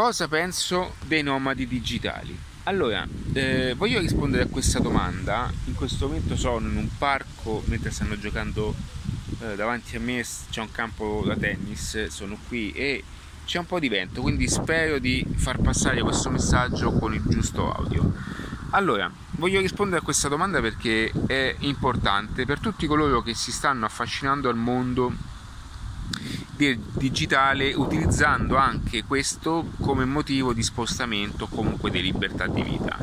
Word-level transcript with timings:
cosa 0.00 0.28
penso 0.28 0.94
dei 1.06 1.24
nomadi 1.24 1.66
digitali? 1.66 2.38
Allora, 2.64 3.04
eh, 3.32 3.74
voglio 3.76 3.98
rispondere 3.98 4.44
a 4.44 4.46
questa 4.46 4.78
domanda. 4.78 5.52
In 5.64 5.74
questo 5.74 6.06
momento 6.06 6.36
sono 6.36 6.68
in 6.68 6.76
un 6.76 6.88
parco 6.96 7.64
mentre 7.64 7.90
stanno 7.90 8.16
giocando 8.16 8.76
eh, 9.40 9.56
davanti 9.56 9.96
a 9.96 10.00
me, 10.00 10.24
c'è 10.50 10.60
un 10.60 10.70
campo 10.70 11.24
da 11.26 11.34
tennis, 11.34 12.06
sono 12.06 12.38
qui 12.46 12.70
e 12.70 13.02
c'è 13.44 13.58
un 13.58 13.66
po' 13.66 13.80
di 13.80 13.88
vento, 13.88 14.22
quindi 14.22 14.46
spero 14.46 15.00
di 15.00 15.26
far 15.34 15.58
passare 15.58 16.00
questo 16.00 16.30
messaggio 16.30 16.92
con 16.92 17.12
il 17.12 17.22
giusto 17.26 17.72
audio. 17.72 18.12
Allora, 18.70 19.10
voglio 19.32 19.58
rispondere 19.60 20.00
a 20.00 20.04
questa 20.04 20.28
domanda 20.28 20.60
perché 20.60 21.10
è 21.26 21.56
importante 21.58 22.46
per 22.46 22.60
tutti 22.60 22.86
coloro 22.86 23.20
che 23.20 23.34
si 23.34 23.50
stanno 23.50 23.84
affascinando 23.84 24.48
al 24.48 24.56
mondo 24.56 25.12
digitale 26.56 27.72
utilizzando 27.74 28.56
anche 28.56 29.04
questo 29.04 29.70
come 29.80 30.04
motivo 30.04 30.52
di 30.52 30.62
spostamento 30.62 31.46
comunque 31.46 31.90
di 31.90 32.02
libertà 32.02 32.46
di 32.46 32.62
vita. 32.62 32.98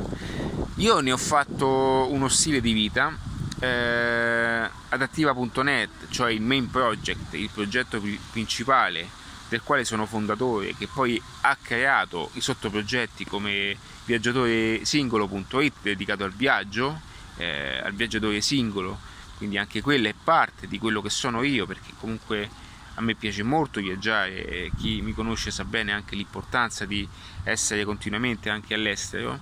Io 0.76 1.00
ne 1.00 1.12
ho 1.14 1.18
fatto 1.18 2.08
uno 2.12 2.28
stile 2.28 2.60
di 2.60 2.74
vita 2.74 3.18
eh, 3.60 4.70
adattiva.net, 4.90 6.10
cioè 6.10 6.32
il 6.32 6.42
main 6.42 6.70
project, 6.70 7.34
il 7.36 7.50
progetto 7.52 8.02
principale 8.32 9.08
del 9.48 9.62
quale 9.62 9.86
sono 9.86 10.06
fondatore, 10.06 10.76
che 10.76 10.88
poi 10.88 11.22
ha 11.42 11.58
creato 11.62 12.32
i 12.34 12.42
sottoprogetti 12.42 13.26
come 13.26 13.78
viaggiatore 14.06 14.84
singolo.it 14.84 15.74
dedicato 15.82 16.24
al 16.24 16.34
viaggio, 16.34 17.00
eh, 17.38 17.80
al 17.82 17.94
viaggiatore 17.94 18.42
singolo, 18.42 19.00
quindi 19.38 19.58
anche 19.58 19.82
quella 19.82 20.10
è 20.10 20.16
parte 20.22 20.68
di 20.68 20.78
quello 20.78 21.02
che 21.02 21.10
sono 21.10 21.44
io, 21.44 21.66
perché 21.66 21.92
comunque 22.00 22.50
a 22.96 23.02
me 23.02 23.16
piace 23.16 23.44
molto 23.44 23.80
viaggiare 23.80 24.46
e 24.48 24.72
chi 24.78 25.02
mi 25.02 25.14
conosce 25.14 25.52
sa 25.52 25.64
bene 25.64 25.92
anche 25.92 26.16
l'importanza 26.16 26.86
di 26.86 27.08
essere 27.44 27.86
continuamente 27.86 28.50
anche 28.50 28.74
all'estero 28.74 29.40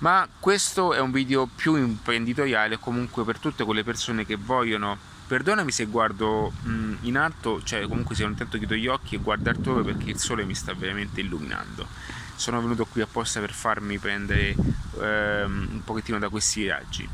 ma 0.00 0.26
questo 0.38 0.94
è 0.94 1.00
un 1.00 1.10
video 1.10 1.46
più 1.46 1.76
imprenditoriale 1.76 2.78
comunque 2.78 3.24
per 3.24 3.38
tutte 3.38 3.64
quelle 3.64 3.84
persone 3.84 4.24
che 4.24 4.36
vogliono. 4.36 4.96
Perdonami 5.26 5.70
se 5.70 5.84
guardo 5.84 6.52
mh, 6.62 6.96
in 7.02 7.16
alto 7.16 7.62
cioè 7.62 7.86
comunque 7.86 8.14
se 8.14 8.24
ogni 8.24 8.34
tanto 8.34 8.56
chiudo 8.56 8.74
gli 8.74 8.86
occhi 8.86 9.16
e 9.16 9.18
guardo 9.18 9.50
altrove 9.50 9.82
perché 9.82 10.10
il 10.10 10.18
sole 10.18 10.44
mi 10.44 10.54
sta 10.54 10.72
veramente 10.72 11.20
illuminando. 11.20 11.86
Sono 12.34 12.60
venuto 12.62 12.86
qui 12.86 13.02
apposta 13.02 13.40
per 13.40 13.52
farmi 13.52 13.98
prendere 13.98 14.56
ehm, 15.00 15.68
un 15.72 15.82
pochettino 15.84 16.18
da 16.18 16.30
questi 16.30 16.66
raggi. 16.66 17.06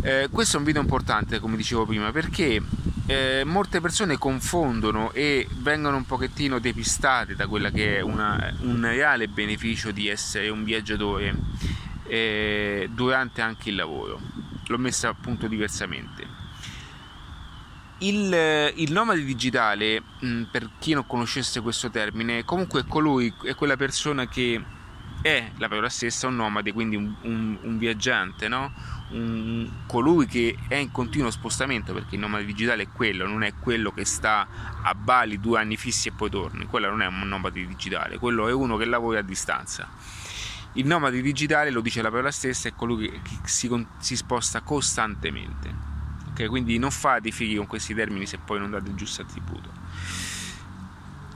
Eh, 0.00 0.28
questo 0.30 0.56
è 0.56 0.58
un 0.60 0.64
video 0.64 0.80
importante 0.80 1.38
come 1.40 1.56
dicevo 1.56 1.84
prima 1.84 2.10
perché 2.10 2.62
eh, 3.08 3.42
molte 3.42 3.80
persone 3.80 4.18
confondono 4.18 5.12
e 5.12 5.48
vengono 5.60 5.96
un 5.96 6.04
pochettino 6.04 6.58
depistate 6.58 7.34
da 7.34 7.46
quella 7.46 7.70
che 7.70 7.96
è 7.96 8.00
una, 8.02 8.54
un 8.60 8.82
reale 8.82 9.28
beneficio 9.28 9.92
di 9.92 10.08
essere 10.08 10.50
un 10.50 10.62
viaggiatore 10.62 11.34
eh, 12.06 12.86
durante 12.92 13.40
anche 13.40 13.70
il 13.70 13.76
lavoro. 13.76 14.20
L'ho 14.66 14.76
messa 14.76 15.08
appunto 15.08 15.46
diversamente. 15.46 16.26
Il, 18.00 18.72
il 18.76 18.92
nomade 18.92 19.24
digitale, 19.24 20.02
mh, 20.20 20.42
per 20.50 20.68
chi 20.78 20.92
non 20.92 21.06
conoscesse 21.06 21.62
questo 21.62 21.88
termine, 21.88 22.44
comunque 22.44 22.82
è 22.82 22.84
colui, 22.86 23.32
è 23.42 23.54
quella 23.54 23.78
persona 23.78 24.28
che 24.28 24.62
è 25.22 25.50
la 25.56 25.68
parola 25.68 25.88
stessa 25.88 26.26
un 26.26 26.36
nomade, 26.36 26.74
quindi 26.74 26.96
un, 26.96 27.14
un, 27.22 27.58
un 27.62 27.78
viaggiante, 27.78 28.48
no? 28.48 28.70
Un, 29.10 29.68
colui 29.86 30.26
che 30.26 30.56
è 30.68 30.76
in 30.76 30.90
continuo 30.90 31.30
spostamento, 31.30 31.92
perché 31.92 32.14
il 32.14 32.20
nomade 32.20 32.44
digitale 32.44 32.84
è 32.84 32.88
quello, 32.92 33.26
non 33.26 33.42
è 33.42 33.54
quello 33.58 33.90
che 33.90 34.04
sta 34.04 34.46
a 34.82 34.94
Bali 34.94 35.40
due 35.40 35.60
anni 35.60 35.76
fissi 35.76 36.08
e 36.08 36.12
poi 36.12 36.30
torni, 36.30 36.66
quello 36.66 36.88
non 36.88 37.02
è 37.02 37.06
un 37.06 37.26
nomade 37.26 37.66
digitale, 37.66 38.18
quello 38.18 38.48
è 38.48 38.52
uno 38.52 38.76
che 38.76 38.84
lavora 38.84 39.20
a 39.20 39.22
distanza. 39.22 39.88
Il 40.74 40.86
nomade 40.86 41.20
digitale, 41.20 41.70
lo 41.70 41.80
dice 41.80 42.02
la 42.02 42.10
parola 42.10 42.30
stessa, 42.30 42.68
è 42.68 42.74
colui 42.74 43.08
che, 43.08 43.20
che 43.22 43.48
si, 43.48 43.86
si, 43.98 44.16
sposta 44.16 44.60
costantemente. 44.60 45.74
Okay? 46.30 46.46
Quindi 46.46 46.78
non 46.78 46.90
fate 46.90 47.28
i 47.28 47.32
figli 47.32 47.56
con 47.56 47.66
questi 47.66 47.94
termini 47.94 48.26
se 48.26 48.38
poi 48.38 48.60
non 48.60 48.70
date 48.70 48.88
il 48.88 48.94
giusto 48.94 49.22
attributo 49.22 49.77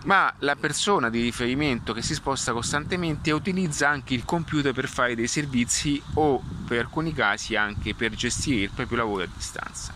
ma 0.05 0.33
la 0.39 0.57
persona 0.57 1.11
di 1.11 1.21
riferimento 1.21 1.93
che 1.93 2.03
si 2.03 2.15
sposta 2.15 2.53
costantemente 2.53 3.31
utilizza 3.31 3.89
anche 3.89 4.15
il 4.15 4.25
computer 4.25 4.73
per 4.73 4.89
fare 4.89 5.15
dei 5.15 5.29
servizi 5.29 6.03
o 6.15 6.43
per 6.67 6.81
alcuni 6.81 7.13
casi 7.13 7.55
anche 7.55 7.95
per 7.95 8.13
gestire 8.15 8.65
il 8.65 8.71
proprio 8.71 8.99
lavoro 8.99 9.23
a 9.23 9.29
distanza. 9.33 9.95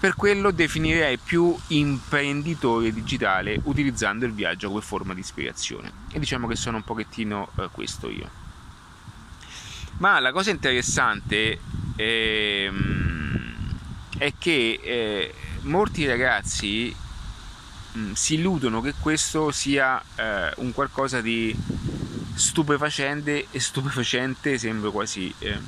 Per 0.00 0.16
quello 0.16 0.50
definirei 0.50 1.16
più 1.16 1.56
imprenditore 1.68 2.92
digitale 2.92 3.58
utilizzando 3.64 4.26
il 4.26 4.32
viaggio 4.32 4.68
come 4.68 4.82
forma 4.82 5.14
di 5.14 5.20
ispirazione 5.20 5.90
e 6.10 6.18
diciamo 6.18 6.46
che 6.46 6.56
sono 6.56 6.76
un 6.78 6.84
pochettino 6.84 7.48
eh, 7.56 7.68
questo 7.70 8.10
io. 8.10 8.42
Ma 9.98 10.18
la 10.18 10.32
cosa 10.32 10.50
interessante 10.50 11.58
è, 11.94 12.02
ehm, 12.02 13.54
è 14.18 14.32
che 14.36 14.80
eh, 14.82 15.34
molti 15.62 16.04
ragazzi 16.04 16.94
Mm, 17.96 18.12
si 18.12 18.34
illudono 18.34 18.80
che 18.80 18.94
questo 18.98 19.52
sia 19.52 20.02
eh, 20.16 20.52
un 20.56 20.72
qualcosa 20.72 21.20
di 21.20 21.54
stupefacente 22.34 23.46
e 23.50 23.60
stupefacente, 23.60 24.58
sembra 24.58 24.90
quasi 24.90 25.32
eh, 25.38 25.58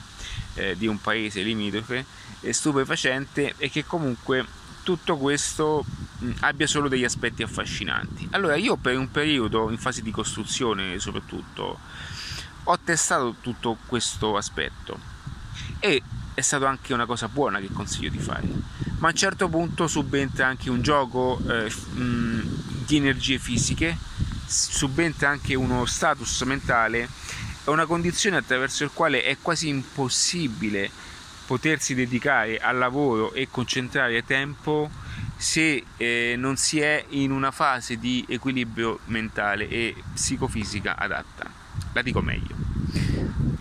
eh, 0.55 0.77
di 0.77 0.89
un 0.89 1.01
paese 1.01 1.43
limitrofe, 1.43 2.05
e 2.41 2.53
stupefacente 2.53 3.55
e 3.59 3.71
che 3.71 3.85
comunque 3.85 4.45
tutto 4.83 5.17
questo 5.17 5.85
mh, 6.19 6.27
mm, 6.27 6.33
abbia 6.41 6.67
solo 6.67 6.89
degli 6.89 7.05
aspetti 7.05 7.45
affascinanti. 7.45 8.29
Allora 8.33 8.57
io 8.57 8.77
per 8.77 8.97
un 8.97 9.11
periodo, 9.11 9.71
in 9.71 9.79
fase 9.79 10.03
di 10.03 10.11
costruzione 10.11 10.99
soprattutto, 10.99 11.79
ho 12.65 12.79
testato 12.81 13.37
tutto 13.41 13.77
questo 13.87 14.37
aspetto 14.37 14.99
e 15.79 16.03
è 16.37 16.43
stata 16.43 16.69
anche 16.69 16.93
una 16.93 17.07
cosa 17.07 17.29
buona 17.29 17.61
che 17.61 17.71
consiglio 17.73 18.11
di 18.11 18.19
fare 18.19 18.47
ma 18.99 19.09
a 19.09 19.11
un 19.11 19.17
certo 19.17 19.49
punto 19.49 19.87
subentra 19.87 20.47
anche 20.47 20.69
un 20.69 20.83
gioco 20.83 21.41
eh, 21.49 21.71
mh, 21.71 22.85
di 22.85 22.97
energie 22.99 23.39
fisiche 23.39 23.97
subentra 24.47 25.31
anche 25.31 25.55
uno 25.55 25.87
status 25.87 26.43
mentale 26.43 27.09
è 27.65 27.71
una 27.71 27.87
condizione 27.87 28.37
attraverso 28.37 28.85
il 28.85 28.91
quale 28.93 29.25
è 29.25 29.39
quasi 29.41 29.69
impossibile 29.69 30.91
potersi 31.47 31.95
dedicare 31.95 32.59
al 32.59 32.77
lavoro 32.77 33.33
e 33.33 33.49
concentrare 33.51 34.23
tempo 34.23 34.91
se 35.37 35.85
eh, 35.97 36.35
non 36.37 36.57
si 36.57 36.81
è 36.81 37.03
in 37.11 37.31
una 37.31 37.51
fase 37.51 37.99
di 37.99 38.25
equilibrio 38.29 38.99
mentale 39.07 39.69
e 39.69 39.95
psicofisica 40.13 40.97
adatta. 40.97 41.51
La 41.93 42.03
dico 42.03 42.21
meglio 42.21 42.66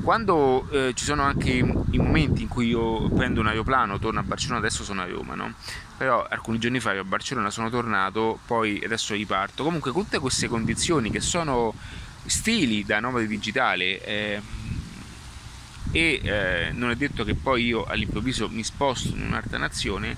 quando 0.05 0.69
eh, 0.69 0.93
ci 0.93 1.03
sono 1.03 1.23
anche 1.23 1.49
i 1.49 1.97
momenti 1.97 2.43
in 2.43 2.47
cui 2.47 2.67
io 2.67 3.09
prendo 3.09 3.39
un 3.39 3.47
aeroplano, 3.47 3.97
torno 3.97 4.19
a 4.19 4.23
Barcellona, 4.23 4.59
adesso 4.59 4.83
sono 4.83 5.01
a 5.01 5.07
Roma, 5.07 5.33
no? 5.33 5.55
Però 5.97 6.23
alcuni 6.29 6.59
giorni 6.59 6.79
fa 6.79 6.93
io 6.93 7.01
a 7.01 7.03
Barcellona 7.03 7.49
sono 7.49 7.71
tornato, 7.71 8.37
poi 8.45 8.79
adesso 8.85 9.15
riparto. 9.15 9.63
Comunque 9.63 9.91
tutte 9.91 10.19
queste 10.19 10.47
condizioni 10.47 11.09
che 11.09 11.21
sono 11.21 11.73
stili 12.23 12.85
da 12.85 12.99
nomade 12.99 13.25
digitale 13.25 13.99
eh, 14.03 14.41
e 15.91 16.21
eh, 16.21 16.71
non 16.73 16.91
è 16.91 16.95
detto 16.95 17.23
che 17.23 17.33
poi 17.33 17.65
io 17.65 17.83
all'improvviso 17.85 18.47
mi 18.47 18.63
sposto 18.63 19.07
in 19.07 19.23
un'altra 19.23 19.57
nazione, 19.57 20.15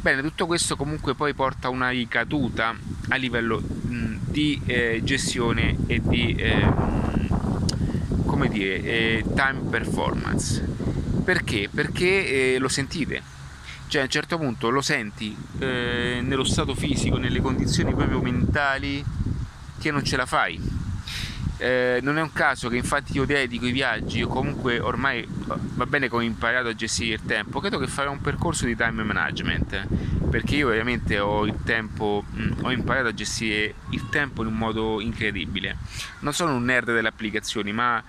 bene, 0.00 0.22
tutto 0.22 0.46
questo 0.46 0.76
comunque 0.76 1.14
poi 1.14 1.34
porta 1.34 1.66
a 1.66 1.70
una 1.70 1.90
ricaduta 1.90 2.74
a 3.08 3.16
livello 3.16 3.60
mh, 3.60 4.16
di 4.30 4.62
eh, 4.64 5.02
gestione 5.04 5.76
e 5.86 6.00
di 6.00 6.34
eh, 6.36 7.15
come 8.36 8.48
dire, 8.48 8.82
eh, 8.82 9.24
time 9.34 9.60
performance. 9.70 10.62
Perché? 11.24 11.70
Perché 11.72 12.54
eh, 12.54 12.58
lo 12.58 12.68
sentite. 12.68 13.22
Cioè 13.88 14.02
a 14.02 14.04
un 14.04 14.10
certo 14.10 14.36
punto 14.36 14.68
lo 14.68 14.82
senti 14.82 15.34
eh, 15.58 16.20
nello 16.22 16.44
stato 16.44 16.74
fisico, 16.74 17.16
nelle 17.16 17.40
condizioni 17.40 17.94
proprio 17.94 18.20
mentali 18.20 19.02
che 19.78 19.90
non 19.90 20.04
ce 20.04 20.16
la 20.16 20.26
fai. 20.26 20.60
Eh, 21.56 22.00
non 22.02 22.18
è 22.18 22.20
un 22.20 22.32
caso 22.32 22.68
che 22.68 22.76
infatti 22.76 23.16
io 23.16 23.24
dedico 23.24 23.64
i 23.64 23.72
viaggi, 23.72 24.18
io 24.18 24.28
comunque 24.28 24.78
ormai 24.78 25.26
va 25.26 25.86
bene 25.86 26.10
che 26.10 26.14
ho 26.14 26.20
imparato 26.20 26.68
a 26.68 26.74
gestire 26.74 27.14
il 27.14 27.22
tempo, 27.24 27.60
credo 27.60 27.78
che 27.78 27.86
farò 27.86 28.10
un 28.10 28.20
percorso 28.20 28.66
di 28.66 28.76
time 28.76 29.02
management 29.02 29.86
perché 30.28 30.56
io 30.56 30.68
veramente 30.68 31.18
ho 31.18 31.46
il 31.46 31.56
tempo, 31.64 32.24
mm, 32.34 32.64
ho 32.64 32.70
imparato 32.70 33.08
a 33.08 33.14
gestire 33.14 33.74
il 33.90 34.08
tempo 34.10 34.42
in 34.42 34.48
un 34.48 34.56
modo 34.56 35.00
incredibile. 35.00 35.78
Non 36.20 36.34
sono 36.34 36.54
un 36.54 36.64
nerd 36.64 36.92
delle 36.92 37.08
applicazioni, 37.08 37.72
ma 37.72 38.02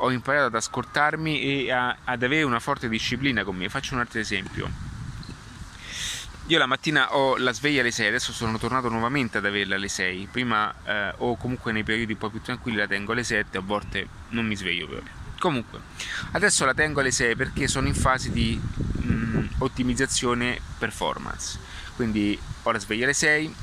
ho 0.00 0.10
imparato 0.10 0.46
ad 0.46 0.54
ascoltarmi 0.54 1.40
e 1.40 1.72
a, 1.72 1.96
ad 2.04 2.22
avere 2.22 2.42
una 2.42 2.60
forte 2.60 2.88
disciplina 2.88 3.44
con 3.44 3.56
me. 3.56 3.68
Faccio 3.68 3.94
un 3.94 4.00
altro 4.00 4.18
esempio. 4.18 4.88
Io 6.46 6.58
la 6.58 6.66
mattina 6.66 7.14
ho 7.14 7.36
la 7.36 7.52
sveglia 7.52 7.80
alle 7.80 7.92
6, 7.92 8.08
adesso 8.08 8.32
sono 8.32 8.58
tornato 8.58 8.88
nuovamente 8.88 9.38
ad 9.38 9.46
averla 9.46 9.76
alle 9.76 9.88
6. 9.88 10.28
Prima 10.32 10.74
eh, 10.84 11.14
o 11.18 11.36
comunque 11.36 11.70
nei 11.70 11.84
periodi 11.84 12.12
un 12.12 12.18
po' 12.18 12.28
più 12.28 12.40
tranquilli 12.40 12.76
la 12.76 12.88
tengo 12.88 13.12
alle 13.12 13.22
7, 13.22 13.58
a 13.58 13.60
volte 13.60 14.08
non 14.30 14.46
mi 14.46 14.56
sveglio 14.56 14.88
proprio. 14.88 15.12
Comunque, 15.38 15.80
adesso 16.32 16.64
la 16.64 16.74
tengo 16.74 17.00
alle 17.00 17.12
6 17.12 17.36
perché 17.36 17.68
sono 17.68 17.86
in 17.86 17.94
fase 17.94 18.30
di 18.32 18.60
mh, 18.60 19.46
ottimizzazione 19.58 20.60
performance. 20.76 21.58
Quindi 21.94 22.38
ho 22.62 22.70
la 22.72 22.78
sveglia 22.78 23.04
alle 23.04 23.14
6, 23.14 23.54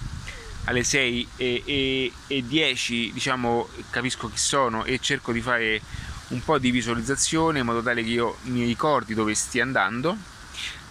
alle 0.67 0.83
6 0.83 1.27
e, 1.35 1.63
e, 1.65 2.13
e 2.27 2.43
10 2.45 3.11
diciamo 3.13 3.67
capisco 3.89 4.29
chi 4.29 4.37
sono 4.37 4.85
e 4.85 4.99
cerco 4.99 5.31
di 5.31 5.41
fare 5.41 5.81
un 6.29 6.43
po' 6.43 6.57
di 6.57 6.71
visualizzazione 6.71 7.59
in 7.59 7.65
modo 7.65 7.81
tale 7.81 8.03
che 8.03 8.09
io 8.09 8.37
mi 8.43 8.65
ricordi 8.65 9.13
dove 9.13 9.33
stia 9.33 9.63
andando. 9.63 10.17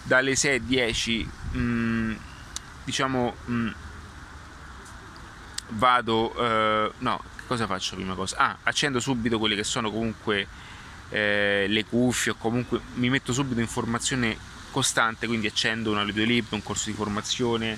Dalle 0.03 0.35
6 0.35 0.55
e 0.55 0.65
10 0.65 1.29
mh, 1.51 2.15
diciamo 2.85 3.35
mh, 3.45 3.69
vado 5.69 6.33
eh, 6.37 6.91
no 6.99 7.21
cosa 7.45 7.67
faccio 7.67 7.95
prima 7.95 8.13
cosa? 8.13 8.37
Ah 8.37 8.57
accendo 8.63 8.99
subito 9.01 9.37
quelle 9.37 9.55
che 9.55 9.65
sono 9.65 9.91
comunque 9.91 10.47
eh, 11.09 11.65
le 11.67 11.85
cuffie 11.85 12.31
o 12.31 12.35
comunque 12.35 12.79
mi 12.95 13.09
metto 13.09 13.33
subito 13.33 13.59
in 13.59 13.67
formazione 13.67 14.37
costante 14.71 15.27
quindi 15.27 15.47
accendo 15.47 15.91
un 15.91 15.97
audiolib 15.97 16.45
un 16.51 16.63
corso 16.63 16.89
di 16.89 16.95
formazione 16.95 17.77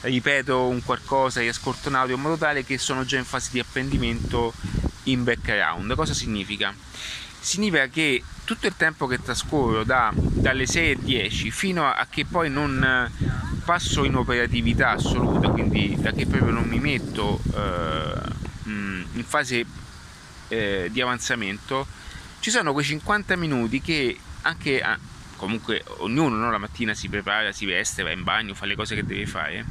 ripeto 0.00 0.66
un 0.66 0.82
qualcosa 0.82 1.40
riascolto 1.40 1.88
un 1.88 1.96
audio 1.96 2.16
in 2.16 2.22
modo 2.22 2.36
tale 2.36 2.64
che 2.64 2.78
sono 2.78 3.04
già 3.04 3.18
in 3.18 3.24
fase 3.24 3.50
di 3.52 3.60
apprendimento 3.60 4.52
in 5.04 5.24
background 5.24 5.94
cosa 5.94 6.14
significa? 6.14 6.74
significa 7.40 7.86
che 7.86 8.22
tutto 8.44 8.66
il 8.66 8.74
tempo 8.76 9.06
che 9.06 9.20
trascorro 9.20 9.82
da, 9.82 10.12
dalle 10.14 10.66
6 10.66 10.90
e 10.90 10.96
10 11.00 11.50
fino 11.50 11.86
a, 11.86 12.06
che 12.08 12.26
poi 12.26 12.50
non 12.50 13.10
passo 13.64 14.04
in 14.04 14.14
operatività 14.14 14.90
assoluta, 14.90 15.48
quindi 15.48 15.96
da 15.98 16.12
che 16.12 16.26
proprio 16.26 16.52
non 16.52 16.64
mi 16.64 16.78
metto 16.78 17.40
eh, 17.54 18.12
in 18.64 19.24
fase 19.24 19.64
eh, 20.48 20.88
di 20.90 21.00
avanzamento, 21.00 21.86
ci 22.40 22.50
sono 22.50 22.72
quei 22.72 22.84
50 22.84 23.36
minuti 23.36 23.80
che 23.80 24.18
anche 24.42 24.80
comunque 25.40 25.82
ognuno 26.00 26.36
no, 26.36 26.50
la 26.50 26.58
mattina 26.58 26.92
si 26.92 27.08
prepara, 27.08 27.50
si 27.50 27.64
veste, 27.64 28.02
va 28.02 28.10
in 28.10 28.22
bagno, 28.22 28.52
fa 28.52 28.66
le 28.66 28.76
cose 28.76 28.94
che 28.94 29.06
deve 29.06 29.24
fare. 29.24 29.64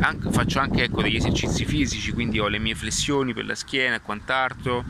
Anche, 0.00 0.30
faccio 0.30 0.58
anche 0.58 0.82
ecco, 0.82 1.00
degli 1.00 1.16
esercizi 1.16 1.64
fisici, 1.64 2.12
quindi 2.12 2.38
ho 2.38 2.48
le 2.48 2.58
mie 2.58 2.74
flessioni 2.74 3.32
per 3.32 3.46
la 3.46 3.54
schiena 3.54 3.94
e 3.94 4.02
quant'altro, 4.02 4.84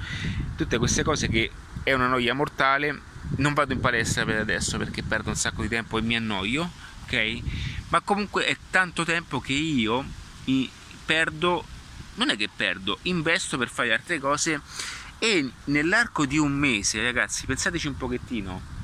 tutte 0.57 0.79
queste 0.79 1.05
cose 1.05 1.29
che 1.29 1.49
è 1.85 1.93
una 1.93 2.09
noia 2.09 2.35
mortale. 2.35 3.01
Non 3.37 3.55
vado 3.55 3.73
in 3.73 3.79
palestra 3.79 4.25
per 4.25 4.41
adesso 4.41 4.79
perché 4.79 5.05
perdo 5.05 5.29
un 5.29 5.37
sacco 5.37 5.63
di 5.63 5.69
tempo 5.69 5.97
e 5.97 6.03
mi 6.03 6.17
annoio, 6.17 6.69
ok? 7.05 7.39
Ma 7.91 8.01
comunque 8.01 8.47
è 8.47 8.57
tanto 8.69 9.05
tempo 9.05 9.39
che 9.39 9.53
io 9.53 10.05
perdo, 11.05 11.65
non 12.15 12.31
è 12.31 12.37
che 12.37 12.49
perdo, 12.55 12.99
investo 13.03 13.57
per 13.59 13.69
fare 13.69 13.93
altre 13.93 14.19
cose 14.19 14.61
e 15.21 15.49
nell'arco 15.67 16.27
di 16.27 16.37
un 16.37 16.53
mese, 16.53 17.01
ragazzi, 17.01 17.47
pensateci 17.47 17.87
un 17.87 17.97
pochettino, 17.97 18.75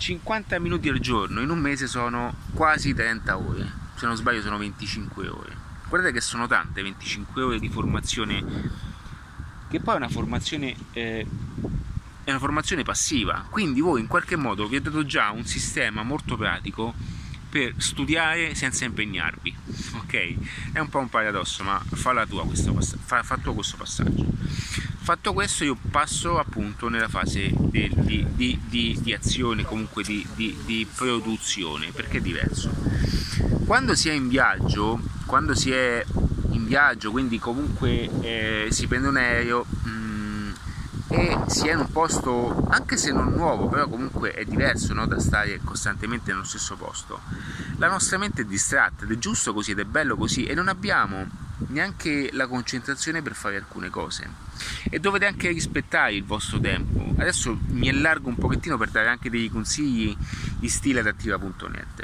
50 0.00 0.58
minuti 0.58 0.88
al 0.88 0.98
giorno 0.98 1.42
in 1.42 1.50
un 1.50 1.58
mese 1.58 1.86
sono 1.86 2.34
quasi 2.54 2.94
30 2.94 3.36
ore, 3.36 3.70
se 3.96 4.06
non 4.06 4.16
sbaglio 4.16 4.40
sono 4.40 4.56
25 4.56 5.28
ore. 5.28 5.54
Guardate 5.88 6.14
che 6.14 6.22
sono 6.22 6.46
tante 6.46 6.80
25 6.82 7.42
ore 7.42 7.58
di 7.58 7.68
formazione, 7.68 8.42
che 9.68 9.78
poi 9.80 9.94
è 9.94 9.96
una 9.98 10.08
formazione 10.08 10.74
eh, 10.92 11.26
è 12.24 12.30
una 12.30 12.38
formazione 12.38 12.82
passiva, 12.82 13.46
quindi 13.50 13.80
voi 13.80 14.00
in 14.00 14.06
qualche 14.06 14.36
modo 14.36 14.66
vi 14.66 14.76
ho 14.76 14.80
dato 14.80 15.04
già 15.04 15.30
un 15.30 15.44
sistema 15.44 16.02
molto 16.02 16.36
pratico 16.36 16.94
per 17.50 17.74
studiare 17.76 18.54
senza 18.54 18.86
impegnarvi, 18.86 19.54
ok? 19.96 20.72
È 20.72 20.78
un 20.78 20.88
po' 20.88 21.00
un 21.00 21.10
paradosso, 21.10 21.62
ma 21.62 21.78
fa, 21.78 22.24
tua 22.24 22.46
questo 22.46 22.74
fa, 22.80 23.22
fa 23.22 23.36
tuo 23.36 23.52
questo 23.52 23.76
passaggio. 23.76 24.24
Fatto 25.10 25.32
questo 25.32 25.64
io 25.64 25.76
passo 25.90 26.38
appunto 26.38 26.88
nella 26.88 27.08
fase 27.08 27.50
di, 27.52 27.90
di, 27.92 28.60
di, 28.68 28.96
di 29.02 29.12
azione, 29.12 29.64
comunque 29.64 30.04
di, 30.04 30.86
produzione, 30.94 31.90
perché 31.90 32.18
è 32.18 32.20
diverso. 32.20 32.70
Quando 33.66 33.96
si 33.96 34.08
è 34.08 34.12
in 34.12 34.28
viaggio, 34.28 35.00
quando 35.26 35.56
si 35.56 35.72
è 35.72 36.04
in 36.50 36.64
viaggio, 36.64 37.10
quindi 37.10 37.40
comunque 37.40 38.08
eh, 38.20 38.68
si 38.70 38.86
prende 38.86 39.08
un 39.08 39.16
aereo, 39.16 39.66
mh, 39.68 39.88
mm, 39.88 40.50
e 41.08 41.38
si 41.48 41.66
è 41.66 41.72
in 41.72 41.80
un 41.80 41.90
posto 41.90 42.68
anche 42.70 42.96
se 42.96 43.10
non 43.10 43.32
nuovo 43.32 43.66
però 43.66 43.88
comunque 43.88 44.30
è 44.30 44.44
diverso 44.44 44.94
no? 44.94 45.06
da 45.06 45.18
stare 45.18 45.58
costantemente 45.64 46.30
nello 46.30 46.44
stesso 46.44 46.76
posto 46.76 47.20
la 47.78 47.88
nostra 47.88 48.16
mente 48.16 48.42
è 48.42 48.44
distratta 48.44 49.02
ed 49.02 49.10
è 49.10 49.18
giusto 49.18 49.52
così 49.52 49.72
ed 49.72 49.80
è 49.80 49.84
bello 49.84 50.16
così 50.16 50.44
e 50.44 50.54
non 50.54 50.68
abbiamo 50.68 51.48
neanche 51.68 52.30
la 52.32 52.46
concentrazione 52.46 53.22
per 53.22 53.34
fare 53.34 53.56
alcune 53.56 53.90
cose. 53.90 54.48
E 54.90 54.98
dovete 54.98 55.26
anche 55.26 55.48
rispettare 55.48 56.14
il 56.14 56.24
vostro 56.24 56.60
tempo. 56.60 57.14
Adesso 57.16 57.58
mi 57.68 57.88
allargo 57.88 58.28
un 58.28 58.36
pochettino 58.36 58.76
per 58.76 58.90
dare 58.90 59.08
anche 59.08 59.30
dei 59.30 59.48
consigli 59.48 60.16
di 60.58 60.68
stile 60.68 61.00
adattiva.net 61.00 62.00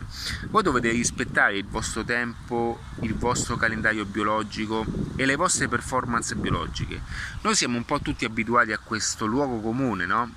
voi 0.48 0.62
dovete 0.62 0.90
rispettare 0.90 1.56
il 1.56 1.66
vostro 1.66 2.04
tempo 2.04 2.80
il 3.00 3.14
vostro 3.14 3.56
calendario 3.56 4.04
biologico 4.04 4.84
e 5.16 5.26
le 5.26 5.36
vostre 5.36 5.68
performance 5.68 6.34
biologiche. 6.34 7.00
Noi 7.42 7.54
siamo 7.54 7.76
un 7.76 7.84
po' 7.84 8.00
tutti 8.00 8.24
abituati 8.24 8.72
a 8.72 8.78
questo 8.78 9.26
luogo 9.26 9.60
comune 9.60 10.06
no? 10.06 10.30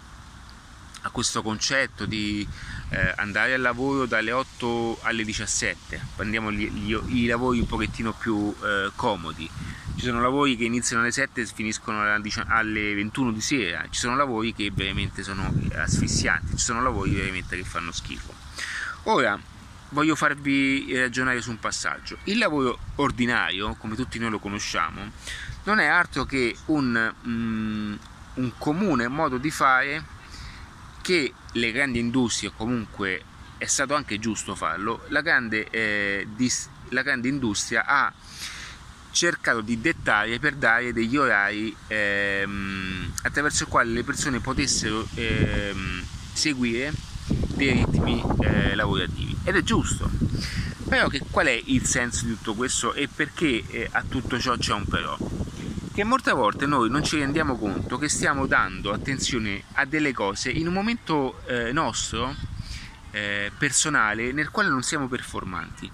a 1.01 1.09
questo 1.11 1.41
concetto 1.41 2.05
di 2.05 2.45
eh, 2.89 3.13
andare 3.17 3.53
al 3.53 3.61
lavoro 3.61 4.05
dalle 4.05 4.31
8 4.31 4.99
alle 5.03 5.23
17, 5.23 6.01
prendiamo 6.15 6.51
gli, 6.51 6.69
gli, 6.69 6.97
i 7.07 7.25
lavori 7.25 7.59
un 7.59 7.67
pochettino 7.67 8.13
più 8.13 8.53
eh, 8.63 8.91
comodi. 8.95 9.49
Ci 9.95 10.05
sono 10.05 10.21
lavori 10.21 10.55
che 10.55 10.63
iniziano 10.63 11.01
alle 11.01 11.11
7 11.11 11.41
e 11.41 11.45
finiscono 11.45 12.01
alle 12.01 12.93
21 12.93 13.31
di 13.31 13.41
sera, 13.41 13.85
ci 13.89 13.99
sono 13.99 14.15
lavori 14.15 14.53
che 14.53 14.71
veramente 14.73 15.23
sono 15.23 15.53
asfissianti, 15.75 16.57
ci 16.57 16.63
sono 16.63 16.81
lavori 16.81 17.11
veramente 17.11 17.57
che 17.57 17.63
fanno 17.63 17.91
schifo. 17.91 18.33
Ora 19.03 19.37
voglio 19.89 20.15
farvi 20.15 20.95
ragionare 20.95 21.41
su 21.41 21.49
un 21.49 21.59
passaggio. 21.59 22.17
Il 22.25 22.37
lavoro 22.37 22.79
ordinario, 22.95 23.75
come 23.77 23.95
tutti 23.95 24.19
noi 24.19 24.29
lo 24.29 24.39
conosciamo, 24.39 25.11
non 25.63 25.79
è 25.79 25.85
altro 25.85 26.25
che 26.25 26.55
un, 26.67 27.13
mm, 27.27 27.95
un 28.35 28.51
comune 28.57 29.07
modo 29.07 29.37
di 29.37 29.51
fare 29.51 30.03
che 31.01 31.33
le 31.53 31.71
grandi 31.71 31.99
industrie, 31.99 32.51
comunque 32.55 33.23
è 33.57 33.65
stato 33.65 33.93
anche 33.93 34.19
giusto 34.19 34.55
farlo, 34.55 35.03
la 35.09 35.21
grande, 35.21 35.69
eh, 35.69 36.27
dis, 36.35 36.69
la 36.89 37.01
grande 37.01 37.27
industria 37.27 37.85
ha 37.85 38.13
cercato 39.11 39.61
di 39.61 39.81
dettare 39.81 40.39
per 40.39 40.55
dare 40.55 40.93
degli 40.93 41.17
orari 41.17 41.75
ehm, 41.87 43.13
attraverso 43.23 43.63
i 43.63 43.67
quali 43.67 43.93
le 43.93 44.03
persone 44.03 44.39
potessero 44.39 45.07
ehm, 45.15 46.03
seguire 46.31 46.93
dei 47.27 47.73
ritmi 47.73 48.23
eh, 48.39 48.75
lavorativi. 48.75 49.35
Ed 49.43 49.55
è 49.55 49.61
giusto. 49.61 50.09
Però 50.87 51.07
che, 51.07 51.21
qual 51.29 51.47
è 51.47 51.61
il 51.65 51.85
senso 51.85 52.25
di 52.25 52.31
tutto 52.31 52.55
questo? 52.55 52.93
E 52.93 53.07
perché 53.07 53.63
eh, 53.67 53.89
a 53.91 54.03
tutto 54.07 54.39
ciò 54.39 54.55
c'è 54.57 54.73
un 54.73 54.85
però 54.85 55.17
che 55.99 56.05
molte 56.05 56.31
volte 56.31 56.65
noi 56.65 56.89
non 56.89 57.03
ci 57.03 57.17
rendiamo 57.17 57.57
conto 57.57 57.97
che 57.97 58.07
stiamo 58.07 58.45
dando 58.45 58.93
attenzione 58.93 59.63
a 59.73 59.83
delle 59.83 60.13
cose 60.13 60.49
in 60.49 60.65
un 60.65 60.73
momento 60.73 61.41
eh, 61.45 61.73
nostro 61.73 62.33
eh, 63.11 63.51
personale 63.57 64.31
nel 64.31 64.49
quale 64.49 64.69
non 64.69 64.81
siamo 64.81 65.09
performanti. 65.09 65.91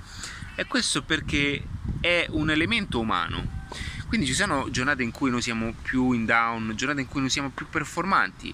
E 0.53 0.65
questo 0.67 1.01
perché 1.01 1.65
è 2.01 2.27
un 2.29 2.51
elemento 2.51 2.99
umano. 2.99 3.65
Quindi 4.07 4.27
ci 4.27 4.35
sono 4.35 4.69
giornate 4.69 5.01
in 5.01 5.09
cui 5.09 5.31
noi 5.31 5.41
siamo 5.41 5.73
più 5.81 6.11
in 6.11 6.25
down 6.25 6.73
giornate 6.75 7.01
in 7.01 7.07
cui 7.07 7.21
noi 7.21 7.31
siamo 7.31 7.49
più 7.49 7.67
performanti. 7.67 8.53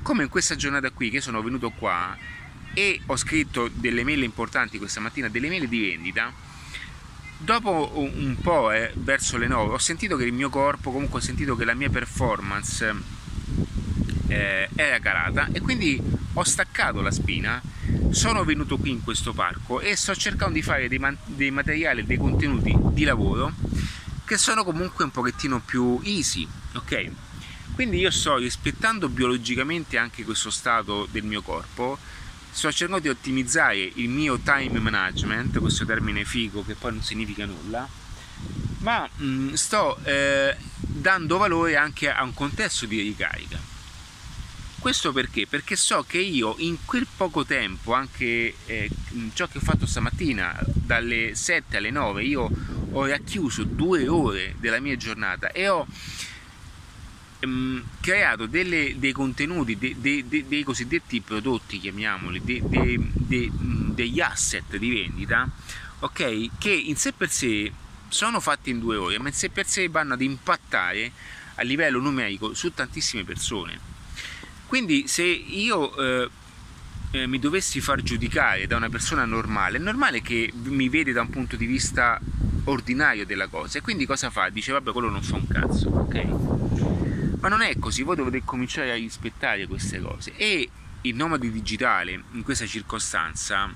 Come 0.00 0.22
in 0.22 0.30
questa 0.30 0.56
giornata 0.56 0.88
qui 0.92 1.10
che 1.10 1.20
sono 1.20 1.42
venuto 1.42 1.72
qua 1.72 2.16
e 2.72 3.02
ho 3.04 3.16
scritto 3.16 3.68
delle 3.70 4.02
mail 4.02 4.22
importanti 4.22 4.78
questa 4.78 5.00
mattina 5.00 5.28
delle 5.28 5.48
mail 5.48 5.68
di 5.68 5.78
vendita 5.78 6.32
Dopo 7.38 7.92
un 7.94 8.36
po', 8.40 8.70
eh, 8.72 8.92
verso 8.94 9.36
le 9.36 9.46
9, 9.46 9.74
ho 9.74 9.78
sentito 9.78 10.16
che 10.16 10.24
il 10.24 10.32
mio 10.32 10.48
corpo, 10.48 10.90
comunque 10.90 11.18
ho 11.18 11.22
sentito 11.22 11.54
che 11.54 11.64
la 11.64 11.74
mia 11.74 11.90
performance 11.90 12.94
eh, 14.28 14.68
era 14.74 14.98
calata 14.98 15.48
e 15.52 15.60
quindi 15.60 16.00
ho 16.32 16.44
staccato 16.44 17.00
la 17.00 17.10
spina, 17.10 17.60
sono 18.10 18.44
venuto 18.44 18.78
qui 18.78 18.90
in 18.90 19.02
questo 19.02 19.32
parco 19.32 19.80
e 19.80 19.96
sto 19.96 20.14
cercando 20.14 20.54
di 20.54 20.62
fare 20.62 20.88
dei, 20.88 21.00
dei 21.24 21.50
materiali, 21.50 22.04
dei 22.04 22.16
contenuti 22.16 22.74
di 22.92 23.04
lavoro 23.04 23.52
che 24.24 24.36
sono 24.38 24.64
comunque 24.64 25.04
un 25.04 25.10
pochettino 25.10 25.60
più 25.60 26.00
easy, 26.02 26.46
ok? 26.74 27.10
Quindi 27.74 27.98
io 27.98 28.10
sto 28.10 28.36
rispettando 28.36 29.08
biologicamente 29.08 29.98
anche 29.98 30.24
questo 30.24 30.50
stato 30.50 31.06
del 31.10 31.24
mio 31.24 31.42
corpo 31.42 31.98
sto 32.56 32.72
cercando 32.72 33.02
di 33.02 33.10
ottimizzare 33.10 33.76
il 33.76 34.08
mio 34.08 34.38
time 34.38 34.78
management, 34.78 35.58
questo 35.58 35.84
termine 35.84 36.24
figo 36.24 36.64
che 36.64 36.74
poi 36.74 36.92
non 36.92 37.02
significa 37.02 37.44
nulla, 37.44 37.86
ma 38.78 39.06
mh, 39.14 39.24
mm, 39.26 39.52
sto 39.52 39.98
eh, 40.04 40.56
dando 40.78 41.36
valore 41.36 41.76
anche 41.76 42.10
a 42.10 42.22
un 42.22 42.32
contesto 42.32 42.86
di 42.86 43.02
ricarica. 43.02 43.58
Questo 44.78 45.12
perché? 45.12 45.46
Perché 45.46 45.76
so 45.76 46.02
che 46.08 46.16
io 46.16 46.54
in 46.58 46.78
quel 46.86 47.06
poco 47.14 47.44
tempo, 47.44 47.92
anche 47.92 48.54
eh, 48.64 48.90
ciò 49.34 49.46
che 49.48 49.58
ho 49.58 49.60
fatto 49.60 49.84
stamattina, 49.84 50.58
dalle 50.64 51.34
7 51.34 51.76
alle 51.76 51.90
9, 51.90 52.24
io 52.24 52.50
ho 52.90 53.06
racchiuso 53.06 53.64
due 53.64 54.08
ore 54.08 54.54
della 54.58 54.80
mia 54.80 54.96
giornata 54.96 55.52
e 55.52 55.68
ho 55.68 55.86
ehm, 57.40 57.82
creato 58.00 58.46
delle, 58.46 58.98
dei 58.98 59.12
contenuti, 59.12 59.76
de, 59.78 59.96
de, 59.98 60.24
de, 60.28 60.46
dei 60.48 60.62
cosiddetti 60.62 61.20
prodotti, 61.20 61.78
chiamiamoli, 61.78 62.42
degli 63.94 64.20
asset 64.20 64.76
di 64.76 64.90
vendita, 64.90 65.48
ok? 66.00 66.50
Che 66.58 66.70
in 66.70 66.96
sé 66.96 67.12
per 67.12 67.30
sé 67.30 67.72
sono 68.08 68.40
fatti 68.40 68.70
in 68.70 68.78
due 68.78 68.96
ore, 68.96 69.18
ma 69.18 69.28
in 69.28 69.34
sé 69.34 69.50
per 69.50 69.66
sé 69.66 69.88
vanno 69.88 70.14
ad 70.14 70.20
impattare 70.20 71.12
a 71.56 71.62
livello 71.62 72.00
numerico 72.00 72.54
su 72.54 72.72
tantissime 72.72 73.24
persone. 73.24 73.78
Quindi 74.66 75.06
se 75.06 75.22
io 75.22 75.96
eh, 75.96 76.30
eh, 77.12 77.26
mi 77.26 77.38
dovessi 77.38 77.80
far 77.80 78.02
giudicare 78.02 78.66
da 78.66 78.76
una 78.76 78.88
persona 78.88 79.24
normale, 79.24 79.78
è 79.78 79.80
normale 79.80 80.20
che 80.22 80.52
mi 80.64 80.88
vede 80.88 81.12
da 81.12 81.22
un 81.22 81.30
punto 81.30 81.56
di 81.56 81.66
vista 81.66 82.20
ordinario 82.64 83.24
della 83.24 83.46
cosa 83.46 83.78
e 83.78 83.80
quindi 83.80 84.06
cosa 84.06 84.30
fa? 84.30 84.48
Dice 84.48 84.72
vabbè 84.72 84.92
quello 84.92 85.08
non 85.08 85.22
fa 85.22 85.36
un 85.36 85.46
cazzo, 85.46 85.88
ok? 85.88 87.05
Ma 87.46 87.52
non 87.54 87.62
è 87.62 87.78
così, 87.78 88.02
voi 88.02 88.16
dovete 88.16 88.42
cominciare 88.44 88.90
a 88.90 88.96
rispettare 88.96 89.68
queste 89.68 90.00
cose 90.00 90.34
e 90.34 90.68
il 91.02 91.14
nomade 91.14 91.48
digitale 91.48 92.20
in 92.32 92.42
questa 92.42 92.66
circostanza 92.66 93.72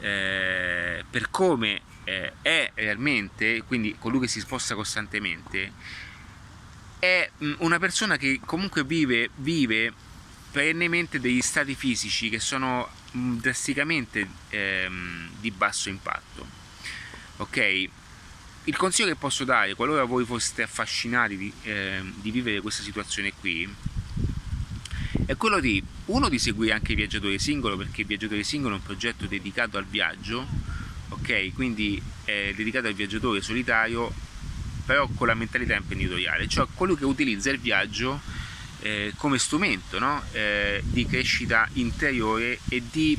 eh, 0.00 1.02
per 1.08 1.30
come 1.30 1.80
eh, 2.04 2.34
è 2.42 2.72
realmente, 2.74 3.62
quindi 3.62 3.96
colui 3.98 4.20
che 4.20 4.28
si 4.28 4.38
sposta 4.38 4.74
costantemente, 4.74 5.72
è 6.98 7.30
mm, 7.42 7.54
una 7.60 7.78
persona 7.78 8.18
che 8.18 8.38
comunque 8.44 8.84
vive, 8.84 9.30
vive 9.36 9.90
perennemente 10.50 11.18
degli 11.18 11.40
stati 11.40 11.74
fisici 11.74 12.28
che 12.28 12.38
sono 12.38 12.86
mm, 13.16 13.38
drasticamente 13.38 14.28
ehm, 14.50 15.30
di 15.40 15.50
basso 15.50 15.88
impatto. 15.88 16.46
Ok? 17.38 17.88
Il 18.66 18.76
consiglio 18.76 19.08
che 19.08 19.16
posso 19.16 19.44
dare, 19.44 19.74
qualora 19.74 20.04
voi 20.04 20.24
foste 20.24 20.62
affascinati 20.62 21.36
di, 21.36 21.52
eh, 21.64 22.00
di 22.20 22.30
vivere 22.30 22.60
questa 22.60 22.82
situazione 22.82 23.32
qui, 23.38 23.68
è 25.26 25.36
quello 25.36 25.60
di 25.60 25.82
uno 26.06 26.28
di 26.28 26.38
seguire 26.38 26.74
anche 26.74 26.94
viaggiatore 26.94 27.38
singolo 27.38 27.76
perché 27.76 28.04
viaggiatore 28.04 28.42
singolo 28.42 28.74
è 28.74 28.78
un 28.78 28.84
progetto 28.84 29.26
dedicato 29.26 29.78
al 29.78 29.86
viaggio 29.86 30.46
ok 31.08 31.52
quindi 31.54 32.00
è 32.24 32.52
dedicato 32.54 32.88
al 32.88 32.94
viaggiatore 32.94 33.40
solitario 33.40 34.12
però 34.84 35.08
con 35.14 35.26
la 35.26 35.34
mentalità 35.34 35.74
imprenditoriale 35.76 36.46
cioè 36.46 36.66
colui 36.74 36.96
che 36.96 37.06
utilizza 37.06 37.50
il 37.50 37.58
viaggio 37.58 38.20
eh, 38.80 39.14
come 39.16 39.38
strumento 39.38 39.98
no? 39.98 40.22
eh, 40.32 40.82
di 40.84 41.06
crescita 41.06 41.66
interiore 41.74 42.58
e 42.68 42.82
di, 42.90 43.18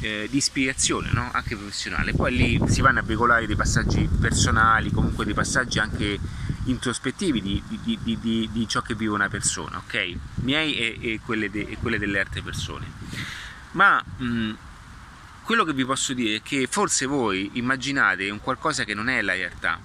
eh, 0.00 0.28
di 0.30 0.36
ispirazione 0.36 1.10
no? 1.12 1.28
anche 1.32 1.56
professionale 1.56 2.12
poi 2.12 2.36
lì 2.36 2.60
si 2.66 2.80
vanno 2.80 3.00
a 3.00 3.02
veicolare 3.02 3.46
dei 3.46 3.56
passaggi 3.56 4.08
personali 4.20 4.90
comunque 4.90 5.24
dei 5.24 5.34
passaggi 5.34 5.78
anche 5.78 6.18
introspettivi 6.68 7.40
di, 7.40 7.62
di, 7.66 7.98
di, 8.02 8.48
di, 8.52 8.68
ciò 8.68 8.82
che 8.82 8.94
vive 8.94 9.12
una 9.12 9.28
persona, 9.28 9.78
ok? 9.78 10.16
Miei 10.42 10.76
e, 10.76 10.98
e, 11.00 11.20
quelle, 11.24 11.50
de, 11.50 11.66
e 11.68 11.76
quelle, 11.80 11.98
delle 11.98 12.20
altre 12.20 12.42
persone. 12.42 12.86
Ma 13.72 14.02
mh, 14.02 14.50
quello 15.42 15.64
che 15.64 15.72
vi 15.72 15.84
posso 15.84 16.12
dire 16.12 16.36
è 16.36 16.42
che 16.42 16.66
forse 16.70 17.06
voi 17.06 17.50
immaginate 17.54 18.30
un 18.30 18.40
qualcosa 18.40 18.84
che 18.84 18.94
non 18.94 19.08
è 19.08 19.20
la 19.22 19.32
realtà. 19.32 19.80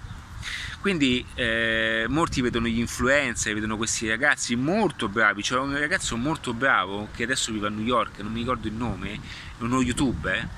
Quindi 0.81 1.25
eh, 1.35 2.05
molti 2.09 2.41
vedono 2.41 2.67
gli 2.67 2.79
influencer, 2.79 3.53
vedono 3.53 3.77
questi 3.77 4.09
ragazzi 4.09 4.53
molto 4.57 5.07
bravi. 5.07 5.41
C'è 5.41 5.57
un 5.57 5.79
ragazzo 5.79 6.17
molto 6.17 6.53
bravo 6.53 7.07
che 7.15 7.23
adesso 7.23 7.53
vive 7.53 7.67
a 7.67 7.69
New 7.69 7.85
York, 7.85 8.19
non 8.19 8.33
mi 8.33 8.39
ricordo 8.39 8.67
il 8.67 8.73
nome, 8.73 9.17
uno 9.63 9.81
youtuber 9.81 10.49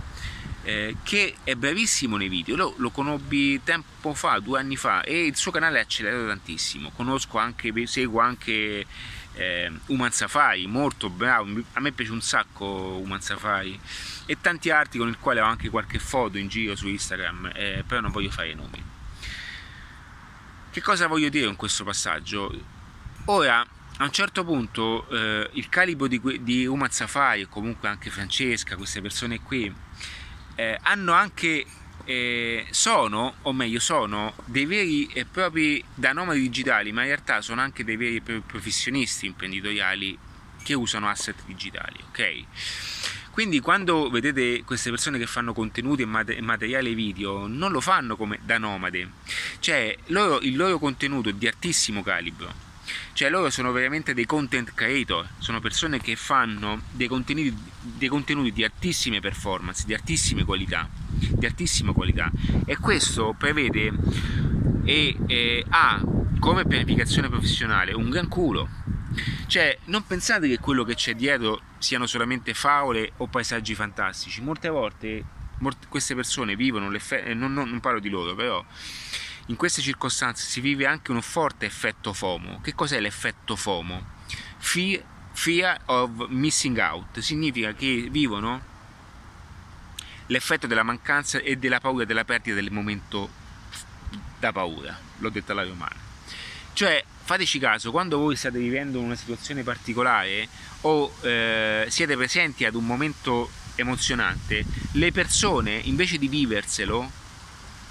eh, 0.66 0.98
che 1.04 1.36
è 1.44 1.56
bravissimo 1.56 2.18
nei 2.18 2.28
video, 2.28 2.56
lo, 2.56 2.74
lo, 2.78 2.90
conobbi 2.90 3.62
tempo 3.64 4.14
fa, 4.16 4.40
due 4.40 4.60
anni 4.60 4.76
fa 4.76 5.04
e 5.04 5.28
il 5.28 5.36
suo 5.36 5.52
canale 5.52 5.78
è 5.78 5.82
accelerato 5.82 6.26
tantissimo, 6.26 6.90
conosco 6.90 7.38
anche, 7.38 7.72
seguo 7.86 8.20
anche 8.20 8.86
eh, 9.34 9.72
Human 9.88 10.12
Safari, 10.12 10.66
molto 10.66 11.10
bravo, 11.10 11.62
a 11.74 11.80
me 11.80 11.92
piace 11.92 12.12
un 12.12 12.22
sacco 12.22 12.66
Human 12.66 13.22
Safari 13.22 13.80
e 14.26 14.42
tanti 14.42 14.72
altri 14.72 14.98
con 14.98 15.08
il 15.08 15.20
quale 15.20 15.40
ho 15.40 15.46
anche 15.46 15.70
qualche 15.70 16.00
foto 16.00 16.40
in 16.40 16.48
giro 16.48 16.76
su 16.76 16.88
Instagram, 16.88 17.52
eh, 17.54 17.84
però 17.86 18.02
non 18.02 18.12
voglio 18.12 18.32
fare 18.32 18.54
nomi. 18.56 18.84
Che 20.72 20.82
cosa 20.82 21.08
voglio 21.08 21.30
dire 21.30 21.48
in 21.48 21.56
questo 21.56 21.84
passaggio? 21.84 22.52
Ora, 23.26 23.66
a 23.98 24.04
un 24.04 24.12
certo 24.12 24.44
punto, 24.44 25.08
eh, 25.10 25.50
il 25.54 25.70
calibro 25.70 26.08
di, 26.08 26.20
di 26.42 26.66
Uma 26.66 26.90
Safari 26.90 27.42
e 27.42 27.48
comunque 27.48 27.88
anche 27.88 28.10
Francesca, 28.10 28.76
queste 28.76 29.02
persone 29.02 29.40
qui, 29.40 29.74
eh, 30.56 30.78
hanno 30.82 31.14
anche 31.14 31.66
eh, 32.04 32.68
sono, 32.72 33.36
o 33.44 33.54
meglio 33.54 33.80
sono, 33.80 34.36
dei 34.46 34.66
veri 34.66 35.08
e 35.08 35.26
propri 35.26 35.84
da 35.94 36.12
nomadi 36.12 36.42
digitali, 36.42 36.92
ma 36.92 37.02
in 37.02 37.08
realtà 37.08 37.42
sono 37.42 37.62
anche 37.62 37.86
dei 37.86 37.96
veri 37.96 38.18
e 38.18 38.22
propri 38.22 38.44
professionisti 38.46 39.28
imprenditoriali 39.28 40.18
che 40.62 40.74
usano 40.74 41.08
asset 41.08 41.44
digitali, 41.46 41.98
ok? 42.10 42.44
Quindi 43.32 43.60
quando 43.60 44.10
vedete 44.10 44.64
queste 44.64 44.90
persone 44.90 45.18
che 45.18 45.26
fanno 45.26 45.54
contenuti 45.54 46.04
e 46.04 46.42
materiale 46.42 46.94
video, 46.94 47.48
non 47.48 47.72
lo 47.72 47.82
fanno 47.82 48.16
come 48.16 48.40
da 48.44 48.58
nomade, 48.58 49.10
cioè 49.60 49.96
loro, 50.08 50.40
il 50.42 50.56
loro 50.56 50.80
contenuto 50.80 51.30
è 51.30 51.34
di 51.34 51.48
altissimo 51.48 52.02
calibro, 52.02 52.65
cioè 53.14 53.30
loro 53.30 53.50
sono 53.50 53.72
veramente 53.72 54.14
dei 54.14 54.26
content 54.26 54.74
creator, 54.74 55.28
sono 55.38 55.60
persone 55.60 56.00
che 56.00 56.16
fanno 56.16 56.82
dei 56.92 57.08
contenuti, 57.08 57.56
dei 57.82 58.08
contenuti 58.08 58.52
di 58.52 58.64
altissime 58.64 59.20
performance, 59.20 59.84
di 59.86 59.94
altissime 59.94 60.44
qualità, 60.44 60.90
di 61.10 61.46
altissima 61.46 61.94
qualità 61.94 62.32
e 62.66 62.78
questo 62.78 63.36
prevede 63.38 63.92
e 64.84 65.18
eh, 65.28 65.66
ha 65.70 66.02
come 66.40 66.66
pianificazione 66.66 67.30
professionale 67.30 67.94
un 67.94 68.10
gran 68.10 68.28
culo. 68.28 68.70
Cioè, 69.48 69.78
non 69.86 70.06
pensate 70.06 70.48
che 70.48 70.60
quello 70.60 70.84
che 70.84 70.96
c'è 70.96 71.16
dietro 71.16 71.62
siano 71.78 72.06
solamente 72.06 72.54
favole 72.54 73.14
o 73.18 73.28
paesaggi 73.28 73.74
fantastici. 73.74 74.42
Molte 74.42 74.70
volte 74.70 75.24
molte, 75.60 75.88
queste 75.88 76.16
persone 76.16 76.56
vivono 76.56 76.90
l'effetto, 76.90 77.34
non, 77.34 77.54
non, 77.54 77.70
non 77.70 77.80
parlo 77.80 78.00
di 78.00 78.10
loro, 78.10 78.36
però 78.36 78.64
in 79.48 79.56
queste 79.56 79.82
circostanze 79.82 80.46
si 80.48 80.60
vive 80.60 80.86
anche 80.86 81.12
un 81.12 81.22
forte 81.22 81.66
effetto 81.66 82.14
FOMO. 82.14 82.62
Che 82.62 82.74
cos'è 82.74 83.00
l'effetto 83.00 83.56
FOMO? 83.56 84.14
Fear, 84.58 85.04
fear 85.34 85.80
of 85.86 86.28
missing 86.30 86.78
out 86.80 87.20
significa 87.20 87.74
che 87.74 88.08
vivono 88.10 88.74
l'effetto 90.28 90.66
della 90.66 90.84
mancanza 90.84 91.40
e 91.40 91.58
della 91.58 91.80
paura 91.80 92.06
della 92.06 92.26
perdita 92.26 92.56
del 92.56 92.72
momento 92.72 93.30
da 94.40 94.52
paura, 94.52 94.98
l'ho 95.20 95.30
detto 95.30 95.52
alla 95.52 95.64
romana. 95.64 95.96
Cioè, 96.74 97.04
fateci 97.24 97.60
caso, 97.60 97.92
quando 97.92 98.18
voi 98.18 98.36
state 98.36 98.58
vivendo 98.58 99.00
una 99.00 99.16
situazione 99.16 99.64
particolare 99.64 100.48
o 100.82 101.14
eh, 101.22 101.86
siete 101.90 102.16
presenti 102.18 102.66
ad 102.66 102.76
un 102.76 102.86
momento 102.86 103.50
emozionante, 103.76 104.66
le 104.94 105.12
persone 105.12 105.76
invece 105.84 106.18
di 106.18 106.28
viverselo 106.28 107.24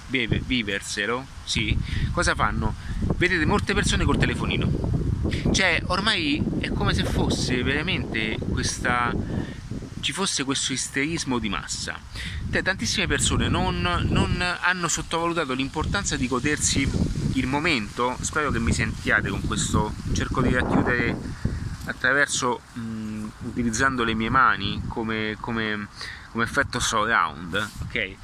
viverselo, 0.09 1.25
sì, 1.43 1.77
cosa 2.11 2.35
fanno? 2.35 2.75
Vedete 3.17 3.45
molte 3.45 3.73
persone 3.73 4.03
col 4.03 4.17
telefonino. 4.17 4.69
Cioè, 5.51 5.81
ormai 5.87 6.43
è 6.59 6.69
come 6.69 6.93
se 6.93 7.03
fosse 7.03 7.63
veramente 7.63 8.37
questa 8.39 9.13
ci 10.05 10.11
fosse 10.11 10.43
questo 10.43 10.71
isterismo 10.71 11.39
di 11.39 11.49
massa. 11.49 11.99
Tantissime 12.51 13.07
persone 13.07 13.49
non, 13.49 13.81
non, 13.81 14.57
hanno 14.61 14.87
sottovalutato 14.87 15.53
l'importanza 15.53 16.15
di 16.15 16.27
godersi 16.27 16.87
il 17.33 17.47
momento. 17.47 18.15
Spero 18.21 18.51
che 18.51 18.59
mi 18.59 18.71
sentiate 18.71 19.29
con 19.29 19.41
questo. 19.41 19.95
Cerco 20.13 20.41
di 20.41 20.53
racchiudere 20.53 21.17
attraverso 21.85 22.61
mh, 22.73 23.25
utilizzando 23.45 24.03
le 24.03 24.13
mie 24.13 24.29
mani 24.29 24.83
come, 24.87 25.37
come, 25.39 25.87
come 26.29 26.43
effetto 26.43 26.79
surround. 26.79 27.69
Ok? 27.81 28.15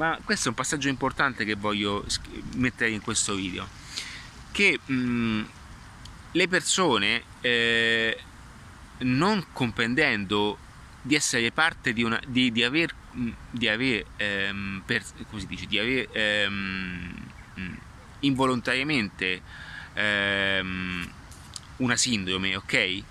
Ma 0.00 0.18
questo 0.24 0.46
è 0.46 0.48
un 0.48 0.54
passaggio 0.54 0.88
importante 0.88 1.44
che 1.44 1.54
voglio 1.54 2.06
mettere 2.54 2.90
in 2.90 3.02
questo 3.02 3.34
video. 3.34 3.68
Che 4.50 4.80
mh, 4.82 4.94
mm, 4.94 5.42
le 6.32 6.48
persone 6.48 7.22
eh, 7.42 8.18
non 9.00 9.44
comprendendo 9.52 10.56
di 11.02 11.14
essere 11.14 11.52
parte 11.52 11.92
di 11.92 12.02
una 12.02 12.18
di, 12.26 12.50
di 12.50 12.64
aver 12.64 12.94
mm, 13.14 13.30
di 13.50 13.68
aver 13.68 14.06
ehm, 14.16 14.82
per, 14.86 15.02
dice 15.46 15.66
di 15.66 15.78
aver 15.78 16.08
ehm, 16.12 17.14
mm, 17.60 17.74
involontariamente 18.20 19.42
ehm, 19.92 21.12
una 21.76 21.96
sindrome 21.96 22.56
ok? 22.56 23.02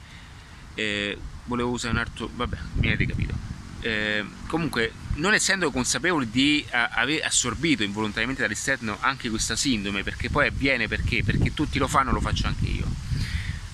Eh, 0.74 1.18
volevo 1.44 1.70
usare 1.70 1.94
un 1.94 2.00
altro 2.00 2.32
vabbè 2.34 2.58
mi 2.80 2.88
avete 2.88 3.06
capito. 3.06 3.34
Eh, 3.82 4.26
comunque 4.48 4.92
non 5.16 5.34
essendo 5.34 5.72
consapevoli 5.72 6.30
di 6.30 6.64
uh, 6.66 6.70
aver 6.72 7.24
assorbito 7.26 7.84
involontariamente 7.84 8.42
dall'esterno 8.42 8.98
anche 9.00 9.30
questa 9.30 9.56
sindrome 9.56 10.04
perché 10.04 10.30
poi 10.30 10.48
avviene 10.48 10.88
perché? 10.88 11.24
Perché 11.24 11.54
tutti 11.54 11.78
lo 11.78 11.88
fanno 11.88 12.12
lo 12.12 12.22
faccio 12.22 12.48
anche 12.48 12.66
io. 12.66 12.88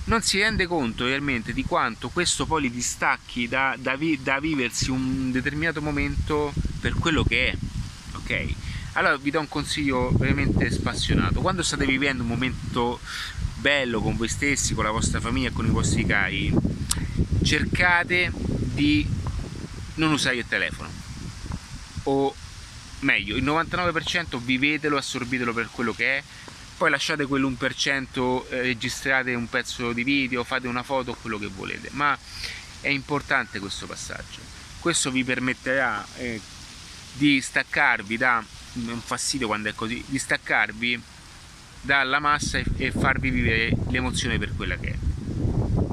Non 0.04 0.22
si 0.22 0.38
rende 0.38 0.66
conto 0.66 1.04
realmente 1.04 1.52
di 1.52 1.64
quanto 1.64 2.08
questo 2.10 2.46
poi 2.46 2.62
li 2.62 2.70
distacchi 2.70 3.48
da, 3.48 3.74
da, 3.78 3.96
vi, 3.96 4.20
da 4.22 4.38
viversi 4.38 4.90
un 4.90 5.32
determinato 5.32 5.82
momento 5.82 6.52
per 6.80 6.94
quello 6.94 7.24
che 7.24 7.48
è 7.48 7.56
ok? 8.14 8.54
Allora 8.92 9.16
vi 9.16 9.30
do 9.30 9.40
un 9.40 9.48
consiglio 9.48 10.10
veramente 10.16 10.70
spassionato. 10.70 11.40
Quando 11.40 11.62
state 11.62 11.84
vivendo 11.84 12.22
un 12.22 12.28
momento 12.28 13.00
bello 13.56 14.00
con 14.00 14.16
voi 14.16 14.28
stessi 14.28 14.74
con 14.74 14.84
la 14.84 14.90
vostra 14.90 15.20
famiglia 15.20 15.50
con 15.50 15.64
i 15.66 15.70
vostri 15.70 16.04
cari 16.04 16.52
cercate 17.42 18.30
di 18.34 19.06
non 19.94 20.12
usare 20.12 20.36
il 20.36 20.44
telefono 20.46 20.88
o 22.06 22.34
meglio, 23.00 23.36
il 23.36 23.44
99% 23.44 24.38
vivetelo, 24.38 24.96
assorbitelo 24.96 25.52
per 25.52 25.68
quello 25.70 25.92
che 25.92 26.18
è, 26.18 26.22
poi 26.76 26.90
lasciate 26.90 27.24
quell'1%, 27.24 28.48
eh, 28.50 28.62
registrate 28.62 29.34
un 29.34 29.48
pezzo 29.48 29.92
di 29.92 30.04
video, 30.04 30.44
fate 30.44 30.68
una 30.68 30.82
foto, 30.82 31.14
quello 31.14 31.38
che 31.38 31.46
volete, 31.46 31.88
ma 31.92 32.16
è 32.80 32.88
importante 32.88 33.58
questo 33.58 33.86
passaggio. 33.86 34.40
Questo 34.80 35.10
vi 35.10 35.24
permetterà 35.24 36.06
eh, 36.18 36.40
di 37.14 37.40
staccarvi 37.40 38.16
da 38.16 38.44
un 38.74 39.00
fastidio 39.00 39.46
quando 39.46 39.70
è 39.70 39.74
così, 39.74 40.02
di 40.06 40.18
staccarvi 40.18 41.00
dalla 41.80 42.18
massa 42.18 42.58
e, 42.58 42.64
e 42.76 42.90
farvi 42.90 43.30
vivere 43.30 43.74
l'emozione 43.88 44.38
per 44.38 44.54
quella 44.54 44.76
che 44.76 44.88
è. 44.88 45.85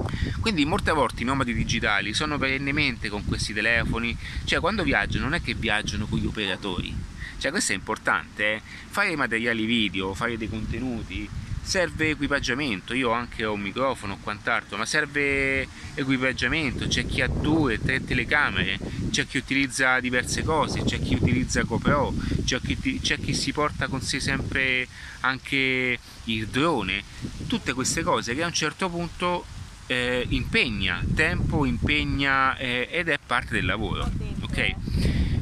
Quindi 0.43 0.65
molte 0.65 0.91
volte 0.91 1.21
i 1.21 1.25
nomadi 1.25 1.53
digitali 1.53 2.13
sono 2.13 2.37
perennemente 2.37 3.07
con 3.07 3.23
questi 3.23 3.53
telefoni, 3.53 4.13
cioè 4.43 4.59
quando 4.59 4.83
viaggiano 4.83 5.23
non 5.23 5.35
è 5.35 5.41
che 5.41 5.53
viaggiano 5.53 6.05
con 6.05 6.19
gli 6.19 6.25
operatori, 6.25 6.93
cioè 7.37 7.49
questo 7.49 7.71
è 7.71 7.75
importante, 7.75 8.55
eh? 8.55 8.61
fare 8.89 9.15
materiali 9.15 9.63
video, 9.63 10.13
fare 10.13 10.35
dei 10.37 10.49
contenuti, 10.49 11.29
serve 11.61 12.09
equipaggiamento, 12.09 12.93
io 12.93 13.11
anche 13.11 13.45
ho 13.45 13.53
un 13.53 13.61
microfono 13.61 14.15
o 14.15 14.17
quant'altro, 14.21 14.75
ma 14.75 14.85
serve 14.85 15.65
equipaggiamento, 15.93 16.87
c'è 16.87 17.05
chi 17.05 17.21
ha 17.21 17.27
due, 17.29 17.79
tre 17.79 18.03
telecamere, 18.03 18.77
c'è 19.11 19.25
chi 19.25 19.37
utilizza 19.37 20.01
diverse 20.01 20.43
cose, 20.43 20.83
c'è 20.83 20.99
chi 20.99 21.15
utilizza 21.15 21.61
GoPro, 21.61 22.13
c'è 22.43 22.59
chi, 22.59 22.99
c'è 23.01 23.17
chi 23.17 23.33
si 23.33 23.53
porta 23.53 23.87
con 23.87 24.01
sé 24.01 24.19
sempre 24.19 24.89
anche 25.21 25.97
il 26.25 26.47
drone, 26.47 27.01
tutte 27.47 27.71
queste 27.71 28.03
cose 28.03 28.35
che 28.35 28.43
a 28.43 28.47
un 28.47 28.53
certo 28.53 28.89
punto 28.89 29.52
eh, 29.87 30.25
impegna 30.29 31.03
tempo, 31.13 31.65
impegna 31.65 32.55
eh, 32.57 32.87
ed 32.91 33.09
è 33.09 33.19
parte 33.25 33.53
del 33.53 33.65
lavoro, 33.65 34.09
ok? 34.41 34.75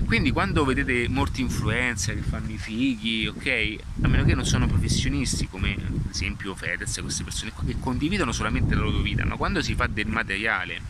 Quindi 0.05 0.31
quando 0.31 0.65
vedete 0.65 1.07
molti 1.07 1.39
influencer 1.39 2.15
che 2.15 2.21
fanno 2.21 2.51
i 2.51 2.57
fighi, 2.57 3.27
ok, 3.27 3.75
a 4.01 4.07
meno 4.10 4.25
che 4.25 4.36
non 4.36 4.45
sono 4.45 4.67
professionisti 4.67 5.48
come 5.48 5.74
ad 5.74 6.10
esempio 6.10 6.53
Fedez, 6.53 7.00
queste 7.01 7.24
persone 7.24 7.53
che 7.65 7.77
condividono 7.79 8.33
solamente 8.33 8.75
la 8.75 8.81
loro 8.81 9.00
vita, 9.00 9.24
ma 9.24 9.38
quando 9.38 9.62
si 9.62 9.74
fa 9.74 9.88
del 9.88 10.07
materiale 10.07 10.81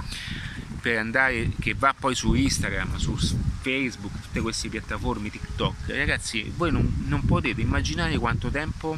per 0.81 0.97
andare 0.97 1.51
che 1.59 1.75
va 1.75 1.93
poi 1.97 2.15
su 2.15 2.33
Instagram, 2.33 2.95
su 2.97 3.15
Facebook, 3.61 4.19
tutte 4.21 4.41
queste 4.41 4.69
piattaforme, 4.69 5.29
TikTok, 5.29 5.89
ragazzi, 5.89 6.51
voi 6.55 6.71
non, 6.71 7.03
non 7.05 7.23
potete 7.23 7.61
immaginare 7.61 8.17
quanto 8.17 8.49
tempo, 8.49 8.97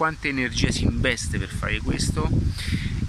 quanta 0.00 0.28
energia 0.28 0.70
si 0.70 0.84
investe 0.84 1.38
per 1.38 1.50
fare 1.50 1.78
questo 1.80 2.26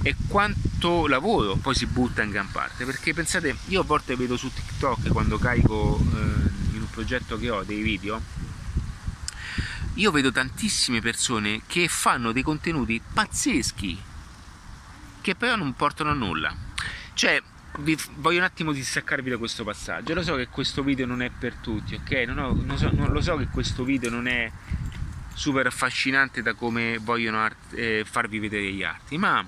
e 0.02 0.14
quanto 0.28 1.08
lavoro 1.08 1.56
poi 1.56 1.74
si 1.74 1.86
butta 1.86 2.22
in 2.22 2.32
gran 2.32 2.52
parte. 2.52 2.84
Perché 2.84 3.14
pensate 3.14 3.56
io 3.68 3.80
a 3.80 3.84
volte 3.86 4.18
vedo 4.18 4.36
su 4.36 4.52
TikTok 4.52 5.08
quando 5.08 5.38
carico 5.38 5.98
eh, 5.98 6.76
in 6.76 6.82
un 6.82 6.90
progetto 6.90 7.38
che 7.38 7.50
ho 7.50 7.64
dei 7.64 7.82
video 7.82 8.22
io 9.94 10.12
vedo 10.12 10.34
tantissime 10.34 11.00
persone 11.00 11.62
che 11.66 11.88
fanno 11.88 12.34
dei 12.34 12.44
contenuti 12.44 13.02
pazzeschi 13.14 14.02
che 15.22 15.36
però 15.36 15.56
non 15.56 15.74
portano 15.74 16.10
a 16.10 16.14
nulla. 16.14 16.54
Cioè 17.14 17.42
vi 17.80 17.98
voglio 18.18 18.40
un 18.40 18.44
attimo 18.44 18.74
distaccarvi 18.74 19.30
da 19.30 19.38
questo 19.38 19.64
passaggio. 19.64 20.14
Lo 20.14 20.24
so 20.24 20.36
che 20.36 20.50
questo 20.50 20.84
video 20.84 21.06
non 21.06 21.22
è 21.22 21.30
per 21.30 21.54
tutti 21.56 21.96
ok? 21.96 22.12
Non, 22.28 22.38
ho, 22.40 22.54
non, 22.54 22.78
so, 22.78 22.90
non 22.92 23.14
lo 23.14 23.22
so 23.22 23.38
che 23.38 23.48
questo 23.48 23.86
video 23.86 24.10
non 24.10 24.28
è 24.28 24.52
super 25.42 25.66
affascinante 25.66 26.44
da 26.44 26.54
come 26.54 27.00
vogliono 27.00 27.42
art- 27.42 27.74
eh, 27.74 28.06
farvi 28.08 28.38
vedere 28.38 28.72
gli 28.72 28.84
arti 28.84 29.18
ma 29.18 29.44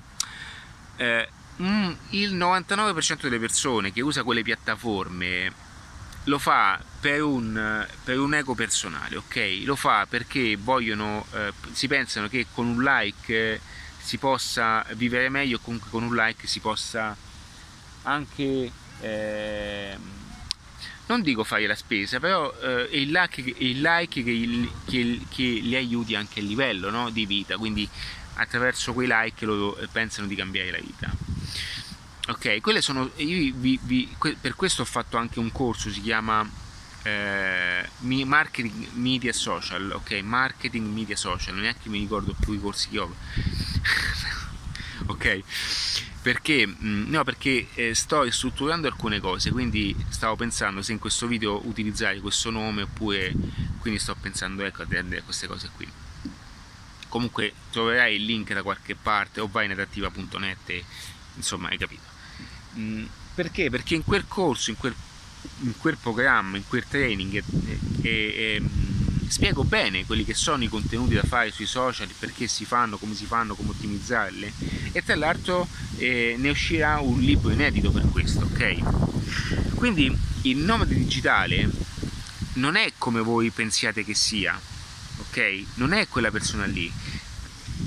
eh, 0.96 1.30
mm, 1.62 1.92
il 2.10 2.36
99% 2.36 3.22
delle 3.22 3.38
persone 3.38 3.94
che 3.94 4.02
usa 4.02 4.24
quelle 4.24 4.42
piattaforme 4.42 5.54
lo 6.24 6.40
fa 6.40 6.82
per 7.00 7.22
un, 7.22 7.86
per 8.04 8.18
un 8.18 8.34
ego 8.34 8.56
personale, 8.56 9.18
ok? 9.18 9.62
Lo 9.66 9.76
fa 9.76 10.08
perché 10.10 10.56
vogliono, 10.56 11.26
eh, 11.34 11.52
si 11.74 11.88
pensano 11.88 12.28
che 12.30 12.48
con 12.54 12.66
un 12.66 12.82
like 12.82 13.60
si 14.00 14.18
possa 14.18 14.86
vivere 14.94 15.28
meglio, 15.30 15.60
comunque 15.60 15.90
con 15.90 16.04
un 16.04 16.16
like 16.16 16.48
si 16.48 16.60
possa 16.62 17.16
anche, 18.04 18.72
eh, 19.02 19.98
non 21.08 21.22
dico 21.22 21.44
fare 21.44 21.68
la 21.68 21.76
spesa, 21.76 22.20
però 22.20 22.54
eh, 22.62 22.88
il 22.92 23.12
like, 23.12 23.42
il 23.58 23.82
like 23.82 24.24
che, 24.24 24.70
che, 24.86 25.20
che, 25.30 25.44
li 25.44 25.76
aiuti 25.76 26.16
anche 26.16 26.40
a 26.40 26.44
livello 26.44 26.90
no? 26.90 27.10
di 27.10 27.26
vita, 27.26 27.58
quindi 27.58 27.88
attraverso 28.36 28.94
quei 28.94 29.08
like 29.10 29.46
loro 29.46 29.78
eh, 29.78 29.88
pensano 29.88 30.28
di 30.28 30.36
cambiare 30.36 30.72
la 30.72 30.80
vita. 30.80 31.12
Ok 32.26 32.62
quelle 32.62 32.80
sono 32.80 33.12
io 33.18 33.54
vi, 33.54 33.78
vi, 33.84 34.16
per 34.40 34.56
questo 34.56 34.84
ho 34.84 34.86
fatto 34.86 35.18
anche 35.18 35.40
un 35.40 35.52
corso 35.52 35.92
si 35.92 36.00
chiama 36.00 36.50
eh, 37.04 37.86
marketing 38.00 38.92
media 38.94 39.34
social 39.34 39.92
ok? 39.92 40.22
Marketing 40.22 40.88
media 40.88 41.18
social 41.18 41.56
neanche 41.56 41.90
mi 41.90 42.00
ricordo 42.00 42.34
più 42.40 42.54
i 42.54 42.62
corsi 42.62 42.88
che 42.88 43.00
ho 43.00 43.14
ok? 45.08 45.42
Perché 46.22 46.66
mm, 46.68 47.10
no 47.10 47.24
perché 47.24 47.68
eh, 47.74 47.94
sto 47.94 48.30
strutturando 48.32 48.88
alcune 48.88 49.20
cose 49.20 49.52
quindi 49.52 49.96
stavo 50.10 50.36
pensando 50.36 50.82
se 50.82 50.94
in 50.94 51.00
questo 51.00 51.28
video 51.28 51.66
utilizzare 51.68 52.20
questo 52.20 52.50
nome 52.50 52.84
oppure 52.84 53.34
quindi 53.80 54.00
sto 54.00 54.16
pensando 54.16 54.64
ecco 54.64 54.84
a 54.84 54.88
queste 55.24 55.48
cose 55.48 55.70
qui. 55.76 55.88
Comunque 57.10 57.54
troverai 57.70 58.16
il 58.16 58.26
link 58.26 58.54
da 58.54 58.64
qualche 58.64 58.96
parte 58.96 59.40
o 59.40 59.48
vai 59.48 59.66
in 59.66 59.72
adattiva.net 59.72 60.84
insomma 61.36 61.70
hai 61.70 61.78
capito. 61.78 62.12
Mm, 62.78 63.06
perché? 63.36 63.70
perché 63.70 63.96
in 63.96 64.04
quel 64.04 64.26
corso 64.28 64.70
in 64.70 64.78
quel, 64.78 64.96
in 65.60 65.78
quel 65.78 65.98
programma 65.98 66.58
in 66.58 66.68
quel 66.68 66.86
training 66.88 67.36
eh, 67.36 67.80
eh, 68.02 68.10
eh, 68.10 68.62
spiego 69.34 69.64
bene 69.64 70.06
quelli 70.06 70.24
che 70.24 70.34
sono 70.34 70.64
i 70.64 70.68
contenuti 70.68 71.16
da 71.16 71.24
fare 71.24 71.52
sui 71.52 71.66
social 71.66 72.08
perché 72.20 72.48
si 72.48 72.66
fanno, 72.66 72.98
come 72.98 73.16
si 73.16 73.26
fanno, 73.26 73.56
come 73.56 73.72
ottimizzarli 73.72 74.54
e 74.92 75.04
tra 75.04 75.16
l'altro 75.16 75.68
eh, 75.98 76.36
ne 76.38 76.50
uscirà 76.50 77.00
un 77.00 77.20
libro 77.20 77.52
inedito 77.52 77.92
per 77.92 78.08
questo 78.12 78.42
ok 78.46 79.76
quindi 79.76 80.16
il 80.44 80.58
nomade 80.58 80.94
digitale 80.96 81.70
non 82.54 82.76
è 82.76 82.94
come 82.98 83.22
voi 83.22 83.50
pensiate 83.50 84.04
che 84.04 84.14
sia 84.14 84.60
ok? 85.34 85.64
Non 85.76 85.94
è 85.94 86.08
quella 86.08 86.30
persona 86.30 86.66
lì. 86.66 86.92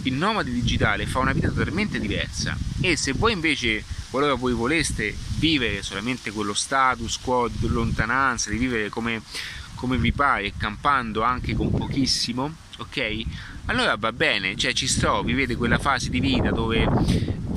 Il 0.03 0.15
nomade 0.15 0.51
digitale 0.51 1.07
fa 1.07 1.21
una 1.21 1.33
vita 1.33 1.49
totalmente 1.49 2.01
diversa 2.01 2.57
e 2.81 2.97
se 2.97 3.13
voi 3.13 3.33
invece, 3.33 3.85
qualora 4.11 4.35
voi 4.35 4.53
voleste 4.53 5.17
vivere 5.39 5.83
solamente 5.83 6.31
quello 6.33 6.55
status 6.55 7.19
quo 7.19 7.49
di 7.49 7.69
lontananza, 7.69 8.51
di 8.51 8.57
vivere 8.57 8.89
come, 8.89 9.23
come 9.77 9.97
vi 9.99 10.11
pare, 10.11 10.53
campando 10.57 11.23
anche 11.23 11.55
con 11.55 11.71
pochissimo, 11.71 12.53
ok? 12.79 13.23
Allora 13.67 13.95
va 13.97 14.13
bene, 14.13 14.57
cioè 14.57 14.73
ci 14.73 14.89
sto, 14.89 15.23
vivete 15.23 15.55
quella 15.55 15.79
fase 15.79 16.11
di 16.11 16.19
vita 16.19 16.51
dove 16.51 16.89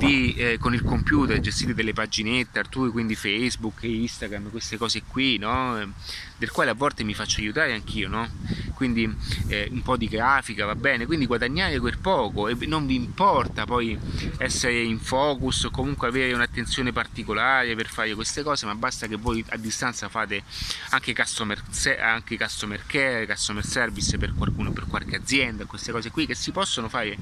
vi, 0.00 0.34
eh, 0.34 0.58
con 0.58 0.72
il 0.72 0.82
computer 0.82 1.38
gestite 1.40 1.74
delle 1.74 1.92
paginette, 1.92 2.58
Arturo, 2.58 2.90
quindi 2.90 3.14
Facebook, 3.14 3.82
Instagram, 3.82 4.50
queste 4.50 4.78
cose 4.78 5.02
qui, 5.06 5.36
no? 5.36 5.92
del 6.38 6.50
quale 6.50 6.70
a 6.70 6.74
volte 6.74 7.04
mi 7.04 7.12
faccio 7.12 7.40
aiutare 7.40 7.74
anch'io, 7.74 8.08
no? 8.08 8.26
quindi 8.72 9.14
eh, 9.48 9.68
un 9.70 9.82
po' 9.82 9.98
di 9.98 10.08
grafica 10.08 10.64
va 10.64 10.74
bene, 10.74 11.04
quindi 11.04 11.26
guadagnare 11.26 11.78
quel 11.78 11.98
poco 11.98 12.48
e 12.48 12.56
non 12.66 12.86
vi 12.86 12.94
importa 12.94 13.66
poi 13.66 13.98
essere 14.38 14.80
in 14.80 14.98
focus 14.98 15.64
o 15.64 15.70
comunque 15.70 16.08
avere 16.08 16.32
un'attenzione 16.32 16.90
particolare 16.90 17.74
per 17.74 17.88
fare 17.88 18.14
queste 18.14 18.42
cose, 18.42 18.64
ma 18.64 18.74
basta 18.74 19.06
che 19.06 19.16
voi 19.16 19.44
a 19.50 19.58
distanza 19.58 20.08
fate 20.08 20.42
anche 20.90 21.14
customer, 21.14 21.62
anche 22.00 22.38
customer 22.38 22.82
care, 22.86 23.26
customer 23.26 23.66
service 23.66 24.16
per 24.16 24.32
qualcuno, 24.32 24.72
per 24.72 24.86
qualche 24.86 25.16
azienda, 25.16 25.66
queste 25.66 25.92
cose 25.92 26.10
qui 26.10 26.24
che 26.24 26.34
si 26.34 26.50
possono 26.50 26.88
fare 26.88 27.18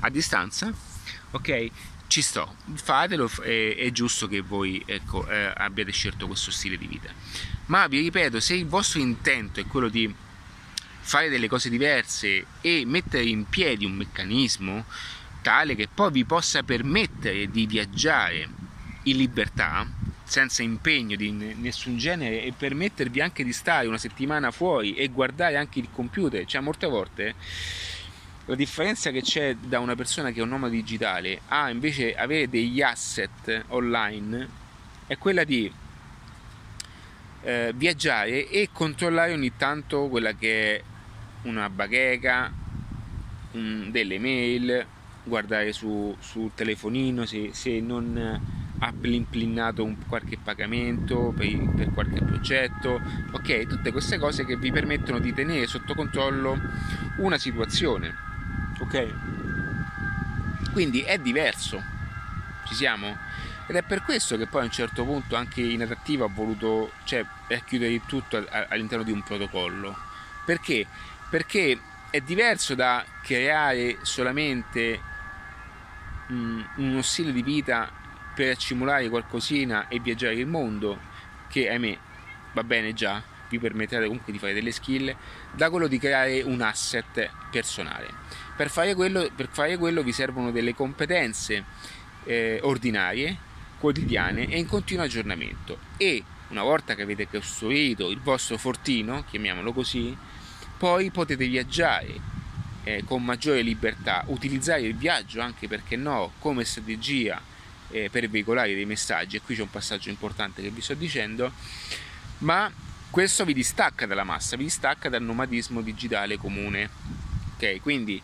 a 0.00 0.10
distanza, 0.10 0.70
ok? 1.30 1.70
Ci 2.10 2.22
sto, 2.22 2.56
fatelo, 2.74 3.30
è, 3.40 3.76
è 3.76 3.92
giusto 3.92 4.26
che 4.26 4.40
voi 4.40 4.82
ecco, 4.84 5.28
eh, 5.28 5.52
abbiate 5.54 5.92
scelto 5.92 6.26
questo 6.26 6.50
stile 6.50 6.76
di 6.76 6.88
vita. 6.88 7.08
Ma 7.66 7.86
vi 7.86 8.00
ripeto, 8.00 8.40
se 8.40 8.54
il 8.54 8.66
vostro 8.66 8.98
intento 8.98 9.60
è 9.60 9.66
quello 9.66 9.88
di 9.88 10.12
fare 10.98 11.28
delle 11.28 11.46
cose 11.46 11.70
diverse 11.70 12.46
e 12.60 12.82
mettere 12.84 13.22
in 13.22 13.48
piedi 13.48 13.84
un 13.84 13.92
meccanismo 13.92 14.86
tale 15.40 15.76
che 15.76 15.86
poi 15.86 16.10
vi 16.10 16.24
possa 16.24 16.64
permettere 16.64 17.48
di 17.48 17.64
viaggiare 17.66 18.48
in 19.04 19.16
libertà, 19.16 19.86
senza 20.24 20.64
impegno 20.64 21.14
di 21.14 21.30
nessun 21.30 21.96
genere 21.96 22.42
e 22.42 22.52
permettervi 22.52 23.20
anche 23.20 23.44
di 23.44 23.52
stare 23.52 23.86
una 23.86 23.98
settimana 23.98 24.50
fuori 24.50 24.94
e 24.94 25.06
guardare 25.10 25.56
anche 25.56 25.78
il 25.78 25.88
computer, 25.92 26.44
cioè 26.44 26.60
molte 26.60 26.88
volte 26.88 27.34
la 28.46 28.54
differenza 28.54 29.10
che 29.10 29.22
c'è 29.22 29.54
da 29.54 29.78
una 29.78 29.94
persona 29.94 30.30
che 30.30 30.40
è 30.40 30.42
un 30.42 30.48
nome 30.48 30.70
digitale 30.70 31.42
a 31.48 31.70
invece 31.70 32.14
avere 32.14 32.48
degli 32.48 32.82
asset 32.82 33.64
online 33.68 34.48
è 35.06 35.16
quella 35.18 35.44
di 35.44 35.70
eh, 37.42 37.72
viaggiare 37.74 38.48
e 38.48 38.68
controllare 38.72 39.32
ogni 39.32 39.52
tanto 39.56 40.08
quella 40.08 40.32
che 40.34 40.76
è 40.76 40.82
una 41.42 41.70
bacheca, 41.70 42.52
un, 43.52 43.88
delle 43.90 44.18
mail, 44.18 44.86
guardare 45.24 45.72
su, 45.72 46.14
sul 46.18 46.50
telefonino 46.54 47.24
se, 47.24 47.50
se, 47.52 47.80
non, 47.80 48.40
ha 48.82 48.92
plinnato 48.92 49.84
un, 49.84 49.96
qualche 50.06 50.38
pagamento 50.42 51.32
per, 51.36 51.72
per, 51.74 51.90
qualche 51.92 52.22
progetto, 52.22 53.00
ok? 53.32 53.66
Tutte 53.66 53.92
queste 53.92 54.18
cose 54.18 54.44
che 54.44 54.56
vi 54.56 54.70
permettono 54.70 55.18
di 55.18 55.32
tenere 55.32 55.66
sotto 55.66 55.94
controllo 55.94 56.58
una 57.18 57.38
situazione, 57.38 58.14
ok? 58.80 59.12
Quindi 60.72 61.00
è 61.02 61.18
diverso, 61.18 61.82
ci 62.66 62.74
siamo? 62.74 63.16
Ed 63.66 63.76
è 63.76 63.82
per 63.82 64.02
questo 64.02 64.36
che 64.36 64.46
poi 64.46 64.62
a 64.62 64.64
un 64.64 64.70
certo 64.70 65.04
punto 65.04 65.36
anche 65.36 65.60
in 65.60 65.82
adattiva 65.82 66.24
ho 66.24 66.30
voluto 66.32 66.92
cioè, 67.04 67.24
chiudere 67.64 67.92
il 67.92 68.02
tutto 68.06 68.44
all'interno 68.68 69.04
di 69.04 69.12
un 69.12 69.22
protocollo. 69.22 69.96
Perché? 70.44 70.86
Perché 71.30 71.78
è 72.10 72.20
diverso 72.20 72.74
da 72.74 73.04
creare 73.22 73.98
solamente 74.02 75.00
um, 76.28 76.68
uno 76.76 77.02
stile 77.02 77.32
di 77.32 77.42
vita 77.42 77.88
per 78.34 78.52
accumulare 78.52 79.08
qualcosina 79.08 79.86
e 79.88 80.00
viaggiare 80.00 80.34
il 80.34 80.46
mondo, 80.46 80.98
che 81.48 81.68
ahimè 81.68 81.98
va 82.52 82.64
bene 82.64 82.92
già, 82.92 83.22
vi 83.48 83.58
permetterà 83.58 84.06
comunque 84.06 84.32
di 84.32 84.38
fare 84.38 84.52
delle 84.52 84.72
skill, 84.72 85.14
da 85.52 85.70
quello 85.70 85.86
di 85.86 85.98
creare 85.98 86.42
un 86.42 86.60
asset 86.60 87.30
personale. 87.50 88.08
Per 88.60 88.68
fare 88.68 88.94
quello, 88.94 89.26
per 89.34 89.48
fare 89.50 89.78
quello 89.78 90.02
vi 90.02 90.12
servono 90.12 90.50
delle 90.50 90.74
competenze 90.74 91.64
eh, 92.24 92.60
ordinarie, 92.62 93.34
quotidiane 93.78 94.50
e 94.50 94.58
in 94.58 94.66
continuo 94.66 95.04
aggiornamento. 95.04 95.78
E 95.96 96.22
una 96.48 96.62
volta 96.62 96.94
che 96.94 97.00
avete 97.00 97.26
costruito 97.26 98.10
il 98.10 98.20
vostro 98.20 98.58
fortino, 98.58 99.24
chiamiamolo 99.30 99.72
così, 99.72 100.14
poi 100.76 101.10
potete 101.10 101.46
viaggiare 101.48 102.20
eh, 102.84 103.02
con 103.06 103.24
maggiore 103.24 103.62
libertà, 103.62 104.24
utilizzare 104.26 104.82
il 104.82 104.94
viaggio 104.94 105.40
anche 105.40 105.66
perché 105.66 105.96
no 105.96 106.32
come 106.38 106.62
strategia 106.66 107.40
eh, 107.88 108.10
per 108.10 108.28
veicolare 108.28 108.74
dei 108.74 108.84
messaggi. 108.84 109.36
E 109.36 109.40
qui 109.40 109.54
c'è 109.54 109.62
un 109.62 109.70
passaggio 109.70 110.10
importante 110.10 110.60
che 110.60 110.68
vi 110.68 110.82
sto 110.82 110.92
dicendo. 110.92 111.50
Ma 112.40 112.70
questo 113.08 113.46
vi 113.46 113.54
distacca 113.54 114.04
dalla 114.04 114.24
massa 114.24 114.58
vi 114.58 114.64
distacca 114.64 115.08
dal 115.08 115.22
nomadismo 115.22 115.80
digitale 115.80 116.36
comune. 116.36 116.90
Ok 117.54 117.80
quindi, 117.80 118.22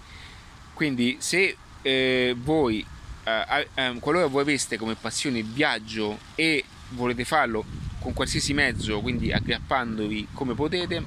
quindi 0.77 1.17
se 1.21 1.57
eh, 1.81 2.37
voi 2.39 2.85
eh, 3.25 3.69
eh, 3.75 3.97
qualora 3.99 4.27
voi 4.27 4.43
aveste 4.43 4.77
come 4.77 4.95
passione 4.95 5.39
il 5.39 5.47
viaggio 5.47 6.19
e 6.35 6.65
volete 6.91 7.25
farlo 7.25 7.65
con 7.99 8.12
qualsiasi 8.12 8.53
mezzo 8.53 9.01
quindi 9.01 9.33
aggrappandovi 9.33 10.29
come 10.35 10.53
potete 10.55 11.03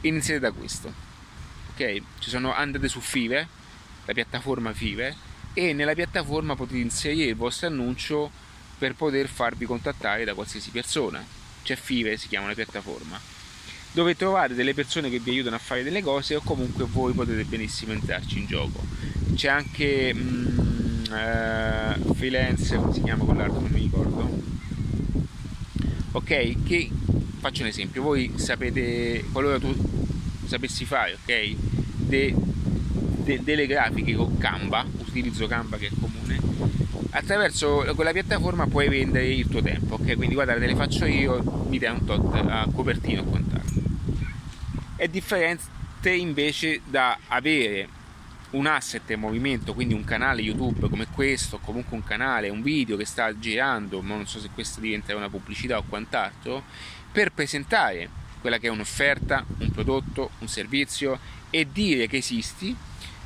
iniziate 0.00 0.40
da 0.40 0.50
questo. 0.50 0.92
Ok? 1.70 2.02
Ci 2.18 2.30
sono 2.30 2.52
andate 2.52 2.88
su 2.88 2.98
Five 2.98 3.48
la 4.04 4.12
piattaforma 4.12 4.72
Five 4.72 5.16
e 5.54 5.72
nella 5.72 5.94
piattaforma 5.94 6.56
potete 6.56 6.80
inserire 6.80 7.30
il 7.30 7.36
vostro 7.36 7.68
annuncio 7.68 8.28
per 8.76 8.96
poter 8.96 9.28
farvi 9.28 9.66
contattare 9.66 10.24
da 10.24 10.34
qualsiasi 10.34 10.70
persona. 10.70 11.24
C'è 11.62 11.76
Five, 11.76 12.16
si 12.16 12.26
chiama 12.26 12.48
la 12.48 12.54
piattaforma, 12.54 13.20
dove 13.92 14.16
trovate 14.16 14.54
delle 14.54 14.74
persone 14.74 15.10
che 15.10 15.18
vi 15.18 15.30
aiutano 15.30 15.56
a 15.56 15.58
fare 15.58 15.82
delle 15.82 16.02
cose 16.02 16.34
o 16.36 16.40
comunque 16.42 16.84
voi 16.84 17.12
potete 17.12 17.44
benissimo 17.44 17.92
entrarci 17.92 18.38
in 18.38 18.46
gioco. 18.46 18.82
C'è 19.34 19.48
anche 19.48 20.14
mm, 20.14 21.04
uh, 21.10 22.14
freelance, 22.14 22.76
come 22.76 22.92
si 22.92 23.02
chiama 23.02 23.24
quell'altro, 23.24 23.60
non 23.60 23.70
mi 23.70 23.80
ricordo. 23.80 24.40
Ok, 26.12 26.62
che 26.64 26.90
faccio 27.40 27.62
un 27.62 27.68
esempio, 27.68 28.02
voi 28.02 28.32
sapete, 28.36 29.24
qualora 29.32 29.58
tu 29.58 29.74
sapessi 30.46 30.84
fare, 30.84 31.14
ok, 31.14 31.54
de, 31.96 32.34
de, 33.24 33.40
delle 33.42 33.66
grafiche 33.66 34.14
con 34.14 34.36
Canva, 34.38 34.84
utilizzo 34.98 35.46
Canva 35.46 35.76
che 35.76 35.86
è 35.86 35.90
comune, 35.98 36.40
attraverso 37.10 37.84
quella 37.94 38.12
piattaforma 38.12 38.66
puoi 38.66 38.88
vendere 38.88 39.26
il 39.28 39.48
tuo 39.48 39.62
tempo, 39.62 39.94
ok? 39.94 40.14
Quindi 40.16 40.34
guarda, 40.34 40.54
te 40.54 40.66
le 40.66 40.76
faccio 40.76 41.04
io, 41.06 41.64
mi 41.68 41.78
dai 41.78 41.92
un 41.92 42.04
tot 42.04 42.34
a 42.34 42.68
copertino 42.72 43.22
o 43.22 43.24
quant'altro. 43.24 43.61
È 45.02 45.08
differente 45.08 46.10
invece 46.10 46.80
da 46.84 47.18
avere 47.26 47.88
un 48.50 48.66
asset 48.66 49.10
in 49.10 49.18
movimento, 49.18 49.74
quindi 49.74 49.94
un 49.94 50.04
canale 50.04 50.42
YouTube 50.42 50.88
come 50.88 51.08
questo, 51.08 51.58
comunque 51.58 51.96
un 51.96 52.04
canale, 52.04 52.50
un 52.50 52.62
video 52.62 52.96
che 52.96 53.04
sta 53.04 53.36
girando, 53.36 54.00
ma 54.00 54.14
non 54.14 54.28
so 54.28 54.38
se 54.38 54.50
questo 54.54 54.78
diventerà 54.78 55.18
una 55.18 55.28
pubblicità 55.28 55.76
o 55.76 55.82
quant'altro, 55.82 56.62
per 57.10 57.32
presentare 57.32 58.08
quella 58.40 58.58
che 58.58 58.68
è 58.68 58.70
un'offerta, 58.70 59.44
un 59.58 59.70
prodotto, 59.72 60.30
un 60.38 60.46
servizio 60.46 61.18
e 61.50 61.66
dire 61.72 62.06
che 62.06 62.18
esisti 62.18 62.76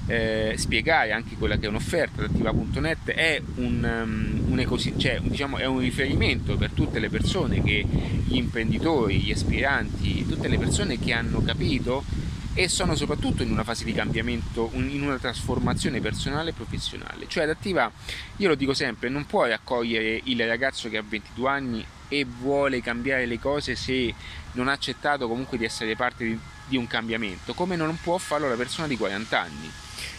eh, 0.06 0.54
spiegare 0.56 1.12
anche 1.12 1.36
quella 1.36 1.56
che 1.56 1.66
è 1.66 1.68
un'offerta 1.68 2.24
attiva.net 2.24 3.10
è 3.10 3.42
un, 3.56 3.82
um, 3.82 4.52
un, 4.52 4.78
cioè, 4.96 5.20
diciamo, 5.20 5.58
è 5.58 5.66
un 5.66 5.80
riferimento 5.80 6.56
per 6.56 6.70
tutte 6.70 6.98
le 6.98 7.08
persone 7.08 7.62
che 7.62 7.84
gli 8.24 8.36
imprenditori, 8.36 9.18
gli 9.18 9.32
aspiranti, 9.32 10.26
tutte 10.26 10.48
le 10.48 10.58
persone 10.58 10.98
che 10.98 11.12
hanno 11.12 11.42
capito 11.42 12.04
e 12.54 12.68
sono 12.68 12.94
soprattutto 12.94 13.42
in 13.42 13.50
una 13.50 13.64
fase 13.64 13.84
di 13.84 13.92
cambiamento, 13.92 14.70
in 14.74 15.02
una 15.02 15.18
trasformazione 15.18 16.00
personale 16.00 16.50
e 16.50 16.52
professionale. 16.52 17.26
Cioè 17.28 17.42
adattiva, 17.42 17.90
io 18.36 18.48
lo 18.48 18.54
dico 18.54 18.72
sempre, 18.72 19.08
non 19.08 19.26
puoi 19.26 19.52
accogliere 19.52 20.20
il 20.24 20.46
ragazzo 20.46 20.88
che 20.88 20.96
ha 20.96 21.04
22 21.06 21.48
anni 21.50 21.84
e 22.08 22.24
vuole 22.24 22.80
cambiare 22.80 23.26
le 23.26 23.38
cose 23.40 23.74
se 23.74 24.14
non 24.52 24.68
ha 24.68 24.72
accettato 24.72 25.28
comunque 25.28 25.58
di 25.58 25.64
essere 25.64 25.96
parte 25.96 26.24
di, 26.24 26.38
di 26.66 26.76
un 26.76 26.86
cambiamento, 26.86 27.52
come 27.52 27.76
non 27.76 27.98
può 28.00 28.16
farlo 28.16 28.48
la 28.48 28.54
persona 28.54 28.86
di 28.86 28.96
40 28.96 29.40
anni 29.40 29.70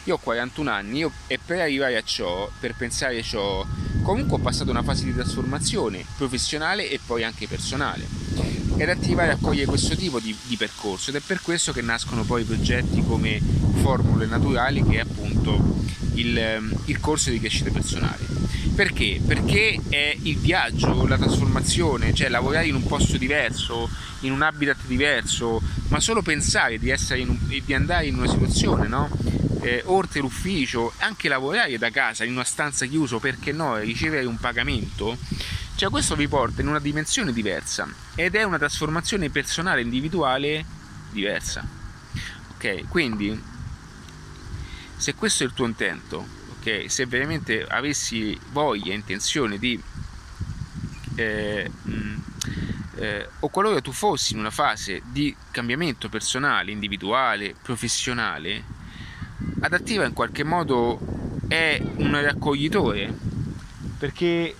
io 0.03 0.15
ho 0.15 0.17
41 0.17 0.69
anni 0.69 0.99
io, 0.99 1.11
e 1.27 1.39
per 1.43 1.59
arrivare 1.59 1.97
a 1.97 2.03
ciò, 2.03 2.49
per 2.59 2.75
pensare 2.75 3.19
a 3.19 3.23
ciò, 3.23 3.65
comunque 4.01 4.37
ho 4.37 4.39
passato 4.39 4.69
una 4.71 4.83
fase 4.83 5.05
di 5.05 5.13
trasformazione 5.13 6.05
professionale 6.15 6.89
e 6.89 6.99
poi 7.05 7.23
anche 7.23 7.47
personale. 7.47 8.05
Ed 8.77 8.89
attivare 8.89 9.31
a 9.31 9.37
cogliere 9.37 9.65
questo 9.65 9.95
tipo 9.95 10.19
di, 10.19 10.35
di 10.43 10.55
percorso 10.55 11.09
ed 11.09 11.15
è 11.15 11.19
per 11.19 11.41
questo 11.41 11.71
che 11.71 11.81
nascono 11.81 12.23
poi 12.23 12.43
progetti 12.43 13.03
come 13.03 13.41
Formule 13.81 14.27
Naturali 14.27 14.83
che 14.83 14.97
è 14.97 14.99
appunto 14.99 15.77
il, 16.13 16.77
il 16.85 16.99
corso 16.99 17.29
di 17.29 17.39
crescita 17.39 17.71
personale. 17.71 18.25
Perché? 18.75 19.19
Perché 19.25 19.79
è 19.89 20.15
il 20.21 20.37
viaggio, 20.37 21.07
la 21.07 21.17
trasformazione, 21.17 22.13
cioè 22.13 22.29
lavorare 22.29 22.67
in 22.67 22.75
un 22.75 22.83
posto 22.83 23.17
diverso, 23.17 23.89
in 24.21 24.31
un 24.31 24.43
habitat 24.43 24.85
diverso, 24.85 25.59
ma 25.87 25.99
solo 25.99 26.21
pensare 26.21 26.77
di, 26.77 26.91
un, 26.91 27.37
di 27.47 27.73
andare 27.73 28.05
in 28.05 28.15
una 28.15 28.27
situazione, 28.27 28.87
no? 28.87 29.09
Eh, 29.67 29.81
oltre 29.85 30.21
l'ufficio, 30.21 30.93
anche 30.99 31.27
lavorare 31.27 31.77
da 31.77 31.89
casa 31.89 32.23
in 32.23 32.31
una 32.31 32.45
stanza 32.45 32.85
chiusa, 32.85 33.17
perché 33.19 33.51
no, 33.51 33.77
ricevere 33.77 34.25
un 34.25 34.37
pagamento, 34.37 35.17
cioè 35.75 35.89
questo 35.89 36.15
vi 36.15 36.27
porta 36.27 36.61
in 36.61 36.69
una 36.69 36.79
dimensione 36.79 37.33
diversa 37.33 37.87
ed 38.15 38.35
è 38.35 38.43
una 38.43 38.57
trasformazione 38.57 39.29
personale 39.29 39.81
individuale 39.81 40.65
diversa. 41.11 41.67
Ok, 42.55 42.87
quindi 42.87 43.39
se 44.95 45.13
questo 45.13 45.43
è 45.43 45.45
il 45.45 45.53
tuo 45.53 45.65
intento, 45.65 46.25
ok, 46.59 46.85
se 46.87 47.05
veramente 47.05 47.63
avessi 47.63 48.39
voglia, 48.51 48.93
intenzione 48.93 49.59
di 49.59 49.79
eh, 51.15 51.69
mh, 51.81 52.15
eh, 52.95 53.29
o 53.39 53.49
qualora 53.49 53.81
tu 53.81 53.91
fossi 53.91 54.33
in 54.33 54.39
una 54.39 54.49
fase 54.49 55.01
di 55.05 55.35
cambiamento 55.51 56.09
personale, 56.09 56.71
individuale, 56.71 57.53
professionale, 57.61 58.76
adattiva 59.61 60.05
in 60.05 60.13
qualche 60.13 60.43
modo 60.43 60.99
è 61.47 61.81
un 61.97 62.21
raccoglitore? 62.21 63.13
Perché 63.97 64.55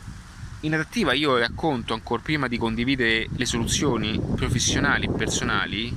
in 0.61 0.73
adattiva 0.73 1.13
io 1.13 1.37
racconto 1.37 1.93
ancora 1.93 2.21
prima 2.21 2.47
di 2.47 2.57
condividere 2.57 3.27
le 3.35 3.45
soluzioni 3.45 4.19
professionali 4.35 5.05
e 5.05 5.09
personali 5.11 5.95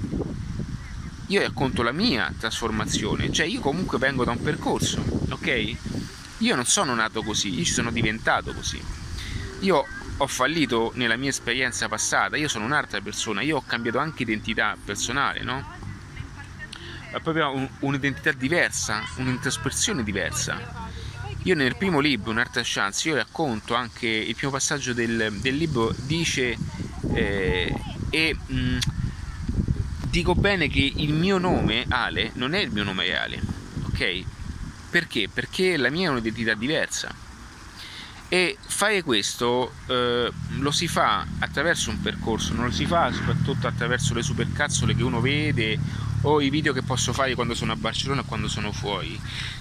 io 1.27 1.41
racconto 1.41 1.83
la 1.83 1.93
mia 1.93 2.33
trasformazione 2.39 3.33
cioè 3.33 3.47
io 3.47 3.61
comunque 3.61 3.99
vengo 3.99 4.25
da 4.25 4.33
un 4.33 4.43
percorso 4.43 5.03
ok? 5.31 5.77
Io 6.39 6.55
non 6.55 6.67
sono 6.67 6.95
nato 6.95 7.23
così 7.23 7.55
io 7.57 7.65
ci 7.65 7.73
sono 7.73 7.91
diventato 7.91 8.53
così. 8.53 8.83
Io 9.61 9.85
ho 10.17 10.27
fallito 10.27 10.93
nella 10.95 11.17
mia 11.17 11.31
esperienza 11.31 11.89
passata 11.89 12.37
io 12.37 12.49
sono 12.49 12.67
un'altra 12.67 13.01
persona 13.01 13.41
io 13.41 13.57
ho 13.57 13.65
cambiato 13.67 13.99
anche 13.99 14.25
identità 14.25 14.77
personale 14.83 15.43
no 15.43 15.79
proprio 17.19 17.53
un, 17.53 17.69
un'identità 17.81 18.33
diversa, 18.33 19.03
un'introspezione 19.17 20.05
diversa. 20.05 20.89
Io 21.45 21.55
nel 21.55 21.77
primo 21.77 22.01
libro, 22.01 22.31
Un'arte 22.31 22.61
chance, 22.65 23.09
io 23.09 23.15
racconto 23.17 23.75
anche 23.75 24.07
il 24.07 24.35
primo 24.35 24.53
passaggio 24.53 24.93
del, 24.93 25.39
del 25.41 25.57
libro, 25.57 25.93
dice 25.97 26.57
eh, 27.15 27.75
e 28.11 28.37
mh, 28.47 28.55
mm, 28.55 28.79
dico 30.11 30.35
bene 30.35 30.69
che 30.69 30.93
il 30.97 31.15
mio 31.15 31.39
nome, 31.39 31.87
Ale, 31.89 32.33
non 32.35 32.55
è 32.55 32.59
il 32.59 32.71
mio 32.71 32.85
nome 32.85 33.07
reale, 33.07 33.41
ok? 33.87 34.25
Perché? 34.91 35.29
Perché 35.33 35.77
la 35.77 35.89
mia 35.89 36.09
è 36.09 36.11
un'identità 36.11 36.55
diversa. 36.55 37.15
E 38.33 38.59
fare 38.61 39.03
questo 39.03 39.73
eh, 39.87 40.31
lo 40.59 40.71
si 40.71 40.87
fa 40.87 41.27
attraverso 41.41 41.91
un 41.91 42.01
percorso, 42.01 42.55
non 42.55 42.67
lo 42.67 42.71
si 42.71 42.87
fa 42.87 43.11
soprattutto 43.13 43.67
attraverso 43.67 44.15
le 44.15 44.23
supercazzole 44.23 44.95
che 44.95 45.03
uno 45.03 45.21
vede 45.21 45.79
o 46.23 46.41
i 46.41 46.51
video 46.51 46.73
che 46.73 46.83
posso 46.83 47.13
fare 47.13 47.35
quando 47.35 47.55
sono 47.55 47.73
a 47.73 47.77
Barcellona 47.77 48.21
e 48.21 48.25
quando 48.25 48.49
sono 48.49 48.73
fuori. 48.73 49.19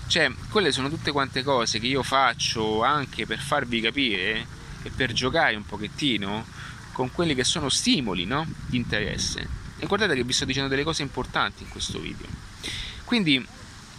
Cioè, 0.08 0.32
quelle 0.50 0.72
sono 0.72 0.90
tutte 0.90 1.12
quante 1.12 1.44
cose 1.44 1.80
che 1.80 1.88
io 1.88 2.04
faccio 2.04 2.84
anche 2.84 3.26
per 3.26 3.40
farvi 3.40 3.80
capire 3.80 4.46
e 4.84 4.90
per 4.90 5.14
giocare 5.14 5.56
un 5.56 5.66
pochettino 5.66 6.46
con 6.92 7.12
quelli 7.12 7.34
che 7.34 7.44
sono 7.44 7.70
stimoli 7.70 8.26
no? 8.26 8.46
di 8.66 8.78
interesse. 8.78 9.48
E 9.78 9.86
guardate 9.86 10.16
che 10.16 10.24
vi 10.24 10.34
sto 10.34 10.46
dicendo 10.46 10.68
delle 10.68 10.84
cose 10.84 11.02
importanti 11.02 11.64
in 11.64 11.70
questo 11.70 12.00
video. 12.00 12.28
Quindi, 13.06 13.46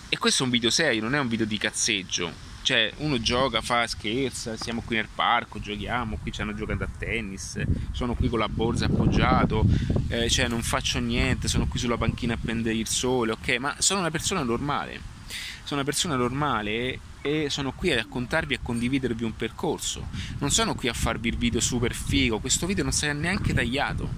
e 0.08 0.18
questo 0.18 0.42
è 0.42 0.44
un 0.44 0.52
video 0.52 0.70
serio, 0.70 1.00
non 1.00 1.14
è 1.14 1.18
un 1.18 1.28
video 1.28 1.46
di 1.46 1.56
cazzeggio. 1.56 2.49
Cioè, 2.62 2.92
uno 2.98 3.20
gioca, 3.20 3.62
fa, 3.62 3.86
scherza, 3.86 4.56
siamo 4.56 4.82
qui 4.82 4.96
nel 4.96 5.08
parco, 5.12 5.58
giochiamo, 5.58 6.18
qui 6.22 6.30
ci 6.30 6.42
hanno 6.42 6.54
giocato 6.54 6.84
a 6.84 6.88
tennis, 6.98 7.60
sono 7.92 8.14
qui 8.14 8.28
con 8.28 8.38
la 8.38 8.48
borsa 8.48 8.84
appoggiato, 8.84 9.64
eh, 10.08 10.28
cioè 10.28 10.46
non 10.46 10.62
faccio 10.62 10.98
niente, 11.00 11.48
sono 11.48 11.66
qui 11.66 11.78
sulla 11.78 11.96
panchina 11.96 12.34
a 12.34 12.38
prendere 12.40 12.76
il 12.76 12.86
sole, 12.86 13.32
ok? 13.32 13.56
Ma 13.58 13.74
sono 13.78 14.00
una 14.00 14.10
persona 14.10 14.42
normale. 14.42 15.18
Sono 15.64 15.82
una 15.82 15.84
persona 15.84 16.16
normale 16.16 16.98
e 17.22 17.48
sono 17.48 17.72
qui 17.72 17.92
a 17.92 17.96
raccontarvi 17.96 18.54
e 18.54 18.56
a 18.56 18.60
condividervi 18.62 19.24
un 19.24 19.36
percorso. 19.36 20.08
Non 20.38 20.50
sono 20.50 20.74
qui 20.74 20.88
a 20.88 20.92
farvi 20.92 21.28
il 21.28 21.36
video 21.36 21.60
super 21.60 21.94
figo, 21.94 22.40
questo 22.40 22.66
video 22.66 22.82
non 22.82 22.92
sarà 22.92 23.12
neanche 23.12 23.54
tagliato. 23.54 24.08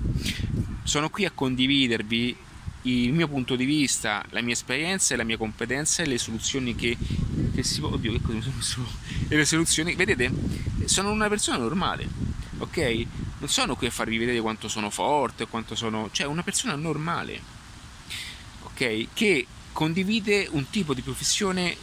Sono 0.82 1.10
qui 1.10 1.24
a 1.24 1.30
condividervi 1.30 2.36
il 2.82 3.12
mio 3.12 3.28
punto 3.28 3.54
di 3.54 3.64
vista, 3.64 4.24
la 4.30 4.40
mia 4.40 4.54
esperienza 4.54 5.14
e 5.14 5.16
la 5.16 5.24
mia 5.24 5.36
competenza 5.36 6.02
e 6.02 6.06
le 6.06 6.18
soluzioni 6.18 6.74
che, 6.74 6.96
che 7.54 7.62
si 7.62 7.80
oddio 7.80 8.12
che 8.12 8.20
cosa 8.20 8.34
mi 8.34 8.42
sono 8.42 8.56
messo? 8.56 8.86
E 9.28 9.36
le 9.36 9.44
soluzioni 9.44 9.94
vedete 9.94 10.30
sono 10.86 11.10
una 11.10 11.28
persona 11.28 11.58
normale 11.58 12.08
ok? 12.58 13.06
Non 13.38 13.48
sono 13.48 13.76
qui 13.76 13.86
a 13.86 13.90
farvi 13.90 14.18
vedere 14.18 14.40
quanto 14.40 14.68
sono 14.68 14.90
forte 14.90 15.46
quanto 15.46 15.74
sono 15.74 16.08
cioè 16.12 16.26
una 16.26 16.42
persona 16.42 16.74
normale 16.74 17.40
ok? 18.62 19.06
Che 19.12 19.46
condivide 19.72 20.48
un 20.50 20.68
tipo 20.70 20.94
di 20.94 21.02
professione 21.02 21.76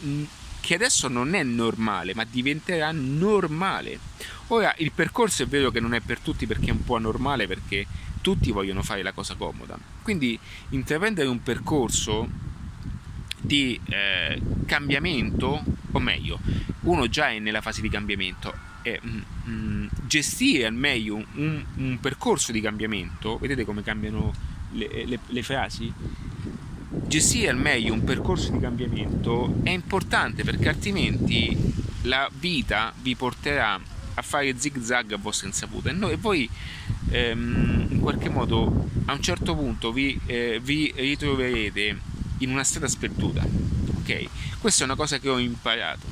che 0.60 0.74
adesso 0.74 1.08
non 1.08 1.34
è 1.34 1.42
normale, 1.42 2.14
ma 2.14 2.24
diventerà 2.24 2.92
normale. 2.92 3.98
Ora, 4.48 4.72
il 4.78 4.92
percorso 4.92 5.42
è 5.42 5.46
vero 5.46 5.70
che 5.70 5.80
non 5.80 5.94
è 5.94 6.00
per 6.00 6.20
tutti 6.20 6.46
perché 6.46 6.66
è 6.66 6.72
un 6.72 6.84
po' 6.84 6.96
anormale, 6.96 7.46
perché 7.46 7.86
tutti 8.20 8.50
vogliono 8.50 8.82
fare 8.82 9.02
la 9.02 9.12
cosa 9.12 9.34
comoda. 9.34 9.78
Quindi 10.02 10.38
intraprendere 10.70 11.28
un 11.28 11.42
percorso 11.42 12.28
di 13.40 13.78
eh, 13.88 14.40
cambiamento, 14.66 15.62
o 15.90 15.98
meglio, 15.98 16.38
uno 16.82 17.08
già 17.08 17.30
è 17.30 17.38
nella 17.38 17.60
fase 17.60 17.80
di 17.80 17.88
cambiamento, 17.88 18.68
e 18.82 19.00
mm, 19.04 19.20
mm, 19.48 19.86
gestire 20.06 20.66
al 20.66 20.74
meglio 20.74 21.16
un, 21.16 21.64
un, 21.76 21.98
percorso 22.00 22.52
di 22.52 22.60
cambiamento, 22.60 23.38
vedete 23.38 23.64
come 23.64 23.82
cambiano 23.82 24.32
le, 24.72 25.04
le, 25.06 25.18
le 25.26 25.42
frasi? 25.42 25.92
gestire 27.10 27.48
al 27.48 27.56
meglio 27.56 27.92
un 27.92 28.04
percorso 28.04 28.50
di 28.50 28.58
cambiamento 28.58 29.60
è 29.62 29.70
importante 29.70 30.42
perché 30.44 30.68
altrimenti 30.68 31.56
la 32.02 32.28
vita 32.32 32.92
vi 33.00 33.14
porterà 33.14 33.80
a 34.14 34.22
fare 34.22 34.58
zig 34.58 34.80
zag 34.80 35.12
a 35.12 35.16
vostra 35.16 35.46
insaputa 35.46 35.90
e 35.90 36.16
voi 36.16 36.48
ehm, 37.08 37.86
in 37.90 38.00
qualche 38.00 38.28
modo 38.28 38.88
a 39.06 39.12
un 39.12 39.22
certo 39.22 39.54
punto 39.54 39.92
vi, 39.92 40.18
eh, 40.26 40.60
vi 40.62 40.92
ritroverete 40.94 41.98
in 42.38 42.50
una 42.50 42.64
strada 42.64 42.88
sperduta 42.88 43.44
ok? 44.00 44.58
Questa 44.58 44.82
è 44.82 44.86
una 44.86 44.96
cosa 44.96 45.18
che 45.18 45.28
ho 45.28 45.38
imparato 45.38 46.06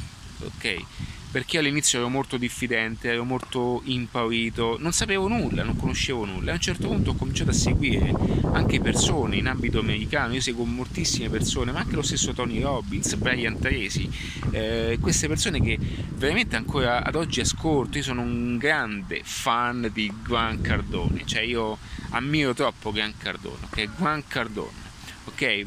ok 0.44 0.84
perché 1.30 1.58
all'inizio 1.58 1.98
ero 1.98 2.08
molto 2.08 2.36
diffidente, 2.36 3.10
ero 3.10 3.24
molto 3.24 3.82
impaurito, 3.84 4.76
non 4.78 4.92
sapevo 4.92 5.28
nulla, 5.28 5.62
non 5.62 5.76
conoscevo 5.76 6.24
nulla. 6.24 6.52
A 6.52 6.54
un 6.54 6.60
certo 6.60 6.88
punto 6.88 7.10
ho 7.10 7.14
cominciato 7.14 7.50
a 7.50 7.54
seguire 7.54 8.14
anche 8.52 8.80
persone 8.80 9.36
in 9.36 9.46
ambito 9.46 9.78
americano, 9.78 10.34
io 10.34 10.40
seguo 10.40 10.64
moltissime 10.64 11.28
persone, 11.28 11.70
ma 11.70 11.80
anche 11.80 11.94
lo 11.94 12.02
stesso 12.02 12.32
Tony 12.32 12.60
Robbins, 12.60 13.14
Brian 13.16 13.58
Tracy, 13.58 14.10
eh, 14.52 14.98
queste 15.00 15.28
persone 15.28 15.60
che 15.60 15.78
veramente 16.14 16.56
ancora 16.56 17.04
ad 17.04 17.14
oggi 17.14 17.40
ascolto, 17.40 17.98
io 17.98 18.04
sono 18.04 18.22
un 18.22 18.56
grande 18.56 19.20
fan 19.22 19.90
di 19.92 20.12
Grant 20.22 20.62
Cardone, 20.62 21.26
cioè 21.26 21.42
io 21.42 21.78
ammiro 22.10 22.54
troppo 22.54 22.90
Grant 22.90 23.16
Cardone, 23.18 23.66
ok? 23.70 23.88
Grant 23.96 24.24
Cardone, 24.28 24.76
ok? 25.24 25.66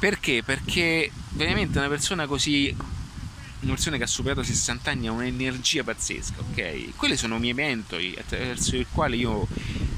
Perché? 0.00 0.42
Perché 0.44 1.10
veramente 1.30 1.78
una 1.78 1.88
persona 1.88 2.26
così 2.26 2.74
persona 3.72 3.96
che 3.96 4.04
ha 4.04 4.08
superato 4.08 4.42
60 4.42 4.90
anni 4.90 5.06
ha 5.06 5.12
un'energia 5.12 5.82
pazzesca, 5.84 6.40
ok? 6.40 6.96
Quelli 6.96 7.16
sono 7.16 7.36
i 7.36 7.40
miei 7.40 7.54
mentori 7.54 8.14
attraverso 8.18 8.76
i 8.76 8.86
quali 8.90 9.18
io 9.18 9.46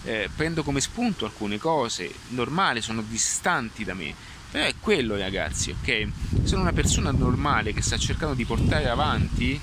eh, 0.04 0.28
prendo 0.34 0.62
come 0.62 0.80
spunto 0.80 1.24
alcune 1.24 1.58
cose 1.58 2.12
normali, 2.28 2.80
sono 2.80 3.02
distanti 3.02 3.84
da 3.84 3.94
me, 3.94 4.14
però 4.50 4.64
è 4.64 4.74
quello 4.80 5.16
ragazzi, 5.16 5.70
ok? 5.70 6.08
Sono 6.44 6.62
una 6.62 6.72
persona 6.72 7.10
normale 7.10 7.72
che 7.72 7.82
sta 7.82 7.98
cercando 7.98 8.34
di 8.34 8.44
portare 8.44 8.88
avanti 8.88 9.60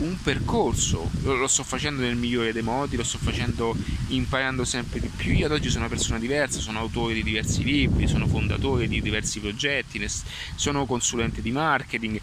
un 0.00 0.16
percorso, 0.22 1.10
lo, 1.22 1.46
sto 1.46 1.62
facendo 1.62 2.02
nel 2.02 2.16
migliore 2.16 2.52
dei 2.52 2.62
modi, 2.62 2.96
lo 2.96 3.04
sto 3.04 3.18
facendo 3.18 3.76
imparando 4.08 4.64
sempre 4.64 5.00
di 5.00 5.08
più. 5.08 5.32
Io 5.32 5.46
ad 5.46 5.52
oggi 5.52 5.68
sono 5.68 5.86
una 5.86 5.94
persona 5.94 6.18
diversa, 6.18 6.60
sono 6.60 6.78
autore 6.78 7.14
di 7.14 7.22
diversi 7.22 7.64
libri, 7.64 8.06
sono 8.06 8.26
fondatore 8.26 8.88
di 8.88 9.00
diversi 9.00 9.40
progetti, 9.40 10.04
sono 10.54 10.86
consulente 10.86 11.42
di 11.42 11.50
marketing 11.50 12.20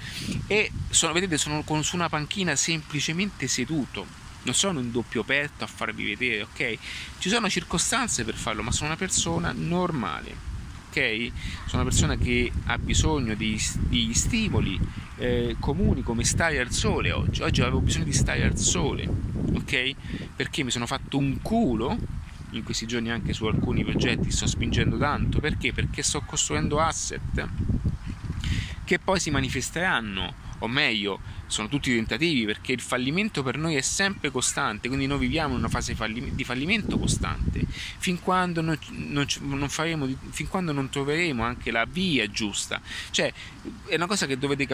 e 0.47 0.71
sono, 0.89 1.13
vedete, 1.13 1.37
sono 1.37 1.63
su 1.81 1.95
una 1.95 2.09
panchina 2.09 2.55
semplicemente 2.55 3.47
seduto. 3.47 4.23
Non 4.43 4.53
sono 4.53 4.79
in 4.79 4.91
doppio 4.91 5.23
petto 5.23 5.63
a 5.63 5.67
farvi 5.67 6.05
vedere, 6.05 6.43
ok? 6.43 6.77
Ci 7.17 7.29
sono 7.29 7.49
circostanze 7.49 8.23
per 8.23 8.35
farlo, 8.35 8.61
ma 8.61 8.71
sono 8.71 8.89
una 8.89 8.97
persona 8.97 9.51
normale 9.55 10.53
ok? 10.95 11.31
Sono 11.65 11.81
una 11.81 11.91
persona 11.91 12.15
che 12.15 12.49
ha 12.67 12.77
bisogno 12.77 13.33
di, 13.33 13.61
di 13.89 14.13
stimoli 14.13 14.79
eh, 15.17 15.57
comuni 15.59 16.01
come 16.01 16.23
stare 16.23 16.59
al 16.59 16.71
sole 16.71 17.11
oggi. 17.11 17.41
Oggi 17.41 17.61
avevo 17.61 17.81
bisogno 17.81 18.05
di 18.05 18.13
stare 18.13 18.43
al 18.45 18.57
sole, 18.57 19.07
ok? 19.53 19.95
Perché 20.35 20.63
mi 20.63 20.71
sono 20.71 20.85
fatto 20.85 21.17
un 21.17 21.41
culo 21.41 21.97
in 22.51 22.63
questi 22.63 22.87
giorni 22.87 23.11
anche 23.11 23.33
su 23.33 23.45
alcuni 23.45 23.83
progetti, 23.83 24.31
sto 24.31 24.47
spingendo 24.47 24.97
tanto. 24.97 25.39
Perché? 25.39 25.73
Perché 25.73 26.01
sto 26.01 26.21
costruendo 26.21 26.79
asset 26.79 27.47
che 28.85 28.99
poi 28.99 29.19
si 29.19 29.31
manifesteranno 29.31 30.33
o 30.59 30.67
meglio, 30.67 31.19
sono 31.47 31.67
tutti 31.67 31.93
tentativi 31.93 32.45
perché 32.45 32.71
il 32.71 32.81
fallimento 32.81 33.43
per 33.43 33.57
noi 33.57 33.75
è 33.75 33.81
sempre 33.81 34.31
costante, 34.31 34.87
quindi 34.87 35.07
noi 35.07 35.19
viviamo 35.19 35.53
in 35.53 35.59
una 35.59 35.69
fase 35.69 35.95
di 36.31 36.43
fallimento 36.43 36.97
costante, 36.97 37.65
fin 37.97 38.19
quando 38.19 38.61
non, 38.61 38.77
non, 38.89 39.25
non, 39.41 39.69
faremo, 39.69 40.07
fin 40.29 40.47
quando 40.47 40.71
non 40.71 40.89
troveremo 40.89 41.43
anche 41.43 41.71
la 41.71 41.85
via 41.85 42.27
giusta. 42.29 42.81
Cioè, 43.11 43.31
è 43.87 43.95
una 43.95 44.07
cosa 44.07 44.25
che 44.25 44.37
dovete. 44.37 44.67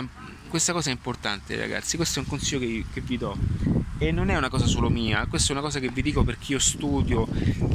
Questa 0.48 0.74
cosa 0.74 0.90
è 0.90 0.92
importante, 0.92 1.56
ragazzi. 1.56 1.96
Questo 1.96 2.20
è 2.20 2.24
un 2.24 2.28
consiglio 2.28 2.60
che, 2.60 2.86
che 2.94 3.02
vi 3.02 3.18
do. 3.18 3.38
E 3.98 4.12
non 4.12 4.30
è 4.30 4.36
una 4.36 4.50
cosa 4.50 4.66
solo 4.66 4.90
mia, 4.90 5.28
questa 5.28 5.50
è 5.50 5.52
una 5.52 5.62
cosa 5.62 5.80
che 5.80 5.90
vi 5.90 6.02
dico 6.02 6.24
perché 6.24 6.54
io 6.54 6.60
studio 6.60 7.28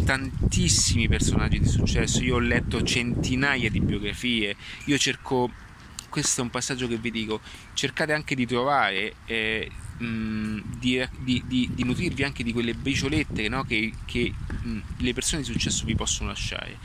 tantissimi 0.04 1.06
personaggi 1.06 1.61
di 1.61 1.68
successo, 1.68 2.20
io 2.20 2.35
ho 2.35 2.40
letto 2.40 2.82
centinaia 2.82 3.70
di 3.70 3.80
biografie, 3.80 4.56
io 4.87 4.98
cerco 4.98 5.50
questo 6.16 6.40
è 6.40 6.44
un 6.44 6.48
passaggio 6.48 6.88
che 6.88 6.96
vi 6.96 7.11
dico, 7.11 7.42
cercate 7.74 8.14
anche 8.14 8.35
di 8.35 8.46
trovare, 8.46 9.16
eh, 9.26 9.70
mh, 9.98 10.79
di, 10.79 11.07
di, 11.18 11.42
di, 11.46 11.70
di, 11.74 11.85
nutrirvi 11.85 12.22
anche 12.22 12.42
di 12.42 12.55
quelle 12.55 12.72
briciolette 12.72 13.46
no? 13.50 13.64
che, 13.64 13.92
che 14.07 14.33
mh, 14.48 14.79
le 14.96 15.12
persone 15.12 15.42
di 15.42 15.52
successo 15.52 15.85
vi 15.85 15.94
possono 15.94 16.31
lasciare. 16.31 16.79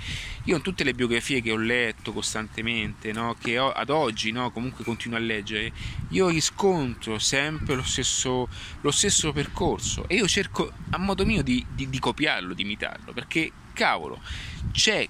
Io 0.46 0.58
in 0.58 0.62
tutte 0.62 0.84
le 0.84 0.94
biografie 0.94 1.41
che 1.41 1.54
ho 1.54 1.56
letto 1.56 2.12
costantemente, 2.12 3.13
no? 3.13 3.38
che 3.39 3.58
ho, 3.58 3.72
ad 3.72 3.89
oggi 3.89 4.32
no? 4.32 4.52
comunque 4.52 4.84
continuo 4.84 5.17
a 5.17 5.22
leggere, 5.22 5.72
io 6.10 6.28
riscontro 6.28 7.17
sempre 7.17 7.76
lo 7.76 7.84
stesso, 7.84 8.50
lo 8.82 8.91
stesso 8.91 9.32
percorso 9.32 10.10
e 10.10 10.15
io 10.15 10.28
cerco 10.28 10.74
a 10.89 10.98
modo 10.98 11.26
mio 11.26 11.41
di, 11.41 11.65
copiarlo, 12.02 12.54
di 12.54 12.63
imitarlo, 12.63 13.13
perché 13.13 13.50
cavolo, 13.73 14.21
c'è 14.71 15.07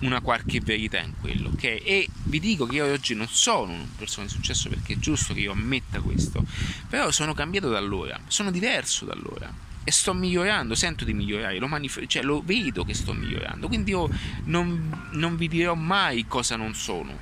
una 0.00 0.20
qualche 0.20 0.60
verità 0.60 0.98
in 0.98 1.14
quello, 1.20 1.50
ok? 1.50 1.64
E 1.64 2.08
vi 2.24 2.40
dico 2.40 2.66
che 2.66 2.76
io 2.76 2.90
oggi 2.90 3.14
non 3.14 3.28
sono 3.28 3.72
una 3.72 3.88
persona 3.96 4.26
di 4.26 4.32
successo 4.32 4.68
perché 4.68 4.94
è 4.94 4.98
giusto 4.98 5.34
che 5.34 5.40
io 5.40 5.52
ammetta 5.52 6.00
questo, 6.00 6.44
però 6.88 7.10
sono 7.10 7.34
cambiato 7.34 7.68
da 7.68 7.78
allora, 7.78 8.18
sono 8.28 8.50
diverso 8.50 9.04
da 9.04 9.12
allora 9.12 9.52
e 9.84 9.90
sto 9.90 10.14
migliorando, 10.14 10.74
sento 10.74 11.04
di 11.04 11.12
migliorare, 11.12 11.58
lo, 11.58 11.66
manif- 11.66 12.06
cioè, 12.06 12.22
lo 12.22 12.40
vedo 12.44 12.84
che 12.84 12.94
sto 12.94 13.12
migliorando, 13.12 13.66
quindi 13.66 13.90
io 13.90 14.08
non, 14.44 15.08
non 15.12 15.36
vi 15.36 15.48
dirò 15.48 15.74
mai 15.74 16.26
cosa 16.26 16.56
non 16.56 16.74
sono, 16.74 17.18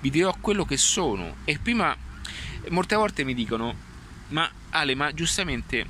vi 0.00 0.10
dirò 0.10 0.34
quello 0.40 0.64
che 0.64 0.76
sono 0.76 1.36
e 1.44 1.58
prima 1.58 1.96
molte 2.70 2.94
volte 2.96 3.24
mi 3.24 3.34
dicono 3.34 3.74
ma 4.28 4.50
Ale 4.70 4.94
ma 4.94 5.12
giustamente 5.12 5.86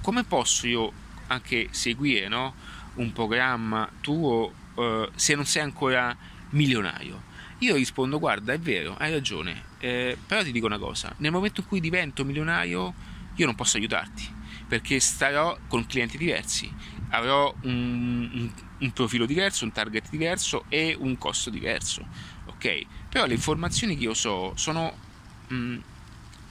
come 0.00 0.24
posso 0.24 0.66
io 0.66 0.92
anche 1.26 1.68
seguire 1.70 2.28
no? 2.28 2.54
Un 2.94 3.12
programma 3.12 3.90
tuo 4.00 4.52
eh, 4.76 5.10
se 5.14 5.34
non 5.34 5.44
sei 5.44 5.62
ancora 5.62 6.16
milionario? 6.50 7.28
Io 7.58 7.74
rispondo, 7.74 8.18
guarda, 8.18 8.52
è 8.54 8.58
vero, 8.58 8.96
hai 8.98 9.12
ragione, 9.12 9.64
eh, 9.78 10.16
però 10.26 10.42
ti 10.42 10.50
dico 10.50 10.66
una 10.66 10.78
cosa, 10.78 11.12
nel 11.18 11.30
momento 11.30 11.60
in 11.60 11.66
cui 11.66 11.80
divento 11.80 12.24
milionario 12.24 12.94
io 13.34 13.46
non 13.46 13.54
posso 13.54 13.76
aiutarti, 13.76 14.26
perché 14.66 14.98
starò 14.98 15.56
con 15.68 15.84
clienti 15.86 16.16
diversi, 16.16 16.72
avrò 17.10 17.54
un, 17.62 18.30
un, 18.32 18.50
un 18.78 18.92
profilo 18.92 19.26
diverso, 19.26 19.64
un 19.64 19.72
target 19.72 20.08
diverso 20.08 20.64
e 20.68 20.96
un 20.98 21.18
costo 21.18 21.50
diverso, 21.50 22.06
ok? 22.46 22.86
Però 23.08 23.26
le 23.26 23.34
informazioni 23.34 23.96
che 23.96 24.04
io 24.04 24.14
so 24.14 24.52
sono... 24.56 24.96
Mh, 25.48 25.54
mm, 25.54 25.78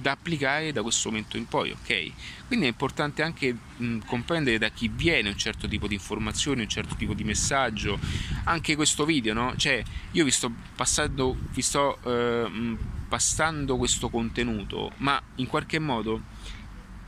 da 0.02 0.12
applicare 0.12 0.72
da 0.72 0.82
questo 0.82 1.10
momento 1.10 1.36
in 1.36 1.46
poi, 1.46 1.72
ok? 1.72 2.12
Quindi 2.48 2.66
è 2.66 2.70
importante 2.70 3.22
anche 3.22 3.54
mh, 3.76 4.00
comprendere 4.06 4.58
da 4.58 4.70
chi 4.70 4.88
viene 4.88 5.30
un 5.30 5.38
certo 5.38 5.68
tipo 5.68 5.88
di 5.88 5.96
informazioni, 5.96 6.62
un 6.62 6.70
certo 6.70 6.96
tipo 6.96 7.14
di 7.14 7.26
messaggio, 7.26 8.00
anche 8.46 8.76
questo 8.76 9.04
video, 9.04 9.34
no? 9.34 9.54
Cioè, 9.58 9.84
io 10.12 10.24
vi 10.24 10.32
sto 10.32 10.50
passando, 10.76 11.36
vi 11.52 11.62
sto 11.62 12.00
eh, 12.04 12.78
passando 13.10 13.76
questo 13.76 14.10
contenuto, 14.10 14.94
ma 14.98 15.22
in 15.36 15.48
qualche 15.48 15.80
modo 15.80 16.22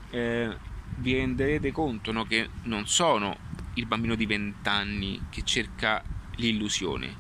eh, 0.10 0.54
vi 0.98 1.14
renderete 1.14 1.72
conto 1.72 2.12
no? 2.12 2.26
che 2.26 2.50
non 2.64 2.88
sono 2.88 3.38
il 3.76 3.86
bambino 3.86 4.16
di 4.16 4.26
20 4.26 4.68
anni 4.68 5.22
che 5.30 5.44
cerca 5.44 6.04
l'illusione. 6.36 7.16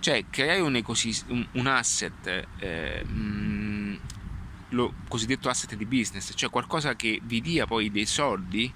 Cioè, 0.00 0.24
creare 0.30 0.58
un, 0.58 0.74
ecosist- 0.74 1.30
un, 1.30 1.46
un 1.52 1.66
asset 1.68 2.46
eh, 2.58 3.04
mh, 3.04 3.71
lo 4.72 4.92
cosiddetto 5.08 5.48
asset 5.48 5.74
di 5.74 5.86
business, 5.86 6.32
cioè 6.34 6.50
qualcosa 6.50 6.94
che 6.94 7.20
vi 7.22 7.40
dia 7.40 7.66
poi 7.66 7.90
dei 7.90 8.06
soldi, 8.06 8.72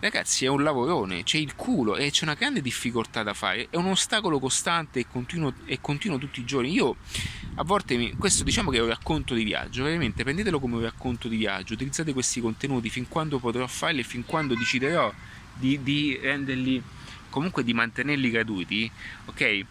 ragazzi 0.00 0.44
è 0.44 0.48
un 0.48 0.62
lavorone, 0.62 1.22
c'è 1.22 1.38
il 1.38 1.54
culo 1.54 1.96
e 1.96 2.10
c'è 2.10 2.24
una 2.24 2.34
grande 2.34 2.60
difficoltà 2.60 3.22
da 3.22 3.34
fare, 3.34 3.68
è 3.70 3.76
un 3.76 3.86
ostacolo 3.86 4.38
costante 4.38 5.00
e 5.00 5.06
continuo, 5.08 5.54
e 5.64 5.80
continuo 5.80 6.18
tutti 6.18 6.40
i 6.40 6.44
giorni. 6.44 6.72
Io 6.72 6.96
a 7.56 7.64
volte, 7.64 7.96
mi, 7.96 8.12
questo 8.16 8.44
diciamo 8.44 8.70
che 8.70 8.78
è 8.78 8.80
un 8.80 8.88
racconto 8.88 9.34
di 9.34 9.44
viaggio, 9.44 9.84
veramente 9.84 10.22
prendetelo 10.22 10.58
come 10.58 10.76
un 10.76 10.82
racconto 10.82 11.28
di 11.28 11.36
viaggio, 11.36 11.74
utilizzate 11.74 12.12
questi 12.12 12.40
contenuti 12.40 12.90
fin 12.90 13.08
quando 13.08 13.38
potrò 13.38 13.66
farli 13.66 14.00
e 14.00 14.04
fin 14.04 14.24
quando 14.24 14.54
deciderò 14.54 15.12
di, 15.54 15.82
di 15.82 16.18
renderli 16.20 16.82
comunque 17.32 17.64
di 17.64 17.72
mantenerli 17.72 18.30
gratuiti 18.30 18.90
ok 19.24 19.64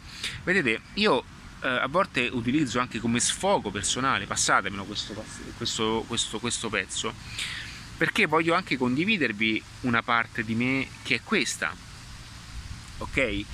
vedete 0.44 0.82
io 0.96 1.24
eh, 1.64 1.68
a 1.68 1.88
volte 1.88 2.30
utilizzo 2.32 2.80
anche 2.80 3.00
come 3.00 3.20
sfogo 3.20 3.70
personale, 3.72 4.26
passatemelo 4.26 4.84
questo, 4.84 5.14
questo, 5.58 6.04
questo, 6.08 6.40
questo 6.40 6.70
pezzo, 6.70 7.14
perché 7.98 8.26
voglio 8.26 8.54
anche 8.54 8.78
condividervi 8.78 9.62
una 9.82 10.02
parte 10.02 10.44
di 10.44 10.56
me 10.56 10.88
che 11.04 11.16
è 11.16 11.22
questa, 11.24 11.74
ok? 12.98 13.46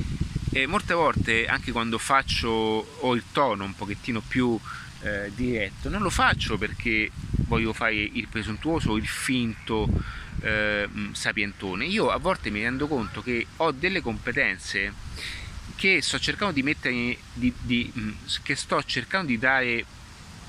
E 0.52 0.65
molte 0.65 0.93
volte 0.93 1.48
anche 1.48 1.72
quando 1.72 1.98
faccio 1.98 2.50
ho 2.50 3.13
il 3.13 3.24
tono 3.32 3.65
un 3.65 3.76
pochettino 3.76 4.22
più 4.22 4.58
eh, 5.02 5.32
diretto, 5.36 5.89
non 5.89 6.02
lo 6.02 6.10
faccio 6.10 6.58
perché 6.58 7.12
voglio 7.48 7.74
fare 7.74 7.96
il 7.96 8.28
presuntuoso 8.28 8.96
il 8.96 9.08
finto 9.08 9.88
eh, 10.41 10.88
sapientone. 11.12 11.86
Io 11.86 12.10
a 12.10 12.17
volte 12.17 12.50
mi 12.50 12.62
rendo 12.62 12.88
conto 12.88 13.22
che 13.22 13.46
ho 13.58 13.72
delle 13.72 14.02
competenze 14.02 14.93
che 15.77 16.01
sto 16.01 16.19
cercando 16.19 16.53
di 16.53 16.63
mettere, 16.63 17.17
di, 17.33 17.53
di, 17.61 17.93
mm, 17.95 18.11
che 18.41 18.55
sto 18.55 18.83
cercando 18.83 19.27
di 19.27 19.37
dare, 19.37 19.85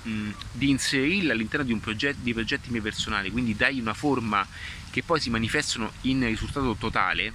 mm, 0.08 0.30
di 0.52 0.70
inserirla 0.70 1.34
all'interno 1.34 1.66
di, 1.66 1.72
un 1.72 1.80
progetto, 1.80 2.18
di 2.22 2.32
progetti 2.32 2.70
miei 2.70 2.82
personali, 2.82 3.30
quindi 3.30 3.54
dargli 3.54 3.78
una 3.78 3.94
forma 3.94 4.44
che 4.90 5.02
poi 5.02 5.20
si 5.20 5.28
manifestano 5.28 5.92
in 6.02 6.24
risultato 6.24 6.74
totale, 6.78 7.32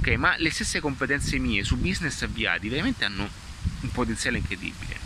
ok? 0.00 0.08
Ma 0.16 0.34
le 0.36 0.50
stesse 0.50 0.80
competenze 0.80 1.38
mie 1.38 1.62
su 1.62 1.76
business 1.76 2.22
avviati 2.22 2.68
veramente 2.68 3.04
hanno 3.04 3.28
un 3.80 3.90
potenziale 3.92 4.38
incredibile. 4.38 4.98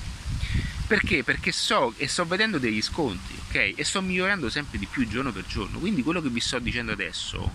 Perché? 0.86 1.22
Perché 1.22 1.52
so 1.52 1.92
e 1.98 2.08
sto 2.08 2.24
vedendo 2.24 2.58
degli 2.58 2.80
sconti, 2.80 3.34
ok? 3.48 3.74
E 3.76 3.84
sto 3.84 4.00
migliorando 4.00 4.48
sempre 4.48 4.78
di 4.78 4.86
più 4.86 5.06
giorno 5.06 5.32
per 5.32 5.44
giorno. 5.44 5.78
Quindi 5.78 6.02
quello 6.02 6.22
che 6.22 6.30
vi 6.30 6.40
sto 6.40 6.58
dicendo 6.60 6.92
adesso, 6.92 7.54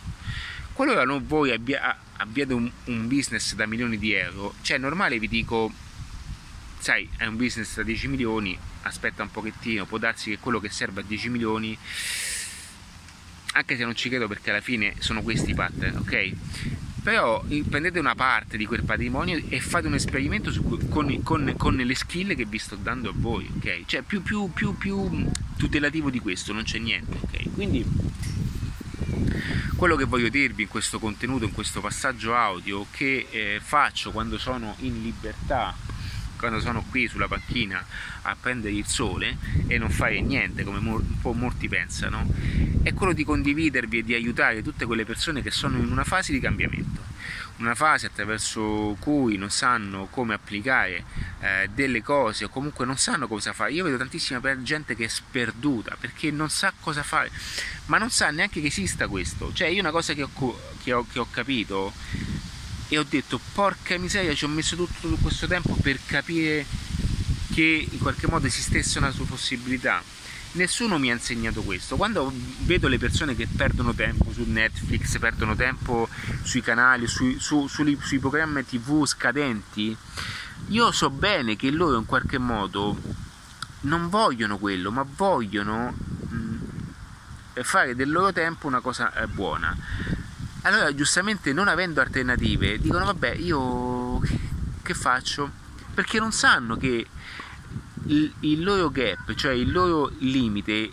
qualora 0.73 1.03
non 1.03 1.25
voi 1.25 1.51
abbia, 1.51 1.97
abbiate 2.21 2.53
un, 2.53 2.69
un, 2.85 3.07
business 3.07 3.55
da 3.55 3.65
milioni 3.65 3.97
di 3.97 4.13
euro, 4.13 4.53
cioè 4.61 4.77
è 4.77 4.79
normale 4.79 5.19
vi 5.19 5.27
dico, 5.27 5.71
sai, 6.77 7.09
è 7.17 7.25
un 7.25 7.35
business 7.35 7.75
da 7.75 7.83
10 7.83 8.07
milioni, 8.07 8.57
aspetta 8.83 9.23
un 9.23 9.31
pochettino, 9.31 9.85
può 9.85 9.97
darsi 9.97 10.29
che 10.29 10.37
quello 10.37 10.59
che 10.59 10.69
serve 10.69 11.01
a 11.01 11.03
10 11.03 11.29
milioni, 11.29 11.77
anche 13.53 13.75
se 13.75 13.83
non 13.83 13.95
ci 13.95 14.07
credo 14.09 14.27
perché 14.27 14.51
alla 14.51 14.61
fine 14.61 14.93
sono 14.99 15.21
questi 15.23 15.51
i 15.51 15.55
pattern, 15.55 15.97
ok? 15.97 16.31
Però 17.03 17.43
prendete 17.67 17.97
una 17.97 18.13
parte 18.13 18.57
di 18.57 18.67
quel 18.67 18.83
patrimonio 18.83 19.41
e 19.49 19.59
fate 19.59 19.87
un 19.87 19.95
esperimento 19.95 20.51
su, 20.51 20.63
con, 20.87 21.23
con, 21.23 21.55
con, 21.57 21.75
le 21.75 21.95
skill 21.95 22.35
che 22.35 22.45
vi 22.45 22.59
sto 22.59 22.75
dando 22.75 23.09
a 23.09 23.13
voi, 23.15 23.49
ok? 23.57 23.85
Cioè 23.85 24.03
più, 24.03 24.21
più, 24.21 24.51
più, 24.53 24.77
più 24.77 25.27
tutelativo 25.57 26.11
di 26.11 26.19
questo 26.19 26.53
non 26.53 26.63
c'è 26.63 26.77
niente, 26.77 27.17
ok? 27.19 27.53
Quindi 27.53 27.83
quello 29.75 29.95
che 29.95 30.05
voglio 30.05 30.29
dirvi 30.29 30.63
in 30.63 30.67
questo 30.67 30.99
contenuto, 30.99 31.45
in 31.45 31.51
questo 31.51 31.81
passaggio 31.81 32.35
audio 32.35 32.85
che 32.91 33.27
eh, 33.29 33.59
faccio 33.63 34.11
quando 34.11 34.37
sono 34.37 34.75
in 34.79 35.01
libertà, 35.01 35.75
quando 36.37 36.59
sono 36.59 36.83
qui 36.89 37.07
sulla 37.07 37.27
panchina 37.27 37.83
a 38.23 38.35
prendere 38.39 38.73
il 38.73 38.85
sole 38.85 39.37
e 39.67 39.77
non 39.77 39.89
fare 39.89 40.21
niente 40.21 40.63
come 40.63 40.77
un 40.77 41.19
po' 41.21 41.33
molti 41.33 41.67
pensano, 41.67 42.27
è 42.83 42.93
quello 42.93 43.13
di 43.13 43.23
condividervi 43.23 43.99
e 43.99 44.03
di 44.03 44.13
aiutare 44.13 44.61
tutte 44.61 44.85
quelle 44.85 45.05
persone 45.05 45.41
che 45.41 45.51
sono 45.51 45.77
in 45.77 45.91
una 45.91 46.03
fase 46.03 46.31
di 46.31 46.39
cambiamento 46.39 47.10
una 47.61 47.75
fase 47.75 48.07
attraverso 48.07 48.95
cui 48.99 49.37
non 49.37 49.49
sanno 49.49 50.07
come 50.07 50.33
applicare 50.33 51.03
eh, 51.39 51.69
delle 51.73 52.01
cose 52.01 52.45
o 52.45 52.49
comunque 52.49 52.85
non 52.85 52.97
sanno 52.97 53.27
cosa 53.27 53.53
fare. 53.53 53.71
Io 53.71 53.83
vedo 53.83 53.97
tantissima 53.97 54.39
gente 54.61 54.95
che 54.95 55.05
è 55.05 55.07
sperduta 55.07 55.95
perché 55.99 56.31
non 56.31 56.49
sa 56.49 56.73
cosa 56.79 57.03
fare, 57.03 57.31
ma 57.85 57.97
non 57.97 58.09
sa 58.09 58.29
neanche 58.31 58.61
che 58.61 58.67
esista 58.67 59.07
questo. 59.07 59.53
Cioè, 59.53 59.67
io 59.67 59.79
una 59.79 59.91
cosa 59.91 60.13
che 60.13 60.23
ho, 60.23 60.29
che 60.83 60.93
ho, 60.93 61.05
che 61.09 61.19
ho 61.19 61.27
capito 61.29 61.93
e 62.87 62.97
ho 62.97 63.05
detto, 63.07 63.39
porca 63.53 63.97
miseria, 63.97 64.33
ci 64.33 64.43
ho 64.43 64.49
messo 64.49 64.75
tutto, 64.75 64.99
tutto 64.99 65.17
questo 65.21 65.47
tempo 65.47 65.75
per 65.81 65.99
capire 66.05 66.65
che 67.53 67.87
in 67.89 67.99
qualche 67.99 68.27
modo 68.27 68.47
esistesse 68.47 68.97
una 68.97 69.11
sua 69.11 69.25
possibilità 69.25 70.03
nessuno 70.53 70.97
mi 70.97 71.09
ha 71.09 71.13
insegnato 71.13 71.61
questo. 71.61 71.95
Quando 71.95 72.31
vedo 72.61 72.87
le 72.87 72.97
persone 72.97 73.35
che 73.35 73.47
perdono 73.47 73.93
tempo 73.93 74.31
su 74.31 74.43
Netflix, 74.45 75.17
perdono 75.19 75.55
tempo 75.55 76.09
sui 76.43 76.61
canali, 76.61 77.07
sui, 77.07 77.39
su, 77.39 77.67
sui, 77.67 77.97
sui 78.01 78.19
programmi 78.19 78.65
tv 78.65 79.05
scadenti, 79.05 79.95
io 80.67 80.91
so 80.91 81.09
bene 81.09 81.55
che 81.55 81.71
loro 81.71 81.97
in 81.97 82.05
qualche 82.05 82.37
modo 82.37 82.99
non 83.81 84.09
vogliono 84.09 84.57
quello, 84.57 84.91
ma 84.91 85.05
vogliono 85.15 85.93
mh, 86.29 86.35
mm, 86.35 87.61
fare 87.61 87.95
del 87.95 88.11
loro 88.11 88.31
tempo 88.31 88.67
una 88.67 88.79
cosa 88.79 89.13
eh, 89.13 89.27
buona. 89.27 89.75
Allora, 90.63 90.93
giustamente, 90.93 91.53
non 91.53 91.67
avendo 91.67 92.01
alternative, 92.01 92.77
dicono: 92.77 93.05
Vabbè, 93.05 93.33
io 93.33 94.19
che 94.83 94.93
faccio? 94.93 95.49
Perché 95.93 96.19
non 96.19 96.31
sanno 96.31 96.77
che 96.77 97.07
il, 98.07 98.63
loro 98.63 98.89
gap, 98.89 99.33
cioè 99.35 99.53
il 99.53 99.71
loro 99.71 100.11
limite 100.19 100.91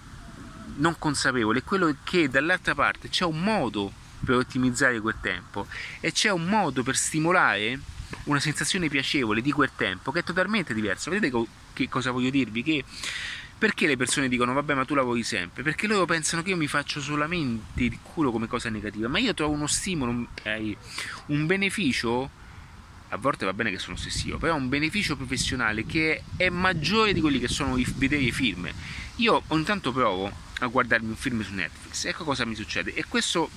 non 0.77 0.97
consapevole, 0.99 1.61
è 1.61 1.65
quello 1.65 1.95
che 2.05 2.29
dall'altra 2.29 2.75
parte 2.75 3.09
c'è 3.09 3.25
un 3.25 3.41
modo 3.41 3.93
per 4.25 4.37
ottimizzare 4.37 5.01
quel 5.01 5.17
tempo 5.21 5.67
e 6.01 6.13
c'è 6.13 6.31
un 6.31 6.47
modo 6.47 6.83
per 6.83 6.97
stimolare 6.97 7.79
una 8.25 8.41
sensazione 8.41 8.89
piacevole 8.89 9.41
di 9.41 9.53
quel 9.53 9.71
tempo 9.75 10.13
che 10.13 10.21
è 10.21 10.25
totalmente 10.25 10.75
diversa. 10.75 11.11
Vedete 11.11 11.31
co- 11.31 11.47
che 11.73 11.89
cosa 11.89 12.11
voglio 12.11 12.31
dirvi? 12.31 12.63
Che 12.63 12.85
perché 13.59 13.89
le 13.89 13.97
persone 13.97 14.29
dicono 14.29 14.53
vabbè 14.53 14.75
ma 14.75 14.85
tu 14.85 14.95
lavori 14.95 15.25
sempre? 15.25 15.63
Perché 15.63 15.87
loro 15.87 16.05
pensano 16.05 16.43
che 16.43 16.51
io 16.51 16.57
mi 16.57 16.69
faccio 16.69 17.01
solamente 17.01 17.83
il 17.83 17.99
culo 18.03 18.31
come 18.31 18.47
cosa 18.47 18.69
negativa, 18.69 19.09
ma 19.09 19.19
io 19.19 19.35
trovo 19.35 19.53
uno 19.53 19.67
stimolo, 19.67 20.29
eh, 20.45 20.77
un 21.27 21.47
beneficio 21.47 22.31
a 23.11 23.17
volte 23.17 23.45
va 23.45 23.53
bene 23.53 23.71
che 23.71 23.79
sono 23.79 23.95
ossessivo, 23.95 24.39
però 24.39 24.55
è 24.55 24.57
un 24.57 24.69
beneficio 24.69 25.17
professionale 25.17 25.87
che 25.87 26.23
è 26.37 26.49
maggiore 26.51 27.13
di 27.13 27.21
quelli 27.21 27.39
che 27.39 27.49
sono 27.49 27.77
i, 27.77 27.87
vedere 27.97 28.23
i 28.23 28.33
film. 28.33 28.69
Io 29.17 29.43
ogni 29.49 29.65
tanto 29.65 29.93
provo 29.93 30.31
a 30.61 30.67
guardarmi 30.67 31.09
un 31.09 31.17
film 31.17 31.43
su 31.43 31.55
Netflix, 31.55 32.05
ecco 32.05 32.25
cosa 32.25 32.45
mi 32.45 32.55
succede. 32.55 32.93
E 32.95 33.05
questo, 33.09 33.51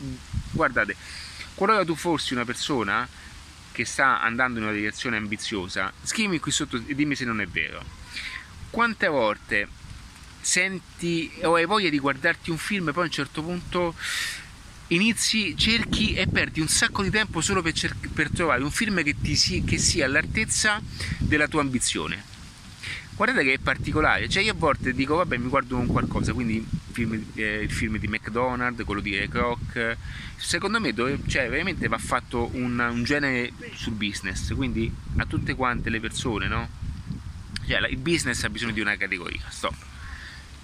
guardate, 0.51 0.95
qualora 1.55 1.83
tu 1.83 1.95
fossi 1.95 2.33
una 2.33 2.45
persona 2.45 3.07
che 3.71 3.85
sta 3.85 4.21
andando 4.21 4.59
in 4.59 4.65
una 4.65 4.73
direzione 4.73 5.17
ambiziosa, 5.17 5.91
scrivimi 6.03 6.39
qui 6.39 6.51
sotto 6.51 6.81
e 6.85 6.95
dimmi 6.95 7.15
se 7.15 7.25
non 7.25 7.41
è 7.41 7.47
vero. 7.47 7.83
Quante 8.69 9.07
volte 9.07 9.67
senti 10.39 11.31
o 11.43 11.55
hai 11.55 11.65
voglia 11.65 11.89
di 11.89 11.99
guardarti 11.99 12.49
un 12.49 12.57
film 12.57 12.89
e 12.89 12.91
poi 12.93 13.03
a 13.03 13.05
un 13.05 13.11
certo 13.11 13.43
punto 13.43 13.95
inizi, 14.91 15.55
cerchi 15.57 16.13
e 16.13 16.27
perdi 16.27 16.59
un 16.59 16.67
sacco 16.67 17.03
di 17.03 17.09
tempo 17.09 17.41
solo 17.41 17.61
per, 17.61 17.73
cer- 17.73 18.09
per 18.09 18.29
trovare 18.29 18.63
un 18.63 18.71
film 18.71 19.01
che, 19.03 19.15
si- 19.35 19.63
che 19.63 19.77
sia 19.77 20.05
all'altezza 20.05 20.81
della 21.19 21.47
tua 21.47 21.61
ambizione. 21.61 22.29
Guardate 23.15 23.43
che 23.43 23.53
è 23.53 23.57
particolare, 23.59 24.27
cioè 24.27 24.41
io 24.41 24.53
a 24.53 24.55
volte 24.55 24.93
dico 24.93 25.15
vabbè 25.15 25.37
mi 25.37 25.47
guardo 25.47 25.77
un 25.77 25.85
qualcosa, 25.85 26.33
quindi 26.33 26.65
film, 26.91 27.23
eh, 27.35 27.61
il 27.61 27.71
film 27.71 27.97
di 27.97 28.07
McDonald's, 28.07 28.83
quello 28.83 29.01
di 29.01 29.15
Ray 29.15 29.27
Kroc, 29.27 29.95
secondo 30.37 30.79
me 30.79 30.91
dove, 30.91 31.19
cioè, 31.27 31.47
veramente 31.47 31.87
va 31.87 31.99
fatto 31.99 32.49
un, 32.53 32.79
un, 32.79 33.03
genere 33.03 33.51
sul 33.75 33.93
business, 33.93 34.53
quindi 34.55 34.91
a 35.17 35.25
tutte 35.25 35.53
quante 35.53 35.91
le 35.91 35.99
persone, 35.99 36.47
no? 36.47 36.67
Cioè 37.67 37.87
il 37.89 37.97
business 37.97 38.43
ha 38.43 38.49
bisogno 38.49 38.73
di 38.73 38.81
una 38.81 38.97
categoria, 38.97 39.41
stop 39.49 39.90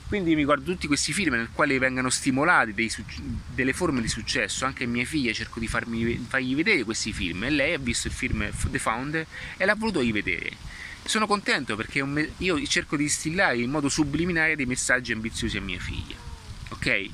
quindi 0.07 0.35
mi 0.35 0.45
guardo 0.45 0.71
tutti 0.71 0.87
questi 0.87 1.11
film 1.11 1.35
nel 1.35 1.49
quale 1.51 1.77
vengono 1.79 2.09
stimolati 2.09 2.73
dei, 2.73 2.89
delle 3.53 3.73
forme 3.73 4.01
di 4.01 4.07
successo, 4.07 4.63
anche 4.63 4.85
mia 4.85 5.05
figlia 5.05 5.33
cerco 5.33 5.59
di 5.59 5.67
farmi, 5.67 6.25
fargli 6.27 6.55
vedere 6.55 6.83
questi 6.83 7.11
film 7.11 7.43
e 7.43 7.49
lei 7.49 7.73
ha 7.73 7.77
visto 7.77 8.07
il 8.07 8.13
film 8.13 8.49
The 8.69 8.79
Founder 8.79 9.27
e 9.57 9.65
l'ha 9.65 9.75
voluto 9.75 9.99
rivedere. 9.99 10.51
sono 11.03 11.27
contento 11.27 11.75
perché 11.75 12.05
io 12.37 12.65
cerco 12.67 12.95
di 12.95 13.03
instillare 13.03 13.57
in 13.57 13.69
modo 13.69 13.89
subliminare 13.89 14.55
dei 14.55 14.65
messaggi 14.65 15.11
ambiziosi 15.11 15.57
a 15.57 15.61
mie 15.61 15.79
figlie, 15.79 16.15
ok? 16.69 17.09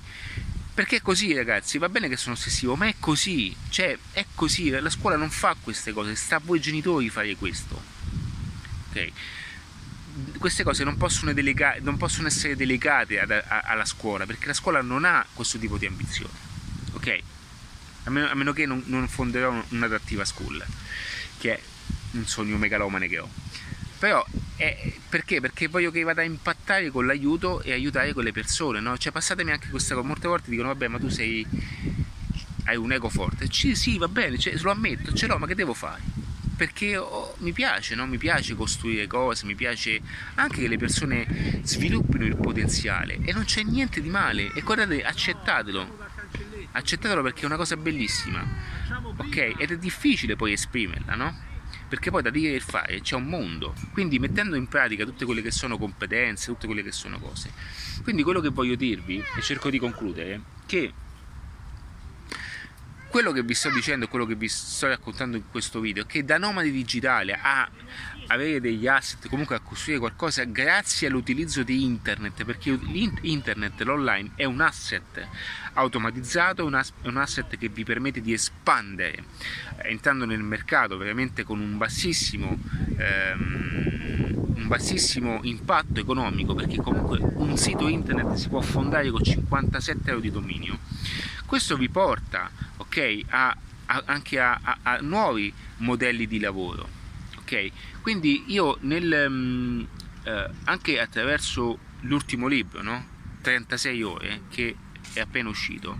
Perché 0.75 0.97
è 0.97 1.01
così 1.01 1.33
ragazzi, 1.33 1.79
va 1.79 1.89
bene 1.89 2.07
che 2.07 2.17
sono 2.17 2.35
ossessivo, 2.35 2.75
ma 2.75 2.87
è 2.87 2.95
così, 2.99 3.55
cioè 3.69 3.97
è 4.11 4.25
così, 4.35 4.69
la 4.69 4.89
scuola 4.91 5.15
non 5.15 5.31
fa 5.31 5.55
queste 5.59 5.93
cose, 5.93 6.13
sta 6.13 6.35
a 6.35 6.41
voi 6.43 6.59
genitori 6.59 7.09
fare 7.09 7.35
questo, 7.35 7.81
ok? 8.89 9.11
Queste 10.37 10.63
cose 10.63 10.83
non 10.83 10.97
possono, 10.97 11.33
delega- 11.33 11.77
non 11.81 11.97
possono 11.97 12.27
essere 12.27 12.55
delegate 12.55 13.19
ad, 13.19 13.31
a, 13.31 13.61
alla 13.61 13.85
scuola, 13.85 14.25
perché 14.25 14.47
la 14.47 14.53
scuola 14.53 14.81
non 14.81 15.05
ha 15.05 15.25
questo 15.33 15.57
tipo 15.57 15.77
di 15.77 15.85
ambizione, 15.85 16.33
ok? 16.93 17.19
A 18.05 18.09
meno, 18.09 18.29
a 18.29 18.35
meno 18.35 18.53
che 18.53 18.65
non, 18.65 18.83
non 18.87 19.07
fonderò 19.07 19.63
un'adattiva 19.69 20.23
school, 20.25 20.63
che 21.37 21.55
è 21.55 21.61
un 22.11 22.27
sogno 22.27 22.57
megalomane 22.57 23.07
che 23.07 23.19
ho. 23.19 23.29
Però 23.97 24.23
è, 24.57 24.93
perché? 25.07 25.39
Perché 25.39 25.67
voglio 25.67 25.89
che 25.89 26.03
vada 26.03 26.21
a 26.21 26.25
impattare 26.25 26.91
con 26.91 27.05
l'aiuto 27.05 27.61
e 27.61 27.71
aiutare 27.71 28.13
quelle 28.13 28.31
persone, 28.31 28.81
no? 28.81 28.97
Cioè 28.97 29.11
passatemi 29.11 29.51
anche 29.51 29.69
questa 29.69 29.95
cosa, 29.95 30.05
molte 30.05 30.27
volte 30.27 30.49
dicono 30.49 30.67
vabbè 30.67 30.89
ma 30.89 30.99
tu 30.99 31.07
sei 31.09 31.47
hai 32.65 32.75
un 32.75 32.91
ego 32.91 33.09
forte. 33.09 33.47
Sì, 33.51 33.75
sì, 33.75 33.97
va 33.97 34.07
bene, 34.07 34.37
cioè, 34.37 34.55
lo 34.57 34.71
ammetto, 34.71 35.13
ce 35.13 35.27
l'ho, 35.27 35.37
ma 35.37 35.47
che 35.47 35.55
devo 35.55 35.73
fare? 35.73 36.01
Perché 36.55 36.97
oh, 36.97 37.35
mi 37.39 37.51
piace, 37.51 37.95
no? 37.95 38.05
mi 38.05 38.17
piace 38.17 38.55
costruire 38.55 39.07
cose, 39.07 39.45
mi 39.45 39.55
piace 39.55 39.99
anche 40.35 40.61
che 40.61 40.67
le 40.67 40.77
persone 40.77 41.61
sviluppino 41.63 42.25
il 42.25 42.35
potenziale 42.35 43.17
e 43.21 43.33
non 43.33 43.45
c'è 43.45 43.63
niente 43.63 44.01
di 44.01 44.09
male 44.09 44.51
e 44.53 44.61
guardate, 44.61 45.03
accettatelo, 45.03 45.97
accettatelo 46.71 47.21
perché 47.21 47.41
è 47.43 47.45
una 47.45 47.57
cosa 47.57 47.75
bellissima, 47.75 48.45
ok? 49.17 49.55
Ed 49.57 49.71
è 49.71 49.77
difficile 49.77 50.35
poi 50.35 50.53
esprimerla, 50.53 51.15
no? 51.15 51.51
perché 51.93 52.09
poi 52.09 52.23
da 52.23 52.31
dire 52.31 52.55
e 52.55 52.59
fare 52.59 53.01
c'è 53.01 53.15
un 53.15 53.25
mondo, 53.25 53.75
quindi 53.91 54.17
mettendo 54.17 54.55
in 54.55 54.67
pratica 54.67 55.05
tutte 55.05 55.25
quelle 55.25 55.43
che 55.43 55.51
sono 55.51 55.77
competenze, 55.77 56.47
tutte 56.47 56.65
quelle 56.65 56.81
che 56.81 56.91
sono 56.91 57.19
cose. 57.19 57.51
Quindi 58.01 58.23
quello 58.23 58.39
che 58.39 58.49
voglio 58.49 58.73
dirvi, 58.73 59.23
e 59.37 59.41
cerco 59.43 59.69
di 59.69 59.77
concludere, 59.77 60.41
che 60.65 60.91
quello 63.13 63.31
che 63.31 63.43
vi 63.43 63.53
sto 63.53 63.69
dicendo 63.69 64.07
quello 64.07 64.25
che 64.25 64.33
vi 64.33 64.47
sto 64.47 64.87
raccontando 64.87 65.37
in 65.37 65.43
questo 65.51 65.79
video 65.79 66.01
è 66.01 66.05
che 66.07 66.25
da 66.25 66.39
nomadi 66.39 66.71
digitale 66.71 67.37
a 67.39 67.69
avere 68.29 68.59
degli 68.59 68.87
asset, 68.87 69.29
comunque 69.29 69.55
a 69.55 69.59
costruire 69.59 69.99
qualcosa 69.99 70.45
grazie 70.45 71.09
all'utilizzo 71.09 71.61
di 71.61 71.83
internet, 71.83 72.43
perché 72.43 72.75
internet, 73.21 73.79
l'online 73.81 74.31
è 74.33 74.45
un 74.45 74.61
asset 74.61 75.27
automatizzato, 75.73 76.65
un 76.65 77.17
asset 77.17 77.55
che 77.55 77.69
vi 77.69 77.83
permette 77.83 78.19
di 78.19 78.33
espandere 78.33 79.25
eh, 79.77 79.91
entrando 79.91 80.25
nel 80.25 80.41
mercato 80.41 80.97
veramente 80.97 81.43
con 81.43 81.59
un 81.59 81.77
bassissimo, 81.77 82.57
ehm, 82.97 84.22
un 84.55 84.67
bassissimo 84.67 85.39
impatto 85.43 85.99
economico, 85.99 86.53
perché 86.53 86.77
comunque 86.77 87.19
un 87.19 87.57
sito 87.57 87.87
internet 87.87 88.33
si 88.33 88.49
può 88.49 88.61
fondare 88.61 89.09
con 89.11 89.23
57 89.23 90.09
euro 90.09 90.21
di 90.21 90.31
dominio. 90.31 90.79
Questo 91.45 91.77
vi 91.77 91.89
porta 91.89 92.49
okay, 92.77 93.23
a, 93.29 93.55
a, 93.85 94.03
anche 94.05 94.39
a, 94.39 94.59
a 94.81 94.97
nuovi 95.01 95.53
modelli 95.77 96.27
di 96.27 96.39
lavoro 96.39 97.01
ok 97.43 97.71
quindi 98.01 98.45
io 98.47 98.77
nel, 98.81 99.25
um, 99.27 99.87
eh, 100.23 100.49
anche 100.63 100.99
attraverso 100.99 101.77
l'ultimo 102.01 102.47
libro 102.47 102.81
no? 102.81 103.11
36 103.41 104.03
ore 104.03 104.41
che 104.49 104.75
è 105.13 105.19
appena 105.19 105.49
uscito 105.49 105.99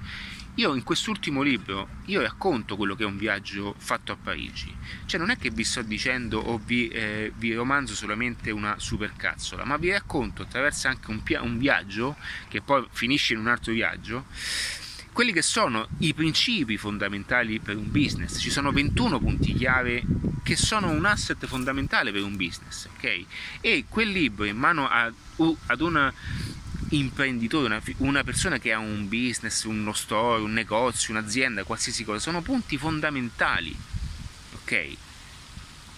io 0.55 0.75
in 0.75 0.83
quest'ultimo 0.83 1.41
libro 1.41 1.87
racconto 2.21 2.75
quello 2.75 2.95
che 2.95 3.03
è 3.03 3.05
un 3.07 3.17
viaggio 3.17 3.73
fatto 3.77 4.11
a 4.11 4.17
Parigi 4.21 4.73
cioè 5.05 5.19
non 5.19 5.29
è 5.29 5.37
che 5.37 5.49
vi 5.49 5.63
sto 5.63 5.81
dicendo 5.81 6.39
o 6.39 6.59
vi, 6.63 6.87
eh, 6.89 7.31
vi 7.35 7.53
romanzo 7.53 7.95
solamente 7.95 8.51
una 8.51 8.75
supercazzola 8.77 9.65
ma 9.65 9.77
vi 9.77 9.91
racconto 9.91 10.43
attraverso 10.43 10.87
anche 10.87 11.09
un, 11.09 11.21
un 11.41 11.57
viaggio 11.57 12.15
che 12.49 12.61
poi 12.61 12.85
finisce 12.91 13.33
in 13.33 13.39
un 13.39 13.47
altro 13.47 13.73
viaggio 13.73 14.25
quelli 15.13 15.31
che 15.31 15.43
sono 15.43 15.87
i 15.99 16.13
principi 16.13 16.75
fondamentali 16.75 17.59
per 17.59 17.77
un 17.77 17.89
business. 17.91 18.39
Ci 18.39 18.49
sono 18.49 18.71
21 18.71 19.19
punti 19.19 19.53
chiave 19.53 20.03
che 20.41 20.55
sono 20.57 20.89
un 20.89 21.05
asset 21.05 21.45
fondamentale 21.45 22.11
per 22.11 22.23
un 22.23 22.35
business, 22.35 22.87
ok? 22.95 23.25
E 23.61 23.85
quel 23.87 24.09
libro 24.09 24.43
in 24.43 24.57
mano 24.57 24.89
a, 24.89 25.03
ad 25.67 25.81
un 25.81 26.11
imprenditore, 26.97 27.65
una, 27.65 27.81
una, 27.97 28.23
persona 28.23 28.57
che 28.59 28.73
ha 28.73 28.79
un 28.79 29.07
business, 29.07 29.63
uno 29.63 29.93
store, 29.93 30.41
un 30.41 30.53
negozio, 30.53 31.13
un'azienda, 31.13 31.63
qualsiasi 31.63 32.03
cosa, 32.03 32.19
sono 32.19 32.41
punti 32.41 32.77
fondamentali, 32.77 33.75
ok? 34.55 34.95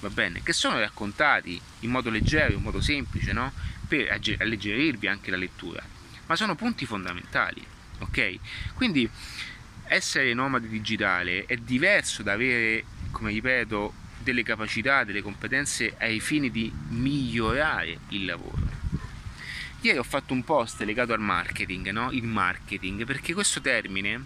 Va 0.01 0.09
bene, 0.09 0.41
che 0.43 0.53
sono 0.53 0.79
raccontati 0.79 1.59
in 1.81 1.89
modo 1.89 2.09
leggero, 2.09 2.53
in 2.53 2.61
modo 2.61 2.81
semplice, 2.81 3.33
no? 3.33 3.51
Per 3.87 4.09
alleggerirvi 4.11 5.07
anche 5.07 5.31
la 5.31 5.37
lettura, 5.37 5.83
ma 6.25 6.35
sono 6.35 6.55
punti 6.55 6.85
fondamentali 6.85 7.73
ok? 7.99 8.39
Quindi 8.73 9.09
essere 9.87 10.33
nomade 10.33 10.67
digitale 10.67 11.45
è 11.45 11.55
diverso 11.57 12.23
da 12.23 12.33
avere, 12.33 12.83
come 13.11 13.31
ripeto, 13.31 13.93
delle 14.19 14.43
capacità, 14.43 15.03
delle 15.03 15.21
competenze 15.21 15.95
ai 15.99 16.19
fini 16.19 16.49
di 16.49 16.71
migliorare 16.89 17.99
il 18.09 18.25
lavoro. 18.25 18.74
Ieri 19.86 19.99
ho 19.99 20.03
fatto 20.03 20.33
un 20.33 20.43
post 20.43 20.81
legato 20.81 21.13
al 21.13 21.19
marketing, 21.19 21.91
no? 21.91 22.09
Il 22.09 22.23
marketing, 22.23 23.05
perché 23.05 23.36
questo 23.36 23.61
termine 23.61 24.25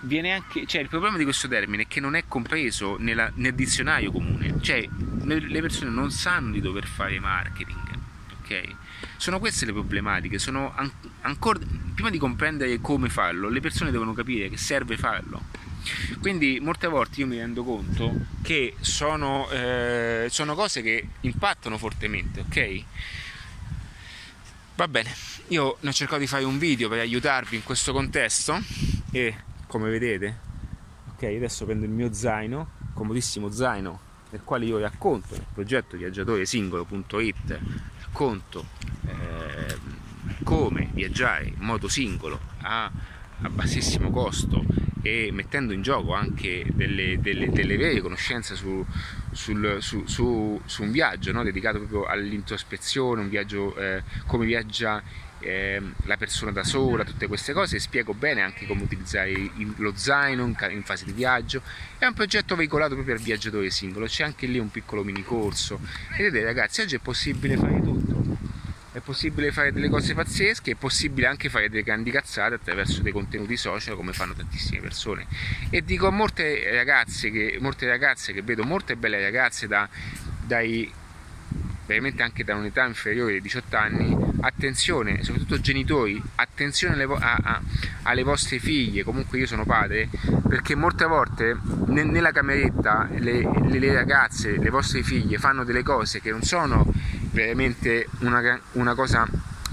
viene 0.00 0.32
anche, 0.32 0.66
cioè 0.66 0.80
il 0.80 0.88
problema 0.88 1.16
di 1.16 1.22
questo 1.22 1.46
termine 1.46 1.84
è 1.84 1.86
che 1.86 2.00
non 2.00 2.16
è 2.16 2.24
compreso 2.26 2.96
nella, 2.98 3.30
nel 3.36 3.54
dizionario 3.54 4.10
comune, 4.10 4.56
cioè 4.60 4.88
le 5.22 5.60
persone 5.60 5.90
non 5.90 6.10
sanno 6.10 6.50
di 6.50 6.60
dover 6.60 6.84
fare 6.84 7.20
marketing, 7.20 7.98
ok? 8.40 8.74
Sono 9.18 9.38
queste 9.38 9.66
le 9.66 9.72
problematiche, 9.72 10.40
sono 10.40 10.72
an- 10.74 10.90
ancora 11.20 11.60
prima 11.94 12.10
di 12.10 12.18
comprendere 12.18 12.80
come 12.80 13.08
farlo, 13.08 13.48
le 13.48 13.60
persone 13.60 13.92
devono 13.92 14.14
capire 14.14 14.48
che 14.48 14.56
serve 14.56 14.96
farlo. 14.96 15.42
Quindi 16.20 16.58
molte 16.60 16.88
volte 16.88 17.20
io 17.20 17.28
mi 17.28 17.36
rendo 17.36 17.62
conto 17.62 18.12
che 18.42 18.74
sono, 18.80 19.48
eh, 19.50 20.26
sono 20.28 20.56
cose 20.56 20.82
che 20.82 21.06
impattano 21.20 21.78
fortemente, 21.78 22.40
ok? 22.40 22.84
Va 24.76 24.88
bene, 24.88 25.08
io 25.48 25.76
ne 25.80 25.90
ho 25.90 25.92
cercato 25.92 26.18
di 26.18 26.26
fare 26.26 26.42
un 26.42 26.58
video 26.58 26.88
per 26.88 26.98
aiutarvi 26.98 27.54
in 27.54 27.62
questo 27.62 27.92
contesto 27.92 28.60
e 29.12 29.36
come 29.68 29.88
vedete, 29.88 30.38
ok, 31.14 31.22
adesso 31.22 31.64
prendo 31.64 31.84
il 31.84 31.92
mio 31.92 32.12
zaino, 32.12 32.70
comodissimo 32.92 33.50
zaino 33.50 34.00
nel 34.30 34.40
quale 34.42 34.64
io 34.64 34.80
racconto 34.80 35.34
il 35.34 35.44
progetto 35.54 35.96
viaggiatoresingolo.it, 35.96 37.60
racconto 38.00 38.66
eh, 39.06 39.78
come 40.42 40.90
viaggiare 40.92 41.44
in 41.44 41.60
modo 41.60 41.86
singolo 41.86 42.40
a, 42.62 42.90
a, 43.42 43.48
bassissimo 43.48 44.10
costo 44.10 44.64
e 45.04 45.28
mettendo 45.32 45.74
in 45.74 45.82
gioco 45.82 46.14
anche 46.14 46.64
delle, 46.72 47.20
delle, 47.20 47.50
delle 47.50 47.76
vere 47.76 48.00
conoscenze 48.00 48.56
su, 48.56 48.82
sul, 49.32 49.76
su, 49.80 50.06
su, 50.06 50.58
su, 50.64 50.82
un 50.82 50.90
viaggio 50.90 51.30
no? 51.30 51.42
dedicato 51.42 51.76
proprio 51.76 52.06
all'introspezione, 52.06 53.20
un 53.20 53.28
viaggio 53.28 53.76
eh, 53.76 54.02
come 54.26 54.46
viaggia 54.46 55.02
eh, 55.40 55.78
la 56.04 56.16
persona 56.16 56.52
da 56.52 56.64
sola, 56.64 57.04
tutte 57.04 57.26
queste 57.26 57.52
cose, 57.52 57.78
spiego 57.78 58.14
bene 58.14 58.40
anche 58.40 58.64
come 58.64 58.82
utilizzare 58.82 59.50
lo 59.76 59.92
zaino 59.94 60.42
in, 60.42 60.56
in, 60.70 60.82
fase 60.82 61.04
di 61.04 61.12
viaggio. 61.12 61.60
È 61.98 62.06
un 62.06 62.14
progetto 62.14 62.56
veicolato 62.56 62.94
proprio 62.94 63.14
al 63.14 63.20
viaggiatore 63.20 63.68
singolo, 63.68 64.06
c'è 64.06 64.24
anche 64.24 64.46
lì 64.46 64.58
un 64.58 64.70
piccolo 64.70 65.04
mini 65.04 65.22
corso. 65.22 65.80
Vedete 66.16 66.42
ragazzi, 66.42 66.80
oggi 66.80 66.94
è 66.94 66.98
possibile 66.98 67.58
fare 67.58 67.82
tutto. 67.82 67.93
È 68.94 69.00
possibile 69.00 69.50
fare 69.50 69.72
delle 69.72 69.88
cose 69.88 70.14
pazzesche, 70.14 70.70
è 70.70 70.74
possibile 70.76 71.26
anche 71.26 71.48
fare 71.48 71.68
delle 71.68 71.82
grandi 71.82 72.12
cazzate 72.12 72.54
attraverso 72.54 73.02
dei 73.02 73.10
contenuti 73.10 73.56
social 73.56 73.96
come 73.96 74.12
fanno 74.12 74.34
tantissime 74.34 74.80
persone. 74.80 75.26
E 75.68 75.82
dico 75.82 76.06
a 76.06 76.12
molte 76.12 76.70
ragazze 76.72 77.32
che, 77.32 77.58
molte 77.60 77.88
ragazze 77.88 78.32
che 78.32 78.42
vedo, 78.42 78.62
molte 78.62 78.94
belle 78.94 79.20
ragazze 79.20 79.66
da, 79.66 79.88
dai 80.46 80.88
veramente 81.86 82.22
anche 82.22 82.44
da 82.44 82.54
un'età 82.54 82.86
inferiore 82.86 83.32
ai 83.32 83.40
18 83.40 83.76
anni, 83.76 84.16
attenzione, 84.42 85.24
soprattutto 85.24 85.58
genitori, 85.58 86.22
attenzione 86.36 86.94
alle, 86.94 87.06
vo- 87.06 87.16
a, 87.16 87.34
a, 87.42 87.60
alle, 88.02 88.22
vostre 88.22 88.60
figlie, 88.60 89.02
comunque 89.02 89.38
io 89.38 89.46
sono 89.46 89.64
padre, 89.64 90.08
perché 90.48 90.76
molte 90.76 91.04
volte 91.04 91.58
ne- 91.86 92.04
nella 92.04 92.30
cameretta 92.30 93.08
le, 93.10 93.40
le, 93.40 93.78
le, 93.80 93.92
ragazze, 93.92 94.56
le 94.56 94.70
vostre 94.70 95.02
figlie 95.02 95.36
fanno 95.38 95.64
delle 95.64 95.82
cose 95.82 96.20
che 96.20 96.30
non 96.30 96.42
sono 96.42 96.86
veramente 97.34 98.06
una, 98.20 98.58
una 98.72 98.94
cosa 98.94 99.26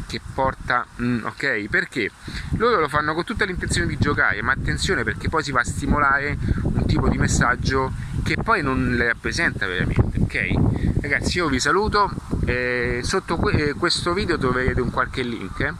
che 0.08 0.20
porta 0.34 0.86
mm, 1.02 1.24
ok 1.24 1.70
perché? 1.70 2.12
Loro 2.58 2.82
lo 2.82 2.90
fanno 2.90 3.14
con 3.14 3.24
tutta 3.24 3.46
l'intenzione 3.46 3.88
di 3.88 3.98
giocare 3.98 4.42
ma 4.42 4.52
attenzione 4.52 5.04
perché 5.04 5.30
poi 5.30 5.44
si 5.44 5.52
va 5.52 5.62
a 5.62 5.64
stimolare 5.64 6.38
un 6.64 6.86
tipo 6.86 7.08
di 7.08 7.18
messaggio 7.18 7.94
che 8.24 8.36
poi 8.36 8.62
non 8.62 8.96
le 8.96 9.08
rappresenta 9.08 9.68
veramente 9.68 10.20
ok? 10.20 11.02
Ragazzi 11.02 11.38
io 11.38 11.48
vi 11.48 11.60
saluto 11.60 12.12
eh, 12.46 13.00
sotto 13.04 13.38
que- 13.38 13.70
eh, 13.70 13.74
questo 13.74 14.14
video 14.14 14.38
troverete 14.38 14.82
un 14.82 14.90
qualche 14.90 15.22
link 15.22 15.74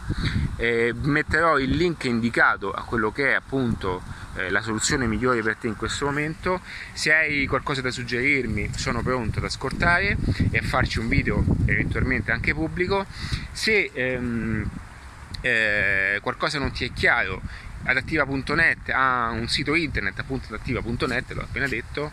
eh, 0.56 0.94
metterò 1.02 1.58
il 1.58 1.72
link 1.72 2.06
indicato 2.06 2.72
a 2.72 2.84
quello 2.84 3.12
che 3.12 3.32
è 3.32 3.34
appunto 3.34 4.02
eh, 4.36 4.50
la 4.50 4.62
soluzione 4.62 5.08
migliore 5.08 5.42
per 5.42 5.56
te 5.56 5.68
in 5.68 5.76
questo 5.76 6.06
momento. 6.06 6.62
Se 6.94 7.14
hai 7.14 7.46
qualcosa 7.48 7.82
da 7.82 7.92
suggerirmi, 7.92 8.72
sono 8.76 9.02
pronto 9.02 9.40
ad 9.40 9.46
ascoltare 9.46 10.18
e 10.52 10.58
a 10.58 10.64
farci 10.64 11.00
un 11.00 11.08
video 11.08 11.44
eventualmente 11.66 12.32
anche 12.32 12.54
pubblico. 12.54 13.06
Se 13.52 13.92
ehm, 13.94 14.70
eh, 15.42 16.20
qualcosa 16.22 16.60
non 16.60 16.72
ti 16.72 16.86
è 16.86 16.94
chiaro, 16.94 17.42
adattiva.net 17.84 18.90
ha 18.90 19.30
un 19.30 19.48
sito 19.48 19.74
internet 19.74 20.20
appunto 20.20 20.54
adattiva.net, 20.54 21.32
l'ho 21.32 21.42
appena 21.42 21.68
detto, 21.68 22.12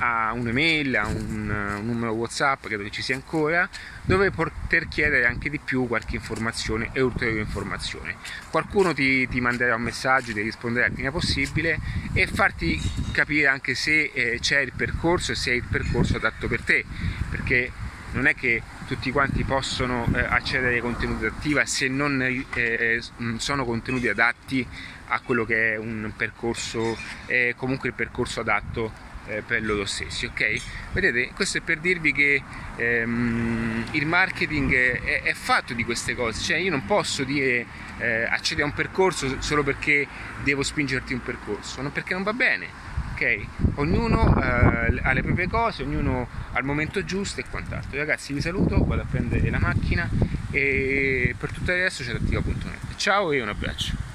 ha 0.00 0.32
un'email, 0.32 0.96
ha 0.96 1.06
un, 1.06 1.76
un, 1.78 1.86
numero 1.86 2.12
WhatsApp, 2.12 2.64
credo 2.66 2.82
che 2.82 2.90
ci 2.90 3.02
sia 3.02 3.14
ancora, 3.14 3.68
dove 4.02 4.30
poter 4.30 4.88
chiedere 4.88 5.26
anche 5.26 5.50
di 5.50 5.58
più 5.58 5.86
qualche 5.86 6.16
informazione 6.16 6.90
e 6.92 7.00
ulteriore 7.00 7.40
informazione. 7.40 8.16
Qualcuno 8.50 8.94
ti, 8.94 9.28
ti 9.28 9.40
manderà 9.40 9.74
un 9.74 9.82
messaggio, 9.82 10.32
ti 10.32 10.40
risponderà 10.40 10.86
il 10.86 10.92
prima 10.92 11.10
possibile 11.10 11.78
e 12.14 12.26
farti 12.26 12.80
capire 13.12 13.46
anche 13.48 13.74
se 13.74 14.10
eh, 14.12 14.38
c'è 14.40 14.60
il 14.60 14.72
percorso 14.74 15.32
e 15.32 15.34
se 15.34 15.52
è 15.52 15.54
il 15.54 15.64
percorso 15.68 16.16
adatto 16.16 16.48
per 16.48 16.62
te, 16.62 16.84
perché 17.28 17.70
non 18.12 18.26
è 18.26 18.34
che 18.34 18.62
tutti 18.86 19.12
quanti 19.12 19.44
possono 19.44 20.08
eh, 20.14 20.20
accedere 20.20 20.76
ai 20.76 20.80
contenuti 20.80 21.26
attiva 21.26 21.64
se 21.66 21.88
non 21.88 22.20
eh, 22.22 22.44
eh 22.54 23.00
sono 23.36 23.64
contenuti 23.64 24.08
adatti 24.08 24.66
a 25.08 25.20
quello 25.20 25.44
che 25.44 25.74
è 25.74 25.76
un 25.76 26.10
percorso, 26.16 26.96
eh, 27.26 27.54
comunque 27.56 27.88
il 27.88 27.94
percorso 27.94 28.40
adatto 28.40 29.08
eh, 29.30 29.42
per 29.42 29.62
loro 29.62 29.84
stessi, 29.84 30.26
ok? 30.26 30.60
Vedete, 30.92 31.30
questo 31.34 31.58
è 31.58 31.60
per 31.60 31.78
dirvi 31.78 32.12
che 32.12 32.42
ehm, 32.76 33.86
il 33.92 34.06
marketing 34.06 34.72
è, 34.72 35.22
è, 35.22 35.32
fatto 35.34 35.72
di 35.72 35.84
queste 35.84 36.14
cose, 36.14 36.40
cioè 36.42 36.56
io 36.56 36.70
non 36.70 36.84
posso 36.84 37.22
dire 37.22 37.64
eh, 37.98 38.24
accedi 38.24 38.60
a 38.60 38.64
un 38.64 38.74
percorso 38.74 39.40
solo 39.40 39.62
perché 39.62 40.06
devo 40.42 40.62
spingerti 40.62 41.12
un 41.12 41.22
percorso, 41.22 41.80
non 41.80 41.92
perché 41.92 42.14
non 42.14 42.22
va 42.22 42.32
bene. 42.32 42.66
ok? 43.12 43.46
Ognuno 43.76 44.36
eh, 44.42 45.00
ha 45.02 45.12
le 45.12 45.22
proprie 45.22 45.48
cose, 45.48 45.82
ognuno 45.82 46.28
ha 46.52 46.58
il 46.58 46.64
momento 46.64 47.04
giusto 47.04 47.40
e 47.40 47.44
quant'altro. 47.48 47.96
Ragazzi 47.96 48.32
vi 48.32 48.40
saluto, 48.40 48.84
vado 48.84 49.02
a 49.02 49.06
prendere 49.08 49.48
la 49.50 49.60
macchina 49.60 50.08
e 50.50 51.34
per 51.38 51.52
tutto 51.52 51.70
il 51.70 51.78
resto 51.78 52.02
c'è 52.02 52.12
attiva.net. 52.12 52.96
Ciao 52.96 53.30
e 53.30 53.40
un 53.40 53.48
abbraccio. 53.48 54.08